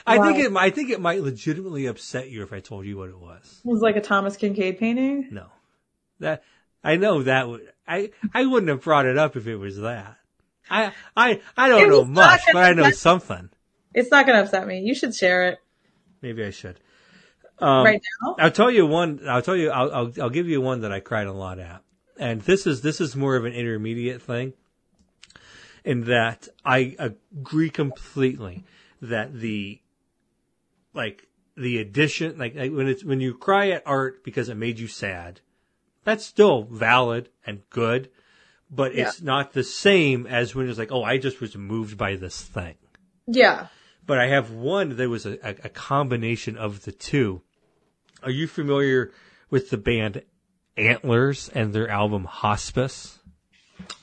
I 0.07 0.19
think 0.19 0.39
it, 0.39 0.57
I 0.57 0.71
think 0.71 0.91
it 0.91 1.01
might 1.01 1.23
legitimately 1.23 1.87
upset 1.87 2.31
you 2.31 2.43
if 2.43 2.53
I 2.53 2.61
told 2.61 2.87
you 2.87 2.97
what 2.97 3.09
it 3.09 3.19
was. 3.19 3.61
It 3.65 3.69
was 3.69 3.81
like 3.81 3.97
a 3.97 4.01
Thomas 4.01 4.37
Kinkade 4.37 4.79
painting. 4.79 5.29
No, 5.31 5.47
that 6.21 6.43
I 6.83 6.97
know 6.97 7.23
that 7.23 7.49
would 7.49 7.73
I 7.87 8.11
I 8.35 8.47
wouldn't 8.47 8.69
have 8.69 8.83
brought 8.83 9.07
it 9.07 9.19
up 9.19 9.37
if 9.37 9.47
it 9.47 9.57
was 9.57 9.79
that. 9.79 10.17
I 10.71 10.93
I 11.17 11.41
I 11.57 11.69
don't 11.69 11.89
know 11.89 12.05
much, 12.05 12.43
but 12.53 12.65
I 12.65 12.73
know 12.73 12.83
gonna- 12.83 12.95
something. 12.95 13.51
It's 13.93 14.11
not 14.11 14.25
going 14.25 14.39
to 14.39 14.45
upset 14.45 14.69
me. 14.69 14.79
You 14.83 14.95
should 14.95 15.17
share 15.17 15.49
it 15.49 15.59
Maybe 16.23 16.45
I 16.45 16.51
should. 16.51 16.79
Um, 17.59 17.85
right 17.85 18.01
now. 18.23 18.37
I'll 18.39 18.51
tell 18.51 18.71
you 18.71 18.87
one. 18.87 19.21
I'll 19.29 19.43
tell 19.43 19.57
you. 19.57 19.71
I'll, 19.71 19.93
I'll 19.93 20.13
I'll 20.23 20.31
give 20.31 20.49
you 20.49 20.61
one 20.61 20.81
that 20.81 20.93
I 20.93 21.01
cried 21.01 21.27
a 21.27 21.33
lot 21.33 21.59
at, 21.59 21.83
and 22.19 22.41
this 22.43 22.67
is 22.67 22.81
this 22.81 23.01
is 23.01 23.15
more 23.17 23.37
of 23.37 23.45
an 23.45 23.53
intermediate 23.53 24.23
thing. 24.23 24.55
In 25.85 26.05
that 26.05 26.49
I 26.65 26.95
agree 26.99 27.71
completely 27.71 28.65
that 29.01 29.33
the 29.35 29.81
like 30.93 31.27
the 31.57 31.79
addition, 31.79 32.39
like, 32.39 32.55
like 32.55 32.73
when 32.73 32.89
it's 32.89 33.05
when 33.05 33.21
you 33.21 33.35
cry 33.35 33.71
at 33.71 33.83
art 33.87 34.25
because 34.25 34.49
it 34.49 34.57
made 34.57 34.79
you 34.79 34.89
sad, 34.89 35.41
that's 36.05 36.25
still 36.25 36.65
valid 36.65 37.29
and 37.47 37.63
good, 37.71 38.11
but 38.71 38.95
it's 38.95 39.21
not 39.21 39.53
the 39.53 39.65
same 39.65 40.27
as 40.27 40.55
when 40.55 40.69
it's 40.69 40.79
like, 40.79 40.93
oh, 40.93 41.03
I 41.03 41.19
just 41.19 41.41
was 41.41 41.57
moved 41.57 41.99
by 41.99 42.17
this 42.17 42.41
thing 42.41 42.77
Yeah. 43.27 43.67
but 44.07 44.19
I 44.19 44.29
have 44.29 44.51
one 44.53 44.97
that 44.97 45.09
was 45.09 45.27
a, 45.27 45.39
a, 45.43 45.57
a 45.65 45.69
combination 45.69 46.57
of 46.57 46.83
the 46.85 46.93
two. 46.93 47.43
Are 48.23 48.31
you 48.31 48.47
familiar 48.47 49.13
with 49.51 49.71
the 49.71 49.77
band 49.79 50.23
Antlers 50.77 51.49
and 51.51 51.73
their 51.73 51.89
album 51.89 52.25
Hospice? 52.25 53.19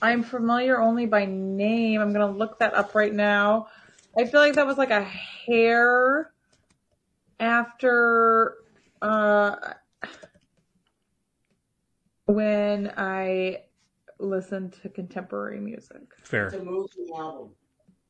I'm 0.02 0.24
familiar 0.24 0.82
only 0.82 1.06
by 1.06 1.26
name. 1.26 2.02
I'm 2.02 2.14
going 2.14 2.32
to 2.32 2.38
look 2.38 2.60
that 2.60 2.74
up 2.74 2.94
right 2.96 3.14
now. 3.14 3.68
I 4.18 4.26
feel 4.26 4.42
like 4.42 4.54
that 4.56 4.66
was 4.66 4.78
like 4.78 4.90
a 4.90 5.04
hair 5.04 6.32
after 7.40 8.56
uh 9.02 9.56
when 12.26 12.92
I 12.98 13.64
listened 14.20 14.74
to 14.82 14.90
contemporary 14.90 15.60
music. 15.60 16.02
Fair. 16.24 16.48
It's 16.48 16.56
a 16.56 16.64
movie 16.64 16.90
album. 17.16 17.52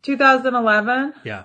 2011. 0.03 1.13
Yeah. 1.23 1.43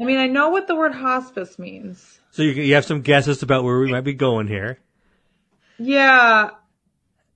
I 0.00 0.04
mean, 0.04 0.18
I 0.18 0.26
know 0.26 0.48
what 0.48 0.66
the 0.66 0.74
word 0.74 0.94
hospice 0.94 1.58
means. 1.58 2.20
So 2.32 2.42
you 2.42 2.50
you 2.50 2.74
have 2.74 2.84
some 2.84 3.02
guesses 3.02 3.42
about 3.42 3.64
where 3.64 3.78
we 3.78 3.92
might 3.92 4.00
be 4.02 4.14
going 4.14 4.48
here, 4.48 4.78
Yeah. 5.78 6.50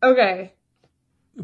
Okay. 0.03 0.53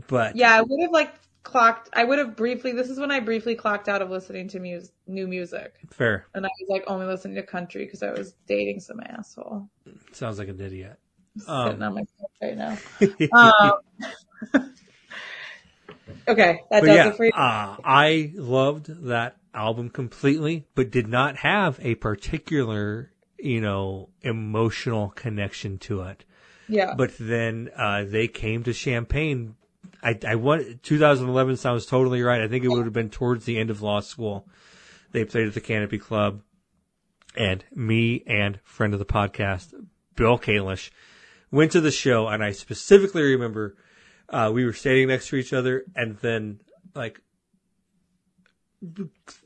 but 0.09 0.37
Yeah, 0.37 0.55
I 0.55 0.63
would 0.63 0.81
have 0.81 0.93
like 0.93 1.15
clocked. 1.43 1.89
I 1.93 2.05
would 2.05 2.19
have 2.19 2.37
briefly. 2.37 2.73
This 2.73 2.91
is 2.91 2.99
when 2.99 3.11
I 3.11 3.21
briefly 3.21 3.55
clocked 3.55 3.89
out 3.89 4.03
of 4.03 4.11
listening 4.11 4.49
to 4.49 4.61
mus- 4.61 4.93
new 5.07 5.27
music, 5.27 5.75
fair. 5.91 6.27
and 6.35 6.45
I 6.45 6.49
was 6.61 6.69
like 6.69 6.85
only 6.87 7.07
listening 7.07 7.37
to 7.37 7.43
country 7.43 7.85
because 7.85 8.03
I 8.03 8.11
was 8.13 8.35
dating 8.47 8.81
some 8.81 9.01
asshole 9.01 9.69
Sounds 10.13 10.39
like 10.39 10.49
an 10.49 10.61
idiot. 10.61 10.99
sitting 11.39 11.53
Um, 11.53 11.83
on 11.83 11.95
my 11.95 12.03
right 12.43 12.57
now. 12.57 12.77
Um, 13.33 13.73
okay, 16.29 16.61
that 16.71 16.81
But 16.81 16.87
does 16.87 16.97
yeah, 16.97 17.09
it 17.09 17.17
for 17.17 17.25
you. 17.25 17.33
uh, 17.35 17.77
I 17.85 18.33
loved 18.35 19.07
that 19.07 19.37
album 19.55 19.91
completely, 19.91 20.67
but 20.75 20.91
did 20.91 21.09
not 21.09 21.37
have 21.39 21.79
a 21.83 21.95
particular, 21.97 23.11
you 23.39 23.61
know, 23.61 24.09
emotional 24.23 25.11
connection 25.11 25.79
to 25.79 26.03
it. 26.03 26.25
yeah, 26.69 26.95
But 26.95 27.13
then 27.19 27.71
uh, 27.77 28.05
they 28.05 28.29
came 28.29 28.63
to 28.65 28.73
Champaign. 28.73 29.57
I, 30.03 30.19
I 30.27 30.35
want 30.37 30.83
2011 30.83 31.57
sounds 31.57 31.87
totally 31.87 32.23
right. 32.23 32.41
I 32.41 32.49
think 32.49 32.65
it 32.65 32.69
would 32.69 32.85
have 32.85 32.93
been 32.93 33.11
towards 33.11 33.45
the 33.45 33.59
end 33.59 33.71
of 33.71 33.83
law 33.83 34.01
school. 34.01 34.49
They 35.13 35.25
played 35.25 35.49
at 35.49 35.55
the 35.55 35.61
Canopy 35.61 35.99
Club, 35.99 36.43
and 37.37 37.65
me 37.75 38.23
and 38.27 38.61
friend 38.63 38.93
of 38.93 38.99
the 38.99 39.05
podcast, 39.07 39.75
Bill 40.15 40.39
Kalish, 40.39 40.91
went 41.51 41.73
to 41.73 41.81
the 41.81 41.91
show. 41.91 42.29
And 42.29 42.43
I 42.43 42.53
specifically 42.53 43.23
remember 43.23 43.77
uh, 44.29 44.51
we 44.55 44.65
were 44.65 44.73
standing 44.73 45.09
next 45.09 45.29
to 45.29 45.37
each 45.37 45.53
other, 45.53 45.85
and 45.95 46.17
then 46.19 46.61
like 46.95 47.21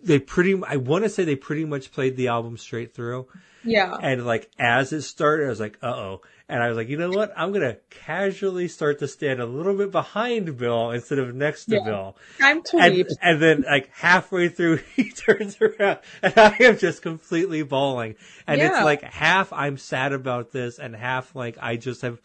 they 0.03 0.19
pretty. 0.19 0.61
I 0.67 0.77
want 0.77 1.05
to 1.05 1.11
say 1.11 1.25
they 1.25 1.37
pretty 1.37 1.65
much 1.65 1.93
played 1.93 2.17
the 2.17 2.29
album 2.29 2.57
straight 2.57 2.95
through. 2.95 3.27
yeah, 3.65 3.97
And 4.01 4.25
like 4.27 4.51
as 4.59 4.93
it 4.93 5.03
started, 5.03 5.47
I 5.47 5.49
was 5.51 5.61
like, 5.61 5.79
uh 5.83 5.89
oh. 5.89 6.21
And 6.47 6.63
I 6.63 6.69
was 6.69 6.77
like, 6.77 6.89
you 6.89 6.99
know 6.99 7.09
what? 7.11 7.33
I'm 7.37 7.53
gonna 7.53 7.79
casually 7.89 8.69
start 8.69 8.99
to 8.99 9.09
stand 9.09 9.41
a 9.41 9.47
little 9.47 9.75
bit 9.75 9.91
behind 9.91 10.59
Bill 10.59 10.91
instead 10.91 11.19
of 11.19 11.35
next 11.35 11.65
to 11.67 11.77
Yeah. 11.77 11.85
Bill. 11.85 12.17
I'm 12.41 12.63
too 12.63 12.79
And, 12.79 13.07
and 13.23 13.41
then 13.43 13.63
like 13.63 13.89
halfway 13.95 14.51
through 14.51 14.77
he 14.95 15.11
turns 15.11 15.57
around 15.61 16.01
and 16.23 16.35
I 16.37 16.55
am 16.61 16.77
just 16.77 17.01
completely 17.03 17.63
bawling. 17.63 18.17
And 18.47 18.61
it's 18.61 18.85
like 18.85 19.03
half 19.03 19.53
I'm 19.55 19.79
sad 19.79 20.13
about 20.13 20.53
this 20.53 20.79
and 20.79 20.95
half 20.95 21.35
like 21.35 21.57
I 21.61 21.77
just 21.77 22.03
have 22.03 22.21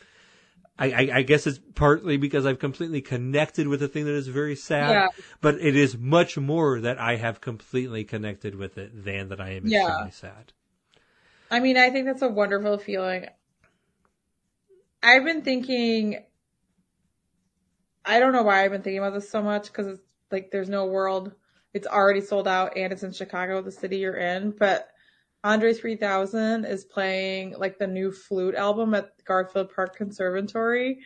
I, 0.80 0.92
I, 0.92 1.10
I 1.18 1.22
guess 1.24 1.46
it's 1.46 1.60
partly 1.76 2.18
because 2.18 2.46
I've 2.46 2.60
completely 2.60 3.02
connected 3.02 3.68
with 3.68 3.84
a 3.84 3.88
thing 3.88 4.06
that 4.06 4.14
is 4.14 4.28
very 4.28 4.56
sad, 4.56 4.92
Yeah. 4.92 5.08
but 5.42 5.56
it 5.56 5.76
is 5.76 5.98
much 5.98 6.38
more 6.38 6.80
that 6.80 6.98
I 6.98 7.18
have 7.18 7.42
completely 7.42 8.04
connected 8.04 8.56
with 8.56 8.78
it 8.78 9.04
than 9.04 9.30
that 9.30 9.42
I 9.42 9.52
am 9.52 9.66
Yeah. 9.66 9.86
extremely 9.88 10.12
sad. 10.12 10.54
I 11.52 11.60
mean, 11.60 11.78
I 11.78 11.90
think 11.90 12.06
that's 12.06 12.22
a 12.22 12.30
wonderful 12.30 12.78
feeling. 12.78 13.26
I've 15.02 15.24
been 15.24 15.42
thinking, 15.42 16.24
I 18.06 18.20
don't 18.20 18.34
know 18.34 18.44
why 18.44 18.64
I've 18.64 18.72
been 18.72 18.82
thinking 18.82 19.00
about 19.00 19.14
this 19.14 19.30
so 19.30 19.42
much 19.42 19.68
because 19.68 19.88
it's 19.88 20.02
like 20.32 20.52
there's 20.52 20.70
no 20.70 20.86
world. 20.86 21.34
It's 21.74 21.88
already 21.88 22.22
sold 22.22 22.48
out 22.48 22.78
and 22.78 22.92
it's 22.92 23.04
in 23.04 23.14
Chicago, 23.14 23.62
the 23.62 23.72
city 23.72 23.98
you're 23.98 24.18
in. 24.18 24.52
But 24.52 24.90
Andre 25.44 25.74
3000 25.74 26.66
is 26.66 26.84
playing 26.86 27.56
like 27.58 27.78
the 27.78 27.88
new 27.88 28.12
flute 28.12 28.56
album 28.56 28.94
at 28.94 29.12
Garfield 29.26 29.74
Park 29.74 29.96
Conservatory. 29.96 31.00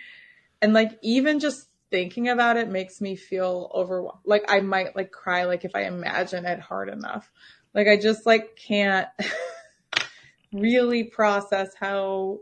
And 0.62 0.74
like 0.74 0.98
even 1.04 1.40
just 1.40 1.68
thinking 1.92 2.30
about 2.30 2.58
it 2.58 2.70
makes 2.70 3.00
me 3.00 3.16
feel 3.16 3.70
overwhelmed. 3.74 4.22
Like 4.26 4.46
I 4.48 4.62
might 4.62 4.96
like 4.96 5.12
cry 5.12 5.44
like 5.46 5.66
if 5.66 5.76
I 5.76 5.84
imagine 5.84 6.46
it 6.46 6.60
hard 6.60 6.90
enough. 6.90 7.30
Like 7.74 7.88
I 7.88 7.98
just 7.98 8.26
like 8.26 8.56
can't 8.56 9.08
really 10.54 11.04
process 11.04 11.70
how 11.80 12.40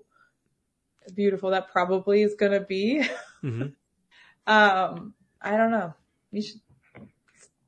beautiful 1.14 1.52
that 1.52 1.72
probably 1.72 2.22
is 2.22 2.36
going 2.36 2.54
to 2.54 2.62
be. 2.62 3.04
hmm 3.42 3.64
Um, 4.48 5.14
I 5.40 5.56
don't 5.56 5.70
know. 5.70 5.94
You 6.32 6.42
should 6.42 6.62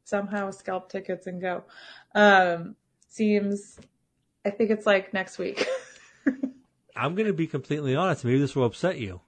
somehow 0.04 0.50
scalp 0.50 0.92
tickets 0.92 1.28
and 1.28 1.40
go. 1.40 1.64
Um, 2.16 2.76
seems, 3.08 3.80
I 4.46 4.50
think 4.50 4.70
it's 4.70 4.86
like 4.86 5.14
next 5.14 5.38
week. 5.38 5.68
I'm 6.96 7.16
going 7.16 7.28
to 7.28 7.34
be 7.34 7.48
completely 7.48 7.96
honest. 7.96 8.24
Maybe 8.24 8.40
this 8.40 8.56
will 8.56 8.66
upset 8.66 9.00
you. 9.00 9.22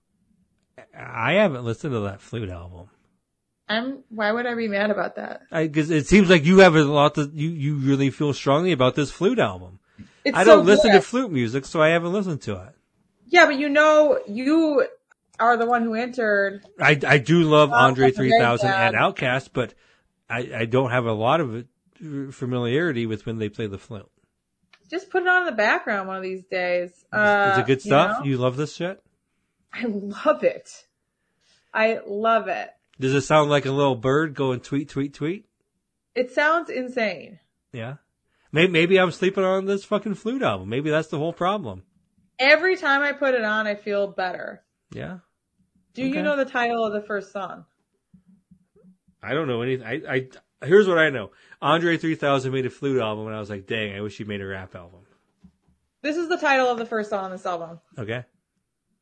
I 0.98 1.34
haven't 1.34 1.66
listened 1.66 1.94
to 1.94 2.02
that 2.02 2.22
flute 2.22 2.50
album 2.50 2.90
I'm, 3.68 4.04
why 4.10 4.32
would 4.32 4.46
I 4.46 4.54
be 4.56 4.68
mad 4.68 4.92
about 4.92 5.16
that? 5.16 5.42
because 5.52 5.90
it 5.90 6.08
seems 6.08 6.30
like 6.30 6.46
you 6.46 6.60
have 6.60 6.76
a 6.76 6.84
lot 6.84 7.16
that 7.16 7.34
you 7.34 7.50
you 7.50 7.76
really 7.78 8.12
feel 8.12 8.34
strongly 8.34 8.72
about 8.72 8.96
this 8.96 9.12
flute 9.12 9.40
album. 9.40 9.80
It's 10.24 10.38
I 10.38 10.44
don't 10.44 10.66
listen 10.66 10.92
good. 10.92 10.98
to 10.98 11.02
flute 11.02 11.32
music, 11.32 11.66
so 11.66 11.82
I 11.82 11.90
haven't 11.90 12.14
listened 12.14 12.42
to 12.44 12.54
it. 12.62 12.76
Yeah, 13.28 13.46
but 13.46 13.58
you 13.58 13.70
know, 13.70 14.20
you 14.28 14.86
are 15.40 15.58
the 15.58 15.66
one 15.66 15.82
who 15.82 15.96
entered. 15.96 16.64
I 16.80 17.00
I 17.08 17.18
do 17.18 17.42
love 17.44 17.72
Andre 17.72 18.12
3000 18.12 18.70
and 18.70 18.96
Outkast, 18.96 19.50
but 19.54 19.74
I 20.30 20.52
I 20.56 20.66
don't 20.66 20.92
have 20.92 21.06
a 21.06 21.14
lot 21.14 21.42
of 21.42 21.66
familiarity 22.32 23.08
with 23.08 23.26
when 23.26 23.40
they 23.40 23.50
play 23.50 23.66
the 23.66 23.80
flute. 23.80 24.10
Just 24.90 25.10
put 25.10 25.24
it 25.24 25.28
on 25.28 25.42
in 25.42 25.46
the 25.48 25.52
background 25.52 26.08
one 26.08 26.18
of 26.18 26.24
these 26.24 26.44
days. 26.46 26.92
Is 26.92 27.04
Uh, 27.12 27.58
it 27.60 27.66
good 27.66 27.84
you 27.86 27.90
stuff? 27.92 28.20
know? 28.20 28.26
You 28.26 28.38
love 28.38 28.56
this 28.58 28.76
shit? 28.76 29.02
I 29.74 29.86
love 29.86 30.44
it. 30.44 30.86
I 31.74 32.00
love 32.06 32.48
it. 32.48 32.70
Does 33.00 33.14
it 33.14 33.22
sound 33.22 33.50
like 33.50 33.66
a 33.66 33.72
little 33.72 33.96
bird 33.96 34.34
going 34.36 34.60
tweet 34.62 34.90
tweet 34.90 35.14
tweet? 35.14 35.46
It 36.14 36.32
sounds 36.32 36.70
insane. 36.70 37.40
Yeah. 37.74 37.96
Maybe, 38.54 38.72
maybe 38.72 39.00
I'm 39.00 39.12
sleeping 39.12 39.44
on 39.44 39.66
this 39.66 39.84
fucking 39.84 40.14
flute 40.16 40.42
album. 40.42 40.70
Maybe 40.70 40.90
that's 40.90 41.10
the 41.10 41.18
whole 41.18 41.34
problem. 41.34 41.84
Every 42.40 42.78
time 42.78 43.02
I 43.02 43.12
put 43.12 43.34
it 43.34 43.44
on, 43.44 43.68
I 43.68 43.76
feel 43.76 44.08
better. 44.08 44.64
Yeah. 44.92 45.20
Do 45.94 46.04
Okay. 46.06 46.16
you 46.18 46.22
know 46.24 46.38
the 46.38 46.46
title 46.46 46.86
of 46.86 46.94
the 46.94 47.02
first 47.02 47.34
song? 47.34 47.66
I 49.22 49.34
don't 49.34 49.48
know 49.48 49.62
anything. 49.62 49.86
I, 49.86 50.02
I 50.14 50.30
here's 50.64 50.88
what 50.88 50.98
I 50.98 51.10
know. 51.10 51.32
Andre 51.62 51.98
3000 51.98 52.52
made 52.52 52.66
a 52.66 52.70
flute 52.70 53.02
album, 53.02 53.28
and 53.28 53.36
I 53.36 53.40
was 53.40 53.50
like, 53.50 53.68
dang, 53.68 53.96
I 53.96 54.02
wish 54.02 54.18
he 54.18 54.24
made 54.24 54.42
a 54.42 54.46
rap 54.46 54.76
album. 54.76 55.02
This 56.02 56.18
is 56.18 56.30
the 56.30 56.38
title 56.38 56.68
of 56.68 56.78
the 56.78 56.86
first 56.86 57.10
song 57.10 57.26
on 57.26 57.32
this 57.32 57.46
album. 57.46 57.80
Okay. 57.98 58.26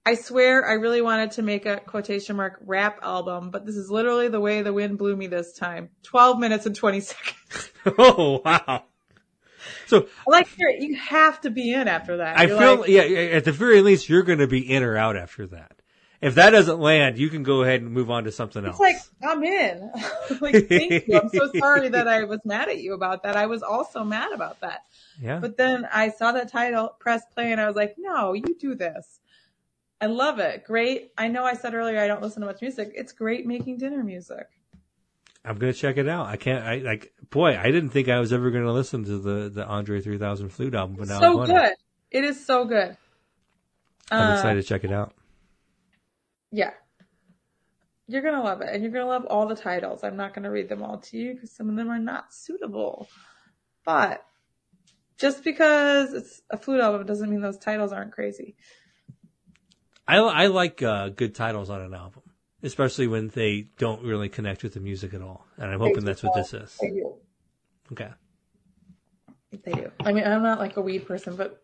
I 0.05 0.15
swear 0.15 0.67
I 0.67 0.73
really 0.73 1.01
wanted 1.01 1.31
to 1.31 1.41
make 1.41 1.65
a 1.65 1.79
quotation 1.79 2.35
mark 2.35 2.59
rap 2.65 2.99
album, 3.01 3.51
but 3.51 3.65
this 3.65 3.75
is 3.75 3.89
literally 3.89 4.27
the 4.27 4.39
way 4.39 4.61
the 4.61 4.73
wind 4.73 4.97
blew 4.97 5.15
me 5.15 5.27
this 5.27 5.53
time. 5.53 5.89
12 6.03 6.39
minutes 6.39 6.65
and 6.65 6.75
20 6.75 6.99
seconds. 6.99 7.71
oh 7.97 8.41
wow. 8.43 8.83
So 9.87 10.07
like, 10.27 10.47
you're- 10.57 10.95
have 10.95 11.41
to 11.41 11.49
be 11.49 11.73
in 11.73 11.87
after 11.87 12.17
that. 12.17 12.37
I 12.37 12.45
You're 12.45 12.57
feel 12.57 12.75
like, 12.77 12.89
yeah. 12.89 13.01
At 13.01 13.45
the 13.45 13.51
very 13.51 13.81
least, 13.81 14.09
you're 14.09 14.23
going 14.23 14.39
to 14.39 14.47
be 14.47 14.59
in 14.59 14.83
or 14.83 14.97
out 14.97 15.15
after 15.15 15.47
that. 15.47 15.81
If 16.23 16.35
that 16.35 16.51
doesn't 16.51 16.79
land, 16.79 17.17
you 17.17 17.29
can 17.29 17.43
go 17.43 17.63
ahead 17.63 17.81
and 17.81 17.91
move 17.91 18.09
on 18.09 18.23
to 18.23 18.31
something 18.31 18.63
else. 18.65 18.79
it's 18.79 18.79
like, 18.79 18.95
I'm 19.29 19.43
in. 19.43 19.91
like, 20.41 20.67
thank 20.67 21.07
you. 21.07 21.19
I'm 21.19 21.29
so 21.29 21.51
sorry 21.59 21.89
that 21.89 22.07
I 22.07 22.23
was 22.23 22.39
mad 22.45 22.69
at 22.69 22.79
you 22.79 22.93
about 22.93 23.23
that. 23.23 23.35
I 23.35 23.45
was 23.45 23.61
also 23.63 24.03
mad 24.03 24.31
about 24.31 24.59
that. 24.61 24.85
yeah. 25.21 25.39
But 25.39 25.57
then 25.57 25.87
I 25.91 26.09
saw 26.09 26.31
that 26.31 26.49
title, 26.51 26.95
press 26.99 27.23
play, 27.33 27.51
and 27.51 27.59
I 27.59 27.67
was 27.67 27.75
like, 27.75 27.95
no, 27.97 28.33
you 28.33 28.55
do 28.59 28.73
this. 28.75 29.19
I 30.01 30.05
love 30.07 30.39
it. 30.39 30.65
Great. 30.65 31.11
I 31.17 31.27
know 31.27 31.45
I 31.45 31.53
said 31.53 31.73
earlier 31.73 31.99
I 31.99 32.07
don't 32.07 32.21
listen 32.21 32.41
to 32.41 32.47
much 32.47 32.61
music. 32.61 32.91
It's 32.95 33.13
great 33.13 33.45
making 33.45 33.77
dinner 33.77 34.03
music. 34.03 34.47
I'm 35.45 35.57
going 35.57 35.73
to 35.73 35.77
check 35.77 35.97
it 35.97 36.07
out. 36.07 36.27
I 36.27 36.37
can't. 36.37 36.63
I 36.65 36.77
like. 36.77 37.13
Boy, 37.29 37.57
I 37.57 37.65
didn't 37.71 37.89
think 37.89 38.07
I 38.07 38.19
was 38.19 38.31
ever 38.31 38.49
going 38.49 38.63
to 38.63 38.71
listen 38.71 39.03
to 39.05 39.17
the 39.17 39.49
the 39.49 39.65
Andre 39.65 39.99
3000 40.01 40.49
flute 40.49 40.73
album, 40.73 40.95
but 40.97 41.07
now 41.09 41.15
I'm 41.15 41.21
so 41.21 41.33
going 41.35 41.49
good. 41.51 41.73
It 42.11 42.23
is 42.23 42.45
so 42.45 42.63
good. 42.65 42.95
I'm 44.09 44.31
Uh, 44.31 44.33
excited 44.35 44.61
to 44.61 44.67
check 44.67 44.83
it 44.85 44.91
out. 44.93 45.13
Yeah. 46.53 46.71
You're 48.07 48.21
going 48.21 48.35
to 48.35 48.41
love 48.41 48.61
it. 48.61 48.69
And 48.71 48.83
you're 48.83 48.91
going 48.91 49.03
to 49.03 49.09
love 49.09 49.25
all 49.25 49.47
the 49.47 49.55
titles. 49.55 50.03
I'm 50.03 50.15
not 50.15 50.35
going 50.35 50.43
to 50.43 50.51
read 50.51 50.69
them 50.69 50.83
all 50.83 50.99
to 50.99 51.17
you 51.17 51.33
because 51.33 51.51
some 51.51 51.67
of 51.67 51.75
them 51.75 51.89
are 51.89 51.99
not 51.99 52.31
suitable. 52.31 53.07
But 53.85 54.23
just 55.17 55.43
because 55.43 56.13
it's 56.13 56.41
a 56.51 56.57
flute 56.57 56.79
album 56.79 57.07
doesn't 57.07 57.29
mean 57.29 57.41
those 57.41 57.57
titles 57.57 57.91
aren't 57.91 58.11
crazy. 58.11 58.55
I 60.07 60.17
I 60.17 60.47
like 60.47 60.83
uh, 60.83 61.09
good 61.09 61.33
titles 61.33 61.69
on 61.69 61.81
an 61.81 61.93
album, 61.93 62.23
especially 62.61 63.07
when 63.07 63.29
they 63.29 63.69
don't 63.77 64.03
really 64.03 64.29
connect 64.29 64.63
with 64.63 64.73
the 64.73 64.79
music 64.79 65.13
at 65.13 65.21
all. 65.21 65.47
And 65.57 65.71
I'm 65.71 65.79
hoping 65.79 66.05
that's 66.05 66.23
what 66.23 66.35
this 66.35 66.53
is. 66.53 66.77
Okay. 67.91 68.09
They 69.63 69.71
do. 69.71 69.91
I 70.01 70.11
mean, 70.11 70.25
I'm 70.25 70.43
not 70.43 70.59
like 70.59 70.77
a 70.77 70.81
weed 70.81 71.07
person, 71.07 71.35
but 71.35 71.63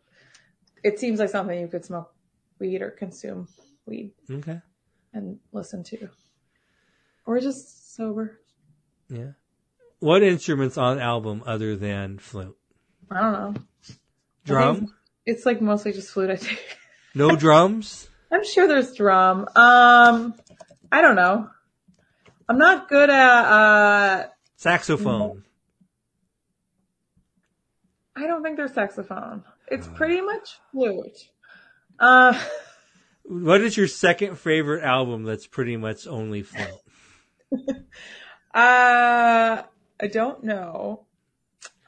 it 0.83 0.99
seems 0.99 1.19
like 1.19 1.29
something 1.29 1.59
you 1.59 1.67
could 1.67 1.85
smoke 1.85 2.13
weed 2.59 2.81
or 2.81 2.91
consume 2.91 3.47
weed 3.89 4.13
Okay. 4.31 4.61
And 5.13 5.39
listen 5.51 5.83
to. 5.85 6.09
Or 7.25 7.39
just 7.39 7.95
sober. 7.95 8.39
Yeah. 9.09 9.31
What 9.99 10.23
instruments 10.23 10.77
on 10.77 10.99
album 10.99 11.43
other 11.45 11.75
than 11.75 12.19
flute? 12.19 12.55
I 13.11 13.21
don't 13.21 13.33
know. 13.33 13.53
Drum. 14.45 14.93
It's 15.25 15.45
like 15.45 15.61
mostly 15.61 15.91
just 15.91 16.11
flute, 16.11 16.29
I 16.29 16.37
think. 16.37 16.59
No 17.13 17.35
drums? 17.35 18.07
I'm 18.31 18.45
sure 18.45 18.67
there's 18.67 18.93
drum. 18.95 19.47
Um, 19.55 20.33
I 20.91 21.01
don't 21.01 21.15
know. 21.15 21.49
I'm 22.47 22.57
not 22.57 22.89
good 22.89 23.09
at, 23.09 23.45
uh, 23.45 24.27
Saxophone. 24.55 25.43
I 28.15 28.27
don't 28.27 28.43
think 28.43 28.57
there's 28.57 28.73
saxophone. 28.73 29.43
It's 29.67 29.87
pretty 29.87 30.19
much 30.19 30.59
flute. 30.71 31.29
Uh, 31.99 32.37
What 33.29 33.61
is 33.61 33.77
your 33.77 33.87
second 33.87 34.37
favorite 34.39 34.83
album 34.83 35.23
that's 35.23 35.47
pretty 35.47 35.77
much 35.77 36.07
only 36.07 36.41
flute? 36.41 36.67
uh, 38.53 39.63
I 40.01 40.07
don't 40.11 40.43
know. 40.43 41.05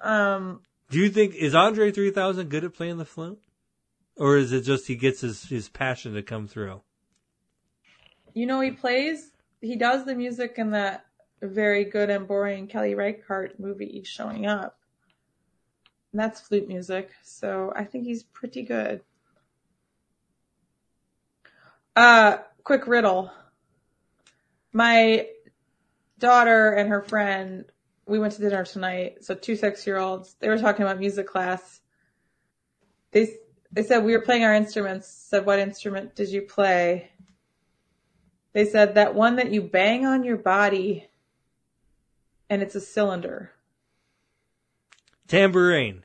Um, 0.03 0.61
Do 0.89 0.99
you 0.99 1.09
think 1.09 1.35
is 1.35 1.55
Andre 1.55 1.91
3000 1.91 2.49
good 2.49 2.63
at 2.63 2.73
playing 2.73 2.97
the 2.97 3.05
flute? 3.05 3.41
Or 4.17 4.37
is 4.37 4.51
it 4.51 4.61
just 4.61 4.87
he 4.87 4.95
gets 4.95 5.21
his, 5.21 5.45
his 5.45 5.67
passion 5.67 6.13
to 6.13 6.21
come 6.21 6.47
through? 6.47 6.81
you 8.33 8.45
know, 8.45 8.61
he 8.61 8.71
plays, 8.71 9.31
he 9.61 9.75
does 9.75 10.05
the 10.05 10.15
music 10.15 10.55
in 10.57 10.71
that 10.71 11.05
very 11.41 11.83
good 11.83 12.09
and 12.09 12.27
boring 12.27 12.67
Kelly 12.67 12.95
Reichardt 12.95 13.59
movie, 13.59 14.03
Showing 14.05 14.45
Up. 14.45 14.77
And 16.11 16.19
that's 16.19 16.41
flute 16.41 16.67
music, 16.67 17.11
so 17.23 17.73
I 17.75 17.83
think 17.83 18.05
he's 18.05 18.23
pretty 18.23 18.63
good. 18.63 19.01
Uh, 22.01 22.39
quick 22.63 22.87
riddle. 22.87 23.31
My 24.73 25.27
daughter 26.17 26.71
and 26.71 26.89
her 26.89 27.03
friend, 27.03 27.65
we 28.07 28.17
went 28.17 28.33
to 28.33 28.41
dinner 28.41 28.65
tonight. 28.65 29.23
So 29.23 29.35
two 29.35 29.55
six 29.55 29.85
year 29.85 29.99
olds, 29.99 30.35
they 30.39 30.49
were 30.49 30.57
talking 30.57 30.81
about 30.83 30.97
music 30.97 31.27
class. 31.27 31.79
They, 33.11 33.35
they 33.71 33.83
said 33.83 34.03
we 34.03 34.13
were 34.13 34.23
playing 34.23 34.43
our 34.43 34.55
instruments. 34.55 35.09
Said, 35.09 35.45
what 35.45 35.59
instrument 35.59 36.15
did 36.15 36.29
you 36.29 36.41
play? 36.41 37.11
They 38.53 38.65
said 38.65 38.95
that 38.95 39.13
one 39.13 39.35
that 39.35 39.51
you 39.51 39.61
bang 39.61 40.03
on 40.03 40.23
your 40.23 40.37
body 40.37 41.07
and 42.49 42.63
it's 42.63 42.73
a 42.73 42.81
cylinder. 42.81 43.51
Tambourine. 45.27 46.01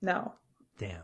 No, 0.00 0.34
Damn. 0.78 1.02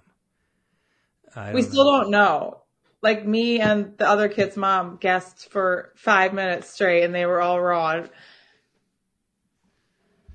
We 1.53 1.63
still 1.63 1.87
know. 1.87 2.01
don't 2.03 2.11
know. 2.13 2.62
Like 3.03 3.27
me 3.27 3.61
and 3.61 3.99
the 3.99 4.09
other 4.09 4.29
kid's 4.29 4.57
mom 4.57 4.97
guessed 5.01 5.51
for 5.51 5.93
five 5.97 6.33
minutes 6.33 6.71
straight 6.71 7.03
and 7.03 7.13
they 7.15 7.27
were 7.27 7.41
all 7.41 7.61
wrong. 7.61 8.09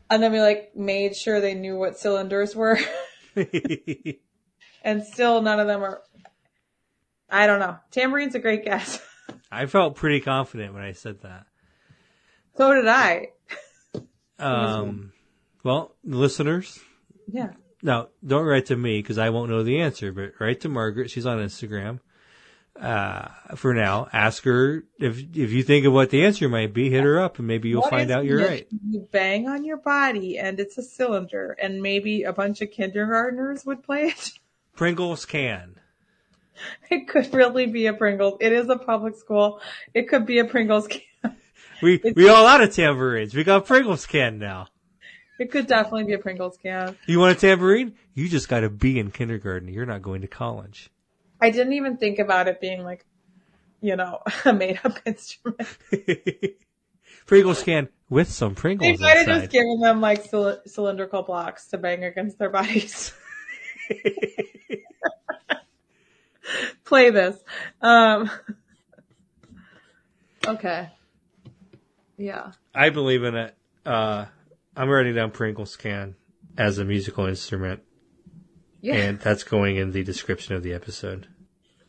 And 0.10 0.22
then 0.22 0.32
we 0.32 0.42
like 0.42 0.76
made 0.76 1.16
sure 1.16 1.40
they 1.42 1.54
knew 1.54 1.78
what 1.78 1.98
cylinders 1.98 2.56
were 2.56 2.80
and 4.84 5.04
still 5.04 5.42
none 5.42 5.60
of 5.60 5.68
them 5.68 5.84
are. 5.84 6.02
I 7.30 7.46
don't 7.48 7.60
know. 7.60 7.78
Tambourine's 7.92 8.36
a 8.36 8.40
great 8.40 8.64
guess. 8.64 9.02
I 9.52 9.66
felt 9.66 9.96
pretty 9.96 10.22
confident 10.22 10.74
when 10.74 10.84
I 10.84 10.94
said 10.94 11.22
that. 11.22 11.46
so 12.56 12.74
did 12.74 12.88
I. 12.88 13.30
Um, 14.40 15.12
well, 15.64 15.96
listeners, 16.04 16.80
Yeah. 17.28 17.52
now 17.82 18.10
don't 18.26 18.46
write 18.46 18.68
to 18.68 18.76
me 18.78 19.02
because 19.02 19.18
I 19.18 19.30
won't 19.30 19.50
know 19.50 19.64
the 19.64 19.82
answer, 19.82 20.12
but 20.12 20.34
write 20.40 20.62
to 20.62 20.70
Margaret. 20.70 21.10
She's 21.10 21.26
on 21.26 21.40
Instagram. 21.40 22.00
Uh, 22.80 23.30
for 23.56 23.74
now, 23.74 24.08
ask 24.14 24.44
her 24.44 24.84
if 25.00 25.18
if 25.18 25.52
you 25.52 25.64
think 25.64 25.86
of 25.86 25.94
what 25.94 26.12
the 26.12 26.26
answer 26.26 26.48
might 26.48 26.74
be. 26.74 26.90
Hit 26.90 27.04
her 27.04 27.20
up, 27.20 27.40
and 27.40 27.48
maybe 27.48 27.70
you'll 27.70 27.82
What 27.82 27.90
find 27.90 28.12
out 28.12 28.26
you're 28.26 28.46
right. 28.46 28.68
You 28.88 29.08
bang 29.12 29.48
on 29.48 29.66
your 29.66 29.78
body 29.78 30.38
and 30.38 30.60
it's 30.60 30.78
a 30.78 30.84
cylinder 30.84 31.58
and 31.60 31.82
maybe 31.82 32.24
a 32.24 32.34
bunch 32.34 32.62
of 32.62 32.72
kindergartners 32.72 33.66
would 33.66 33.84
play 33.84 34.10
it. 34.10 34.32
Pringles 34.76 35.26
can. 35.26 35.80
It 36.90 37.08
could 37.08 37.34
really 37.34 37.66
be 37.66 37.88
a 37.88 37.94
Pringles. 37.94 38.38
It 38.42 38.52
is 38.52 38.70
a 38.70 38.78
public 38.78 39.16
school. 39.16 39.62
It 39.94 40.08
could 40.08 40.26
be 40.26 40.40
a 40.40 40.46
Pringles 40.46 40.88
can. 40.88 41.02
We 41.80 42.02
we 42.16 42.28
all 42.28 42.48
out 42.48 42.62
of 42.62 42.74
tambourines. 42.74 43.36
We 43.36 43.44
got 43.44 43.68
Pringles 43.68 44.08
can 44.08 44.40
now. 44.40 44.68
It 45.40 45.52
could 45.52 45.68
definitely 45.68 46.06
be 46.06 46.14
a 46.14 46.18
Pringles 46.18 46.58
can. 46.58 46.98
You 47.06 47.20
want 47.20 47.38
a 47.38 47.40
tambourine? 47.40 47.94
You 48.16 48.28
just 48.28 48.50
got 48.50 48.62
to 48.62 48.70
be 48.72 48.98
in 48.98 49.12
kindergarten. 49.12 49.68
You're 49.68 49.86
not 49.86 50.02
going 50.02 50.22
to 50.22 50.28
college. 50.28 50.90
I 51.40 51.50
didn't 51.50 51.74
even 51.74 51.98
think 51.98 52.20
about 52.20 52.48
it 52.48 52.60
being 52.60 52.84
like, 52.84 53.06
you 53.82 53.96
know, 53.96 54.20
a 54.46 54.54
made 54.54 54.80
up 54.84 55.00
instrument. 55.06 55.78
Pringles 57.26 57.64
can 57.64 57.90
with 58.10 58.32
some 58.32 58.56
Pringles. 58.56 59.00
They 59.00 59.04
might 59.04 59.18
have 59.18 59.28
just 59.28 59.52
given 59.52 59.80
them 59.82 60.00
like 60.02 60.26
cyl- 60.26 60.62
cylindrical 60.66 61.24
blocks 61.24 61.68
to 61.68 61.78
bang 61.78 62.04
against 62.04 62.40
their 62.40 62.50
bodies. 62.50 63.14
Play 66.86 67.10
this. 67.10 67.38
Um, 67.82 68.32
okay. 70.46 70.90
Yeah. 72.18 72.54
I 72.74 72.90
believe 72.90 73.24
in 73.24 73.36
it. 73.36 73.56
Uh, 73.86 74.26
I'm 74.76 74.90
writing 74.90 75.16
down 75.16 75.32
Pringles 75.32 75.76
can 75.76 76.16
as 76.58 76.78
a 76.78 76.86
musical 76.86 77.26
instrument, 77.26 77.82
Yeah. 78.88 78.96
and 78.96 79.20
that's 79.20 79.44
going 79.44 79.76
in 79.76 79.92
the 79.92 80.02
description 80.02 80.56
of 80.56 80.64
the 80.64 80.72
episode. 80.72 81.28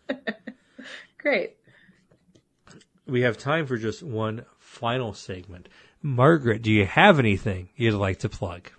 Great. 1.19 1.57
We 3.07 3.21
have 3.21 3.39
time 3.39 3.67
for 3.67 3.77
just 3.77 4.03
one 4.03 4.45
final 4.59 5.15
segment. 5.15 5.69
Margaret, 6.03 6.61
do 6.61 6.73
you 6.73 6.87
have 6.87 7.21
anything 7.21 7.69
you'd 7.77 7.95
like 7.95 8.19
to 8.21 8.29
plug? 8.29 8.73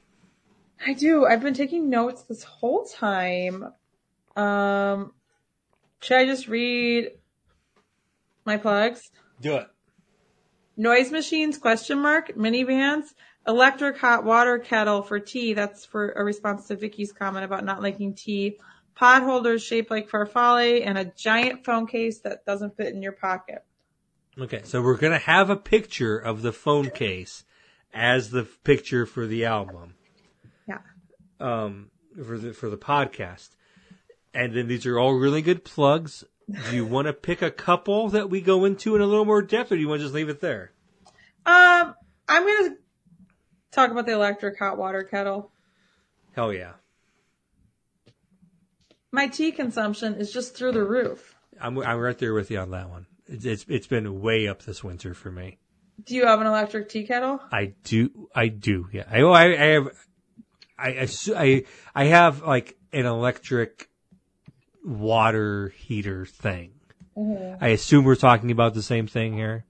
I 0.86 0.94
do. 0.94 1.26
I've 1.26 1.42
been 1.42 1.54
taking 1.54 1.90
notes 1.90 2.24
this 2.24 2.44
whole 2.44 2.84
time. 2.84 3.74
Um, 4.36 5.14
should 6.02 6.18
I 6.18 6.26
just 6.26 6.50
read 6.50 7.12
my 8.44 8.58
plugs? 8.58 9.12
Do 9.40 9.56
it. 9.56 9.68
Noise 10.80 11.12
machines, 11.12 11.58
question 11.58 12.00
mark, 12.00 12.30
minivans, 12.38 13.14
electric 13.46 13.98
hot 13.98 14.24
water 14.24 14.58
kettle 14.58 15.02
for 15.02 15.20
tea. 15.20 15.52
That's 15.52 15.84
for 15.84 16.12
a 16.12 16.24
response 16.24 16.68
to 16.68 16.78
Vicky's 16.78 17.12
comment 17.12 17.44
about 17.44 17.66
not 17.66 17.82
liking 17.82 18.16
tea. 18.16 18.60
Pot 18.96 19.24
holders 19.24 19.62
shaped 19.62 19.92
like 19.92 20.10
farfalle 20.10 20.82
and 20.86 20.98
a 20.98 21.04
giant 21.04 21.66
phone 21.66 21.86
case 21.86 22.20
that 22.20 22.46
doesn't 22.46 22.78
fit 22.78 22.94
in 22.94 23.02
your 23.02 23.12
pocket. 23.12 23.66
Okay, 24.40 24.62
so 24.64 24.82
we're 24.82 24.96
gonna 24.96 25.18
have 25.18 25.50
a 25.50 25.58
picture 25.58 26.18
of 26.18 26.44
the 26.44 26.54
phone 26.54 26.92
case 26.92 27.44
as 27.94 28.30
the 28.30 28.44
picture 28.64 29.06
for 29.06 29.28
the 29.28 29.44
album. 29.44 29.96
Yeah. 30.66 30.78
um, 31.42 31.92
for 32.16 32.38
the 32.38 32.54
for 32.54 32.70
the 32.70 32.78
podcast. 32.78 33.50
And 34.34 34.56
then 34.56 34.70
these 34.70 34.86
are 34.86 34.98
all 34.98 35.16
really 35.16 35.42
good 35.42 35.66
plugs. 35.66 36.24
Do 36.50 36.76
you 36.76 36.86
want 36.86 37.08
to 37.08 37.14
pick 37.14 37.42
a 37.42 37.52
couple 37.52 38.10
that 38.10 38.30
we 38.30 38.42
go 38.42 38.66
into 38.66 38.96
in 38.96 39.02
a 39.02 39.06
little 39.06 39.26
more 39.26 39.42
depth, 39.42 39.72
or 39.72 39.76
do 39.76 39.82
you 39.82 39.88
want 39.88 40.00
to 40.00 40.06
just 40.06 40.16
leave 40.16 40.30
it 40.30 40.42
there? 40.42 40.72
Um, 41.46 41.94
I'm 42.28 42.44
gonna 42.46 42.76
talk 43.72 43.92
about 43.92 44.06
the 44.06 44.14
electric 44.14 44.58
hot 44.58 44.78
water 44.78 45.04
kettle. 45.04 45.52
Hell 46.36 46.54
yeah, 46.54 46.74
My 49.12 49.28
tea 49.28 49.52
consumption 49.52 50.16
is 50.16 50.32
just 50.32 50.56
through 50.56 50.72
the 50.74 50.84
roof. 50.84 51.36
I'm 51.60 51.78
I'm 51.80 52.00
right 52.00 52.18
there 52.18 52.34
with 52.34 52.50
you 52.52 52.60
on 52.60 52.72
that 52.72 52.90
one. 52.90 53.06
It's 53.28 53.46
it's, 53.46 53.66
it's 53.68 53.88
been 53.88 54.22
way 54.22 54.48
up 54.48 54.64
this 54.64 54.84
winter 54.84 55.14
for 55.14 55.32
me. 55.32 55.58
Do 56.04 56.16
you 56.16 56.26
have 56.26 56.40
an 56.42 56.48
electric 56.48 56.90
tea 56.90 57.06
kettle? 57.06 57.40
I 57.52 57.74
do 57.84 58.30
I 58.34 58.48
do 58.48 58.88
yeah. 58.92 59.06
I 59.10 59.22
oh, 59.22 59.32
I, 59.32 59.44
I 59.46 59.66
have 59.68 59.88
I, 60.78 60.88
I 60.88 61.08
I 61.36 61.64
I 61.96 62.04
have 62.06 62.42
like 62.44 62.78
an 62.94 63.06
electric 63.06 63.89
water 64.84 65.74
heater 65.78 66.26
thing. 66.26 66.72
Mm-hmm. 67.18 67.64
I 67.64 67.70
assume 67.70 68.06
we're 68.06 68.16
talking 68.16 68.52
about 68.52 68.74
the 68.74 68.82
same 68.84 69.08
thing 69.08 69.34
here. 69.34 69.66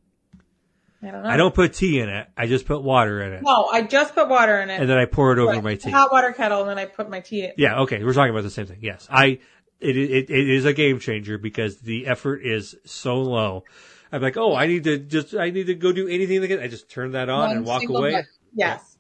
I 1.02 1.12
don't 1.12 1.24
know. 1.24 1.30
I 1.30 1.38
don't 1.38 1.56
put 1.56 1.74
tea 1.74 2.00
in 2.00 2.10
it. 2.10 2.28
I 2.36 2.48
just 2.48 2.66
put 2.66 2.84
water 2.84 3.22
in 3.22 3.32
it, 3.34 3.42
No, 3.44 3.68
I 3.72 3.84
just 3.84 4.14
put 4.14 4.28
water 4.28 4.60
in 4.62 4.70
it. 4.70 4.82
and 4.82 4.90
then 4.90 4.98
I 4.98 5.06
pour 5.06 5.32
it 5.32 5.40
over 5.40 5.54
Right. 5.54 5.64
my 5.64 5.76
tea. 5.76 5.92
Hot 5.92 6.12
water 6.12 6.34
kettle, 6.34 6.62
and 6.62 6.70
then 6.70 6.78
I 6.78 6.86
put 6.86 7.10
my 7.10 7.22
tea 7.22 7.46
in. 7.46 7.54
Yeah, 7.58 7.82
okay, 7.82 8.04
we're 8.04 8.14
talking 8.14 8.32
about 8.32 8.44
the 8.44 8.50
same 8.50 8.66
thing. 8.66 8.80
Yes, 8.82 9.08
I 9.10 9.40
it 9.80 9.96
it, 9.96 10.30
it 10.30 10.50
is 10.50 10.66
a 10.66 10.74
game 10.74 11.00
changer 11.00 11.38
because 11.38 11.78
the 11.78 12.06
effort 12.08 12.42
is 12.44 12.76
so 12.86 13.22
low. 13.22 13.64
I'm 14.12 14.22
like, 14.22 14.36
oh, 14.38 14.54
I 14.56 14.68
need 14.68 14.84
to 14.84 14.98
just 14.98 15.34
I 15.36 15.52
need 15.52 15.68
to 15.68 15.76
go 15.76 15.94
do 15.94 16.08
anything. 16.10 16.42
That 16.42 16.60
I 16.62 16.68
just 16.68 16.90
turn 16.90 17.12
that 17.14 17.30
on 17.30 17.52
and 17.52 17.66
walk 17.66 17.84
away. 17.88 18.12
button. 18.12 18.26
Yes. 18.54 18.98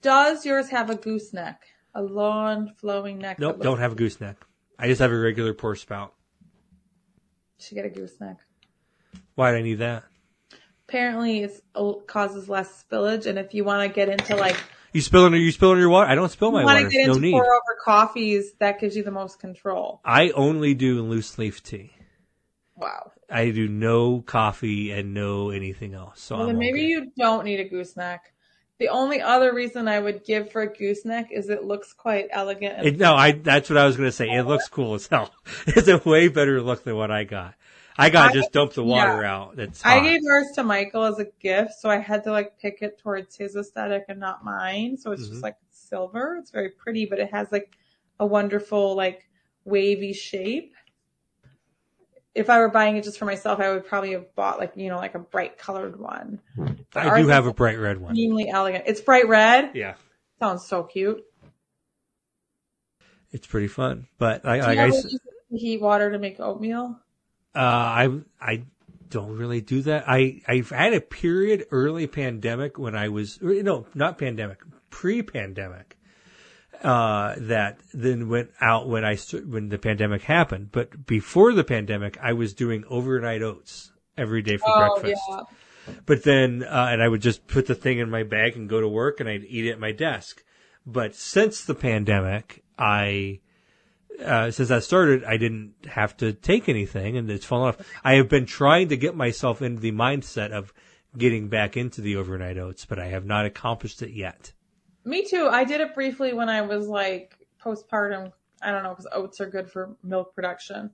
Does 0.00 0.46
yours 0.46 0.70
have 0.70 0.88
a 0.90 0.94
gooseneck? 0.96 1.56
A 1.94 2.02
long 2.02 2.72
flowing 2.78 3.18
neck? 3.18 3.38
Nope, 3.38 3.60
don't 3.62 3.78
have 3.78 3.92
a 3.92 3.94
gooseneck. 3.94 4.36
I 4.78 4.88
just 4.88 5.00
have 5.00 5.12
a 5.12 5.18
regular 5.18 5.54
pour 5.54 5.76
spout. 5.76 6.14
Should 7.58 7.76
get 7.76 7.86
a 7.86 7.90
gooseneck. 7.90 8.38
Why 9.36 9.52
do 9.52 9.58
I 9.58 9.62
need 9.62 9.74
that? 9.78 10.04
Apparently, 10.88 11.42
it 11.44 11.62
causes 12.06 12.48
less 12.48 12.84
spillage, 12.84 13.26
and 13.26 13.38
if 13.38 13.54
you 13.54 13.64
want 13.64 13.88
to 13.88 13.94
get 13.94 14.08
into 14.08 14.36
like 14.36 14.56
You 14.92 15.00
spill 15.00 15.24
under 15.24 15.38
you 15.38 15.50
spill 15.50 15.70
under 15.70 15.80
your 15.80 15.88
water. 15.90 16.10
I 16.10 16.14
don't 16.14 16.30
spill 16.30 16.50
my 16.52 16.60
you 16.60 16.66
want 16.66 16.76
water. 16.78 16.88
to 16.90 16.92
get 16.96 17.06
No 17.06 17.14
into 17.14 17.20
need. 17.26 17.32
pour 17.32 17.44
over 17.44 17.78
coffees, 17.84 18.52
that 18.60 18.80
gives 18.80 18.96
you 18.96 19.02
the 19.02 19.10
most 19.10 19.38
control. 19.40 20.00
I 20.04 20.30
only 20.30 20.74
do 20.74 21.02
loose 21.02 21.38
leaf 21.38 21.62
tea. 21.62 21.92
Wow. 22.76 23.12
I 23.30 23.50
do 23.50 23.66
no 23.68 24.20
coffee 24.20 24.90
and 24.90 25.14
no 25.14 25.50
anything 25.50 25.94
else. 25.94 26.20
So 26.20 26.36
Well, 26.36 26.46
then 26.48 26.58
maybe 26.58 26.80
okay. 26.80 26.88
you 26.88 27.12
don't 27.16 27.44
need 27.44 27.60
a 27.60 27.64
gooseneck. 27.68 28.33
The 28.80 28.88
only 28.88 29.20
other 29.20 29.54
reason 29.54 29.86
I 29.86 30.00
would 30.00 30.24
give 30.24 30.50
for 30.50 30.62
a 30.62 30.66
gooseneck 30.72 31.30
is 31.30 31.48
it 31.48 31.64
looks 31.64 31.92
quite 31.92 32.26
elegant. 32.30 32.74
And 32.78 32.86
It, 32.88 32.98
no, 32.98 33.14
I 33.14 33.32
that's 33.32 33.70
what 33.70 33.76
I 33.78 33.86
was 33.86 33.96
gonna 33.96 34.10
say. 34.12 34.28
It 34.28 34.42
looks 34.46 34.68
cool 34.68 34.94
as 34.94 35.06
hell. 35.06 35.30
It's 35.66 35.88
a 35.88 35.98
way 36.04 36.28
better 36.28 36.60
look 36.60 36.82
than 36.84 36.96
what 36.96 37.10
I 37.10 37.24
got. 37.24 37.54
I 37.96 38.10
got 38.10 38.30
I- 38.30 38.34
just 38.34 38.50
dumped 38.52 38.74
the 38.74 38.82
water 38.82 39.22
yeah. 39.22 39.32
out. 39.34 39.56
That's 39.56 39.84
I 39.86 40.00
gave 40.00 40.20
ours 40.28 40.48
to 40.56 40.64
Michael 40.64 41.04
as 41.04 41.20
a 41.20 41.26
gift, 41.40 41.74
so 41.78 41.88
I 41.88 41.98
had 41.98 42.24
to 42.24 42.32
like 42.32 42.58
pick 42.58 42.78
it 42.82 42.98
towards 42.98 43.36
his 43.36 43.54
aesthetic 43.54 44.06
and 44.08 44.18
not 44.18 44.44
mine. 44.44 44.96
So 44.96 45.12
it's 45.12 45.22
Mhm. 45.26 45.30
just 45.30 45.42
like 45.44 45.56
silver. 45.70 46.36
It's 46.40 46.50
very 46.50 46.70
pretty, 46.70 47.06
but 47.06 47.20
it 47.20 47.30
has 47.32 47.52
like 47.52 47.76
a 48.18 48.26
wonderful 48.26 48.96
like 48.96 49.28
wavy 49.64 50.12
shape. 50.12 50.74
If 52.34 52.50
I 52.50 52.58
were 52.58 52.68
buying 52.68 52.96
it 52.96 53.04
just 53.04 53.18
for 53.18 53.26
myself, 53.26 53.60
I 53.60 53.70
would 53.70 53.86
probably 53.86 54.12
have 54.12 54.34
bought 54.34 54.58
like 54.58 54.72
you 54.76 54.88
know 54.88 54.96
like 54.96 55.14
a 55.14 55.20
bright 55.20 55.58
colored 55.58 55.98
one. 55.98 56.40
But 56.56 57.06
I 57.06 57.22
do 57.22 57.28
have 57.28 57.46
a 57.46 57.52
bright 57.52 57.78
red 57.78 58.00
one. 58.00 58.12
extremely 58.12 58.48
elegant. 58.48 58.84
It's 58.86 59.00
bright 59.00 59.28
red. 59.28 59.72
Yeah, 59.74 59.94
Sounds 60.40 60.66
so 60.66 60.82
cute. 60.82 61.24
it's 63.30 63.46
pretty 63.46 63.68
fun. 63.68 64.08
But 64.18 64.44
I, 64.44 64.60
like 64.60 64.78
I, 64.78 64.86
use 64.86 65.18
heat 65.50 65.80
water 65.80 66.10
to 66.10 66.18
make 66.18 66.40
oatmeal? 66.40 66.98
uh, 67.54 67.58
I, 67.58 68.20
I 68.40 68.64
don't 69.10 69.36
really 69.36 69.60
do 69.60 69.82
that. 69.82 70.04
I, 70.08 70.40
I've 70.48 70.70
had 70.70 70.92
a 70.92 71.00
period 71.00 71.66
early 71.70 72.06
pandemic 72.06 72.78
when 72.78 72.96
I 72.96 73.08
was, 73.08 73.38
no, 73.40 73.86
not 73.94 74.18
pandemic, 74.18 74.58
pre-pandemic, 74.90 75.93
uh, 76.84 77.34
that 77.38 77.80
then 77.94 78.28
went 78.28 78.50
out 78.60 78.88
when 78.88 79.04
I, 79.04 79.16
when 79.16 79.70
the 79.70 79.78
pandemic 79.78 80.22
happened. 80.22 80.70
But 80.70 81.06
before 81.06 81.54
the 81.54 81.64
pandemic, 81.64 82.18
I 82.22 82.34
was 82.34 82.52
doing 82.52 82.84
overnight 82.88 83.42
oats 83.42 83.90
every 84.18 84.42
day 84.42 84.58
for 84.58 84.70
breakfast. 84.76 85.22
yeah. 85.28 85.40
But 86.04 86.22
then, 86.24 86.62
uh, 86.62 86.88
and 86.90 87.02
I 87.02 87.08
would 87.08 87.22
just 87.22 87.46
put 87.46 87.66
the 87.66 87.74
thing 87.74 87.98
in 87.98 88.10
my 88.10 88.22
bag 88.22 88.56
and 88.56 88.68
go 88.68 88.80
to 88.80 88.88
work 88.88 89.20
and 89.20 89.28
I'd 89.28 89.44
eat 89.44 89.66
it 89.66 89.72
at 89.72 89.80
my 89.80 89.92
desk. 89.92 90.44
But 90.86 91.14
since 91.14 91.64
the 91.64 91.74
pandemic, 91.74 92.62
I, 92.78 93.40
uh, 94.22 94.50
since 94.50 94.68
that 94.68 94.84
started, 94.84 95.24
I 95.24 95.38
didn't 95.38 95.74
have 95.86 96.16
to 96.18 96.34
take 96.34 96.68
anything 96.68 97.16
and 97.16 97.30
it's 97.30 97.46
fallen 97.46 97.68
off. 97.68 97.86
I 98.04 98.14
have 98.14 98.28
been 98.28 98.46
trying 98.46 98.90
to 98.90 98.96
get 98.98 99.16
myself 99.16 99.62
into 99.62 99.80
the 99.80 99.92
mindset 99.92 100.52
of 100.52 100.72
getting 101.16 101.48
back 101.48 101.78
into 101.78 102.02
the 102.02 102.16
overnight 102.16 102.58
oats, 102.58 102.84
but 102.84 102.98
I 102.98 103.06
have 103.06 103.24
not 103.24 103.46
accomplished 103.46 104.02
it 104.02 104.10
yet. 104.10 104.52
Me 105.04 105.24
too. 105.24 105.48
I 105.50 105.64
did 105.64 105.80
it 105.80 105.94
briefly 105.94 106.32
when 106.32 106.48
I 106.48 106.62
was 106.62 106.86
like 106.86 107.36
postpartum. 107.62 108.32
I 108.62 108.70
don't 108.70 108.82
know 108.82 108.90
because 108.90 109.06
oats 109.12 109.40
are 109.40 109.46
good 109.46 109.70
for 109.70 109.96
milk 110.02 110.34
production, 110.34 110.90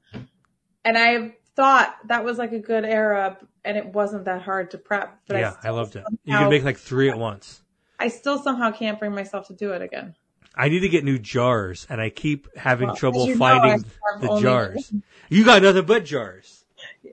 and 0.85 0.99
I 0.99 1.37
thought 1.55 1.95
that 2.07 2.25
was 2.25 2.39
like 2.39 2.53
a 2.53 2.59
good 2.59 2.85
era, 2.85 3.39
and 3.65 3.77
it 3.77 3.87
wasn't 3.87 4.25
that 4.25 4.43
hard 4.43 4.73
to 4.73 4.79
prep. 4.79 5.21
But 5.29 5.39
yeah, 5.39 5.55
I, 5.63 5.69
I 5.69 5.71
loved 5.71 5.97
it. 5.97 6.05
You 6.25 6.37
can 6.37 6.51
make 6.51 6.65
like 6.65 6.79
three 6.79 7.09
at 7.11 7.19
once. 7.19 7.63
I 7.99 8.09
still 8.09 8.43
somehow 8.43 8.71
can't 8.71 8.99
bring 8.99 9.15
myself 9.15 9.49
to 9.49 9.55
do 9.55 9.73
it 9.73 9.83
again. 9.83 10.15
I 10.57 10.69
need 10.69 10.81
to 10.81 10.89
get 10.89 11.05
new 11.05 11.19
jars 11.19 11.87
and 11.89 12.01
I 12.01 12.11
keep 12.11 12.49
having 12.57 12.89
Well, 12.89 12.97
trouble 12.97 13.23
as 13.23 13.29
you 13.29 13.35
know, 13.35 13.39
finding 13.39 13.85
the 14.21 14.41
jars. 14.41 14.93
You 15.29 15.45
got 15.45 15.63
nothing 15.63 15.85
but 15.85 16.05
jars. 16.05 16.65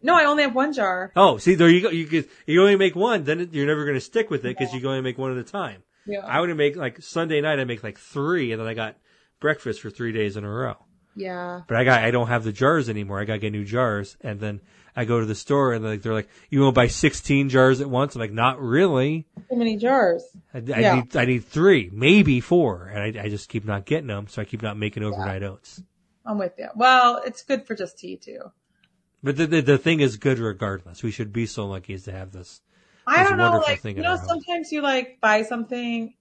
No, 0.01 0.15
I 0.15 0.25
only 0.25 0.43
have 0.43 0.55
one 0.55 0.73
jar. 0.73 1.11
Oh, 1.15 1.37
see, 1.37 1.55
there 1.55 1.69
you 1.69 1.81
go. 1.81 1.89
You 1.89 2.05
could, 2.05 2.29
you 2.45 2.61
only 2.61 2.77
make 2.77 2.95
one, 2.95 3.25
then 3.25 3.49
you're 3.51 3.67
never 3.67 3.83
going 3.83 3.95
to 3.95 4.01
stick 4.01 4.29
with 4.29 4.45
it 4.45 4.57
because 4.57 4.73
you 4.73 4.79
can 4.79 4.89
only 4.89 5.01
make 5.01 5.17
one 5.17 5.31
at 5.31 5.37
a 5.37 5.43
time. 5.43 5.83
Yeah. 6.07 6.25
I 6.25 6.39
would 6.39 6.55
make 6.55 6.75
like 6.75 7.01
Sunday 7.01 7.41
night, 7.41 7.59
I 7.59 7.65
make 7.65 7.83
like 7.83 7.97
three, 7.99 8.51
and 8.51 8.61
then 8.61 8.67
I 8.67 8.73
got 8.73 8.95
breakfast 9.39 9.81
for 9.81 9.89
three 9.89 10.11
days 10.11 10.37
in 10.37 10.43
a 10.43 10.49
row. 10.49 10.77
yeah. 11.15 11.61
But 11.67 11.77
I 11.77 11.83
got, 11.83 12.03
I 12.03 12.11
don't 12.11 12.27
have 12.27 12.43
the 12.43 12.51
jars 12.51 12.89
anymore. 12.89 13.19
I 13.19 13.25
got 13.25 13.33
to 13.33 13.39
get 13.39 13.51
new 13.51 13.65
jars, 13.65 14.17
and 14.21 14.39
then 14.39 14.61
I 14.95 15.05
go 15.05 15.19
to 15.19 15.25
the 15.25 15.35
store, 15.35 15.73
and 15.73 15.83
like 15.85 16.01
they're 16.01 16.13
like, 16.13 16.29
"You 16.49 16.61
want 16.61 16.73
to 16.73 16.79
buy 16.81 16.87
16 16.87 17.49
jars 17.49 17.81
at 17.81 17.89
once?" 17.89 18.15
I'm 18.15 18.19
like, 18.21 18.31
"Not 18.31 18.59
really. 18.61 19.27
Too 19.49 19.55
many 19.57 19.77
jars. 19.77 20.23
I, 20.53 20.57
I 20.57 20.61
Yeah. 20.79 20.95
need, 20.95 21.15
I 21.15 21.25
need 21.25 21.45
three, 21.45 21.89
maybe 21.93 22.39
four, 22.39 22.85
and 22.87 23.17
I, 23.19 23.23
I 23.25 23.29
just 23.29 23.49
keep 23.49 23.63
not 23.65 23.85
getting 23.85 24.07
them, 24.07 24.27
so 24.27 24.41
I 24.41 24.45
keep 24.45 24.61
not 24.63 24.77
making 24.77 25.03
overnight 25.03 25.43
oats." 25.43 25.81
I'm 26.25 26.37
with 26.39 26.53
you. 26.57 26.67
Well, 26.75 27.21
it's 27.25 27.43
good 27.43 27.65
for 27.65 27.73
just 27.75 27.99
tea 27.99 28.17
too. 28.17 28.51
But 29.23 29.37
the, 29.37 29.47
the 29.47 29.61
the 29.61 29.77
thing 29.77 29.99
is 30.01 30.17
good 30.17 30.39
regardless. 30.39 31.01
We 31.03 31.11
should 31.11 31.31
be 31.33 31.45
so 31.45 31.65
lucky 31.67 31.93
as 31.93 32.03
to 32.03 32.11
have 32.11 32.31
this. 32.31 32.61
I 33.07 33.23
don't 33.23 33.37
know, 33.37 33.57
like 33.59 33.83
you 33.83 34.01
know, 34.01 34.17
sometimes 34.17 34.71
you 34.71 34.81
like 34.81 35.19
buy 35.21 35.43
something 35.43 36.13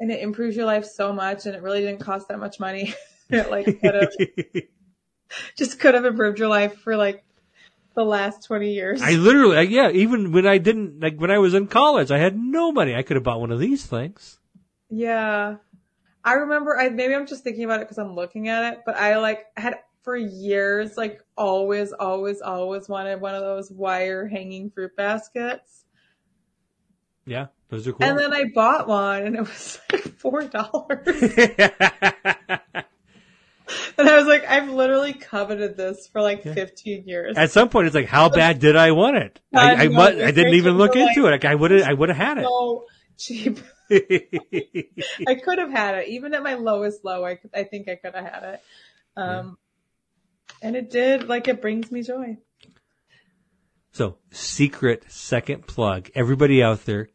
and 0.00 0.10
it 0.10 0.20
improves 0.20 0.56
your 0.56 0.66
life 0.66 0.84
so 0.84 1.12
much, 1.12 1.46
and 1.46 1.54
it 1.54 1.62
really 1.62 1.80
didn't 1.80 2.00
cost 2.00 2.28
that 2.28 2.38
much 2.38 2.58
money. 2.58 2.94
it 3.30 3.50
like 3.50 3.66
could 3.66 3.94
have 3.94 4.12
just 5.56 5.78
could 5.78 5.94
have 5.94 6.04
improved 6.04 6.38
your 6.38 6.48
life 6.48 6.76
for 6.78 6.96
like 6.96 7.24
the 7.94 8.04
last 8.04 8.44
twenty 8.44 8.72
years. 8.72 9.02
I 9.02 9.12
literally, 9.12 9.56
like, 9.56 9.70
yeah, 9.70 9.90
even 9.90 10.32
when 10.32 10.46
I 10.46 10.58
didn't, 10.58 11.00
like 11.00 11.18
when 11.18 11.30
I 11.30 11.38
was 11.38 11.54
in 11.54 11.66
college, 11.66 12.10
I 12.10 12.18
had 12.18 12.36
no 12.36 12.72
money. 12.72 12.94
I 12.94 13.02
could 13.02 13.16
have 13.16 13.24
bought 13.24 13.40
one 13.40 13.52
of 13.52 13.60
these 13.60 13.84
things. 13.86 14.38
yeah, 14.90 15.56
I 16.24 16.32
remember. 16.32 16.78
I 16.78 16.88
maybe 16.88 17.14
I'm 17.14 17.26
just 17.26 17.44
thinking 17.44 17.64
about 17.64 17.80
it 17.80 17.84
because 17.84 17.98
I'm 17.98 18.14
looking 18.14 18.48
at 18.48 18.72
it, 18.72 18.80
but 18.86 18.96
I 18.96 19.18
like 19.18 19.44
had 19.56 19.78
for 20.02 20.16
years, 20.16 20.96
like 20.96 21.20
always, 21.36 21.92
always, 21.92 22.42
always 22.42 22.88
wanted 22.88 23.20
one 23.20 23.34
of 23.34 23.40
those 23.40 23.70
wire 23.70 24.28
hanging 24.28 24.70
fruit 24.70 24.94
baskets. 24.96 25.83
Yeah, 27.26 27.46
those 27.68 27.86
are 27.88 27.92
cool. 27.92 28.06
And 28.06 28.18
then 28.18 28.32
I 28.32 28.44
bought 28.54 28.86
one 28.88 29.22
and 29.22 29.36
it 29.36 29.40
was 29.40 29.80
like 29.92 30.02
four 30.18 30.44
dollars. 30.44 31.06
And 33.96 34.08
I 34.08 34.16
was 34.16 34.26
like, 34.26 34.44
I've 34.46 34.68
literally 34.68 35.14
coveted 35.14 35.76
this 35.76 36.08
for 36.12 36.20
like 36.20 36.42
15 36.42 37.04
years. 37.06 37.36
At 37.36 37.50
some 37.50 37.68
point, 37.68 37.86
it's 37.86 37.94
like, 37.94 38.06
how 38.06 38.28
bad 38.28 38.58
did 38.58 38.76
I 38.76 38.90
want 38.92 39.16
it? 39.16 39.40
I, 39.54 39.58
I, 39.58 39.74
I 39.74 39.86
know, 39.86 39.90
mu- 39.90 40.24
I 40.24 40.30
didn't 40.32 40.54
even 40.54 40.76
look 40.76 40.92
for, 40.92 40.98
like, 40.98 41.16
into 41.16 41.28
it. 41.28 41.30
Like, 41.30 41.44
I 41.44 41.54
would 41.54 41.70
have, 41.70 41.82
I 41.82 41.92
would 41.94 42.08
have 42.10 42.18
had 42.18 42.44
so 42.44 42.84
cheap. 43.16 43.60
I 43.90 45.34
could 45.42 45.58
have 45.58 45.70
had 45.70 45.94
it. 45.96 46.08
Even 46.08 46.34
at 46.34 46.42
my 46.42 46.54
lowest 46.54 47.04
low, 47.04 47.24
I 47.24 47.36
could, 47.36 47.50
I 47.54 47.64
think 47.64 47.88
I 47.88 47.94
could 47.94 48.14
have 48.14 48.24
had 48.24 48.42
it. 48.54 48.62
Um, 49.16 49.58
and 50.60 50.76
it 50.76 50.90
did, 50.90 51.28
like, 51.28 51.48
it 51.48 51.62
brings 51.62 51.90
me 51.90 52.02
joy. 52.02 52.36
So, 53.94 54.16
secret 54.32 55.04
second 55.08 55.66
plug. 55.66 56.10
Everybody 56.14 56.62
out 56.62 56.84
there, 56.84 57.08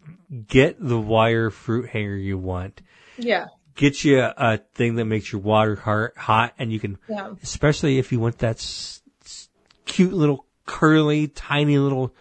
get 0.48 0.78
the 0.80 1.00
wire 1.00 1.50
fruit 1.50 1.90
hanger 1.90 2.16
you 2.16 2.38
want. 2.38 2.82
Yeah. 3.18 3.48
Get 3.76 4.04
you 4.04 4.20
a, 4.22 4.34
a 4.38 4.58
thing 4.76 4.96
that 4.96 5.06
makes 5.06 5.32
your 5.32 5.42
water 5.42 5.76
hot, 5.76 6.18
hot, 6.18 6.54
and 6.58 6.72
you 6.72 6.80
can 6.80 6.98
Yeah. 7.10 7.34
especially 7.44 7.98
if 8.00 8.12
you 8.12 8.20
want 8.22 8.38
that 8.40 8.56
s- 8.58 9.02
s- 9.26 9.50
cute 9.86 10.14
little 10.14 10.46
curly, 10.66 11.28
tiny 11.28 11.78
little 11.78 12.14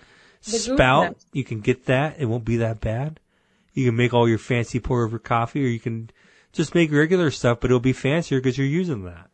The 0.45 0.51
spout. 0.59 1.17
You 1.33 1.45
can 1.45 1.61
get 1.61 1.87
that. 1.87 2.17
It 2.19 2.27
won't 2.27 2.45
be 2.45 2.57
that 2.59 2.81
bad. 2.81 3.21
You 3.75 3.87
can 3.87 3.97
make 3.97 4.13
all 4.13 4.29
your 4.29 4.39
fancy 4.39 4.81
pour 4.81 5.05
over 5.05 5.19
coffee, 5.21 5.65
or 5.65 5.69
you 5.69 5.79
can 5.81 6.11
just 6.53 6.75
make 6.75 6.91
regular 6.91 7.31
stuff, 7.31 7.61
but 7.61 7.71
it'll 7.71 7.79
be 7.81 7.93
fancier 7.93 8.41
because 8.41 8.59
you're 8.59 8.67
using 8.67 9.05
that. 9.05 9.29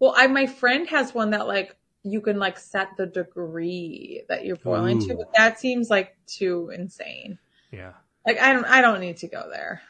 Well, 0.00 0.12
I, 0.16 0.26
my 0.26 0.46
friend 0.46 0.88
has 0.88 1.14
one 1.14 1.30
that 1.30 1.46
like, 1.46 1.76
you 2.06 2.20
can 2.20 2.38
like 2.38 2.58
set 2.58 2.96
the 2.96 3.06
degree 3.06 4.22
that 4.28 4.44
you're 4.44 4.56
boiling 4.56 5.00
to, 5.08 5.14
but 5.16 5.32
that 5.34 5.58
seems 5.58 5.90
like 5.90 6.16
too 6.26 6.70
insane. 6.72 7.38
Yeah. 7.72 7.92
Like, 8.24 8.40
I 8.40 8.52
don't, 8.52 8.64
I 8.64 8.80
don't 8.80 9.00
need 9.00 9.18
to 9.18 9.28
go 9.28 9.48
there. 9.50 9.82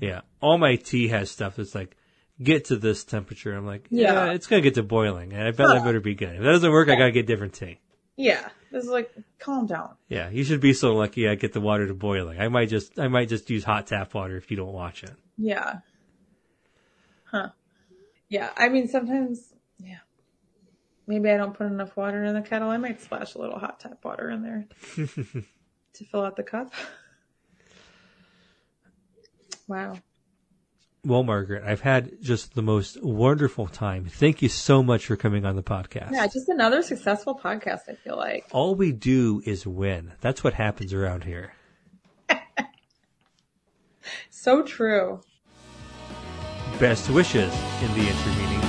Yeah. 0.00 0.22
All 0.40 0.56
my 0.58 0.76
tea 0.76 1.08
has 1.08 1.30
stuff 1.30 1.56
that's 1.56 1.74
like, 1.74 1.96
get 2.42 2.66
to 2.66 2.76
this 2.76 3.04
temperature. 3.04 3.54
I'm 3.54 3.66
like, 3.66 3.86
yeah, 3.90 4.26
Yeah. 4.26 4.32
it's 4.32 4.46
going 4.46 4.62
to 4.62 4.66
get 4.66 4.74
to 4.76 4.82
boiling. 4.82 5.32
And 5.34 5.42
I 5.42 5.50
bet 5.50 5.68
that 5.68 5.84
better 5.84 6.00
be 6.00 6.14
good. 6.14 6.36
If 6.36 6.42
that 6.42 6.52
doesn't 6.52 6.70
work, 6.70 6.88
I 6.88 6.96
got 6.96 7.04
to 7.06 7.12
get 7.12 7.26
different 7.26 7.52
tea. 7.52 7.78
Yeah. 8.16 8.48
This 8.72 8.84
is 8.84 8.90
like, 8.90 9.12
calm 9.38 9.66
down. 9.66 9.96
Yeah. 10.08 10.30
You 10.30 10.44
should 10.44 10.60
be 10.60 10.72
so 10.72 10.94
lucky 10.94 11.28
I 11.28 11.34
get 11.34 11.52
the 11.52 11.60
water 11.60 11.86
to 11.86 11.94
boiling. 11.94 12.40
I 12.40 12.48
might 12.48 12.70
just, 12.70 12.98
I 12.98 13.08
might 13.08 13.28
just 13.28 13.50
use 13.50 13.64
hot 13.64 13.86
tap 13.86 14.14
water 14.14 14.36
if 14.36 14.50
you 14.50 14.56
don't 14.56 14.72
watch 14.72 15.02
it. 15.04 15.12
Yeah. 15.36 15.80
Huh. 17.24 17.50
Yeah. 18.28 18.50
I 18.56 18.68
mean, 18.70 18.88
sometimes, 18.88 19.52
yeah. 19.78 19.98
Maybe 21.10 21.28
I 21.28 21.36
don't 21.36 21.54
put 21.54 21.66
enough 21.66 21.96
water 21.96 22.22
in 22.22 22.34
the 22.34 22.40
kettle. 22.40 22.70
I 22.70 22.76
might 22.76 23.02
splash 23.02 23.34
a 23.34 23.38
little 23.38 23.58
hot 23.58 23.80
tap 23.80 23.98
water 24.04 24.30
in 24.30 24.42
there 24.44 24.68
to 25.94 26.04
fill 26.04 26.24
out 26.24 26.36
the 26.36 26.44
cup. 26.44 26.72
Wow. 29.66 29.98
Well, 31.04 31.24
Margaret, 31.24 31.64
I've 31.66 31.80
had 31.80 32.22
just 32.22 32.54
the 32.54 32.62
most 32.62 33.02
wonderful 33.02 33.66
time. 33.66 34.04
Thank 34.04 34.40
you 34.40 34.48
so 34.48 34.84
much 34.84 35.06
for 35.06 35.16
coming 35.16 35.44
on 35.44 35.56
the 35.56 35.64
podcast. 35.64 36.12
Yeah, 36.12 36.28
just 36.28 36.48
another 36.48 36.80
successful 36.80 37.36
podcast, 37.36 37.80
I 37.88 37.94
feel 37.94 38.16
like. 38.16 38.46
All 38.52 38.76
we 38.76 38.92
do 38.92 39.42
is 39.44 39.66
win. 39.66 40.12
That's 40.20 40.44
what 40.44 40.54
happens 40.54 40.94
around 40.94 41.24
here. 41.24 41.54
So 44.30 44.62
true. 44.62 45.20
Best 46.78 47.10
wishes 47.10 47.52
in 47.82 47.92
the 47.92 48.08
intervening 48.08 48.59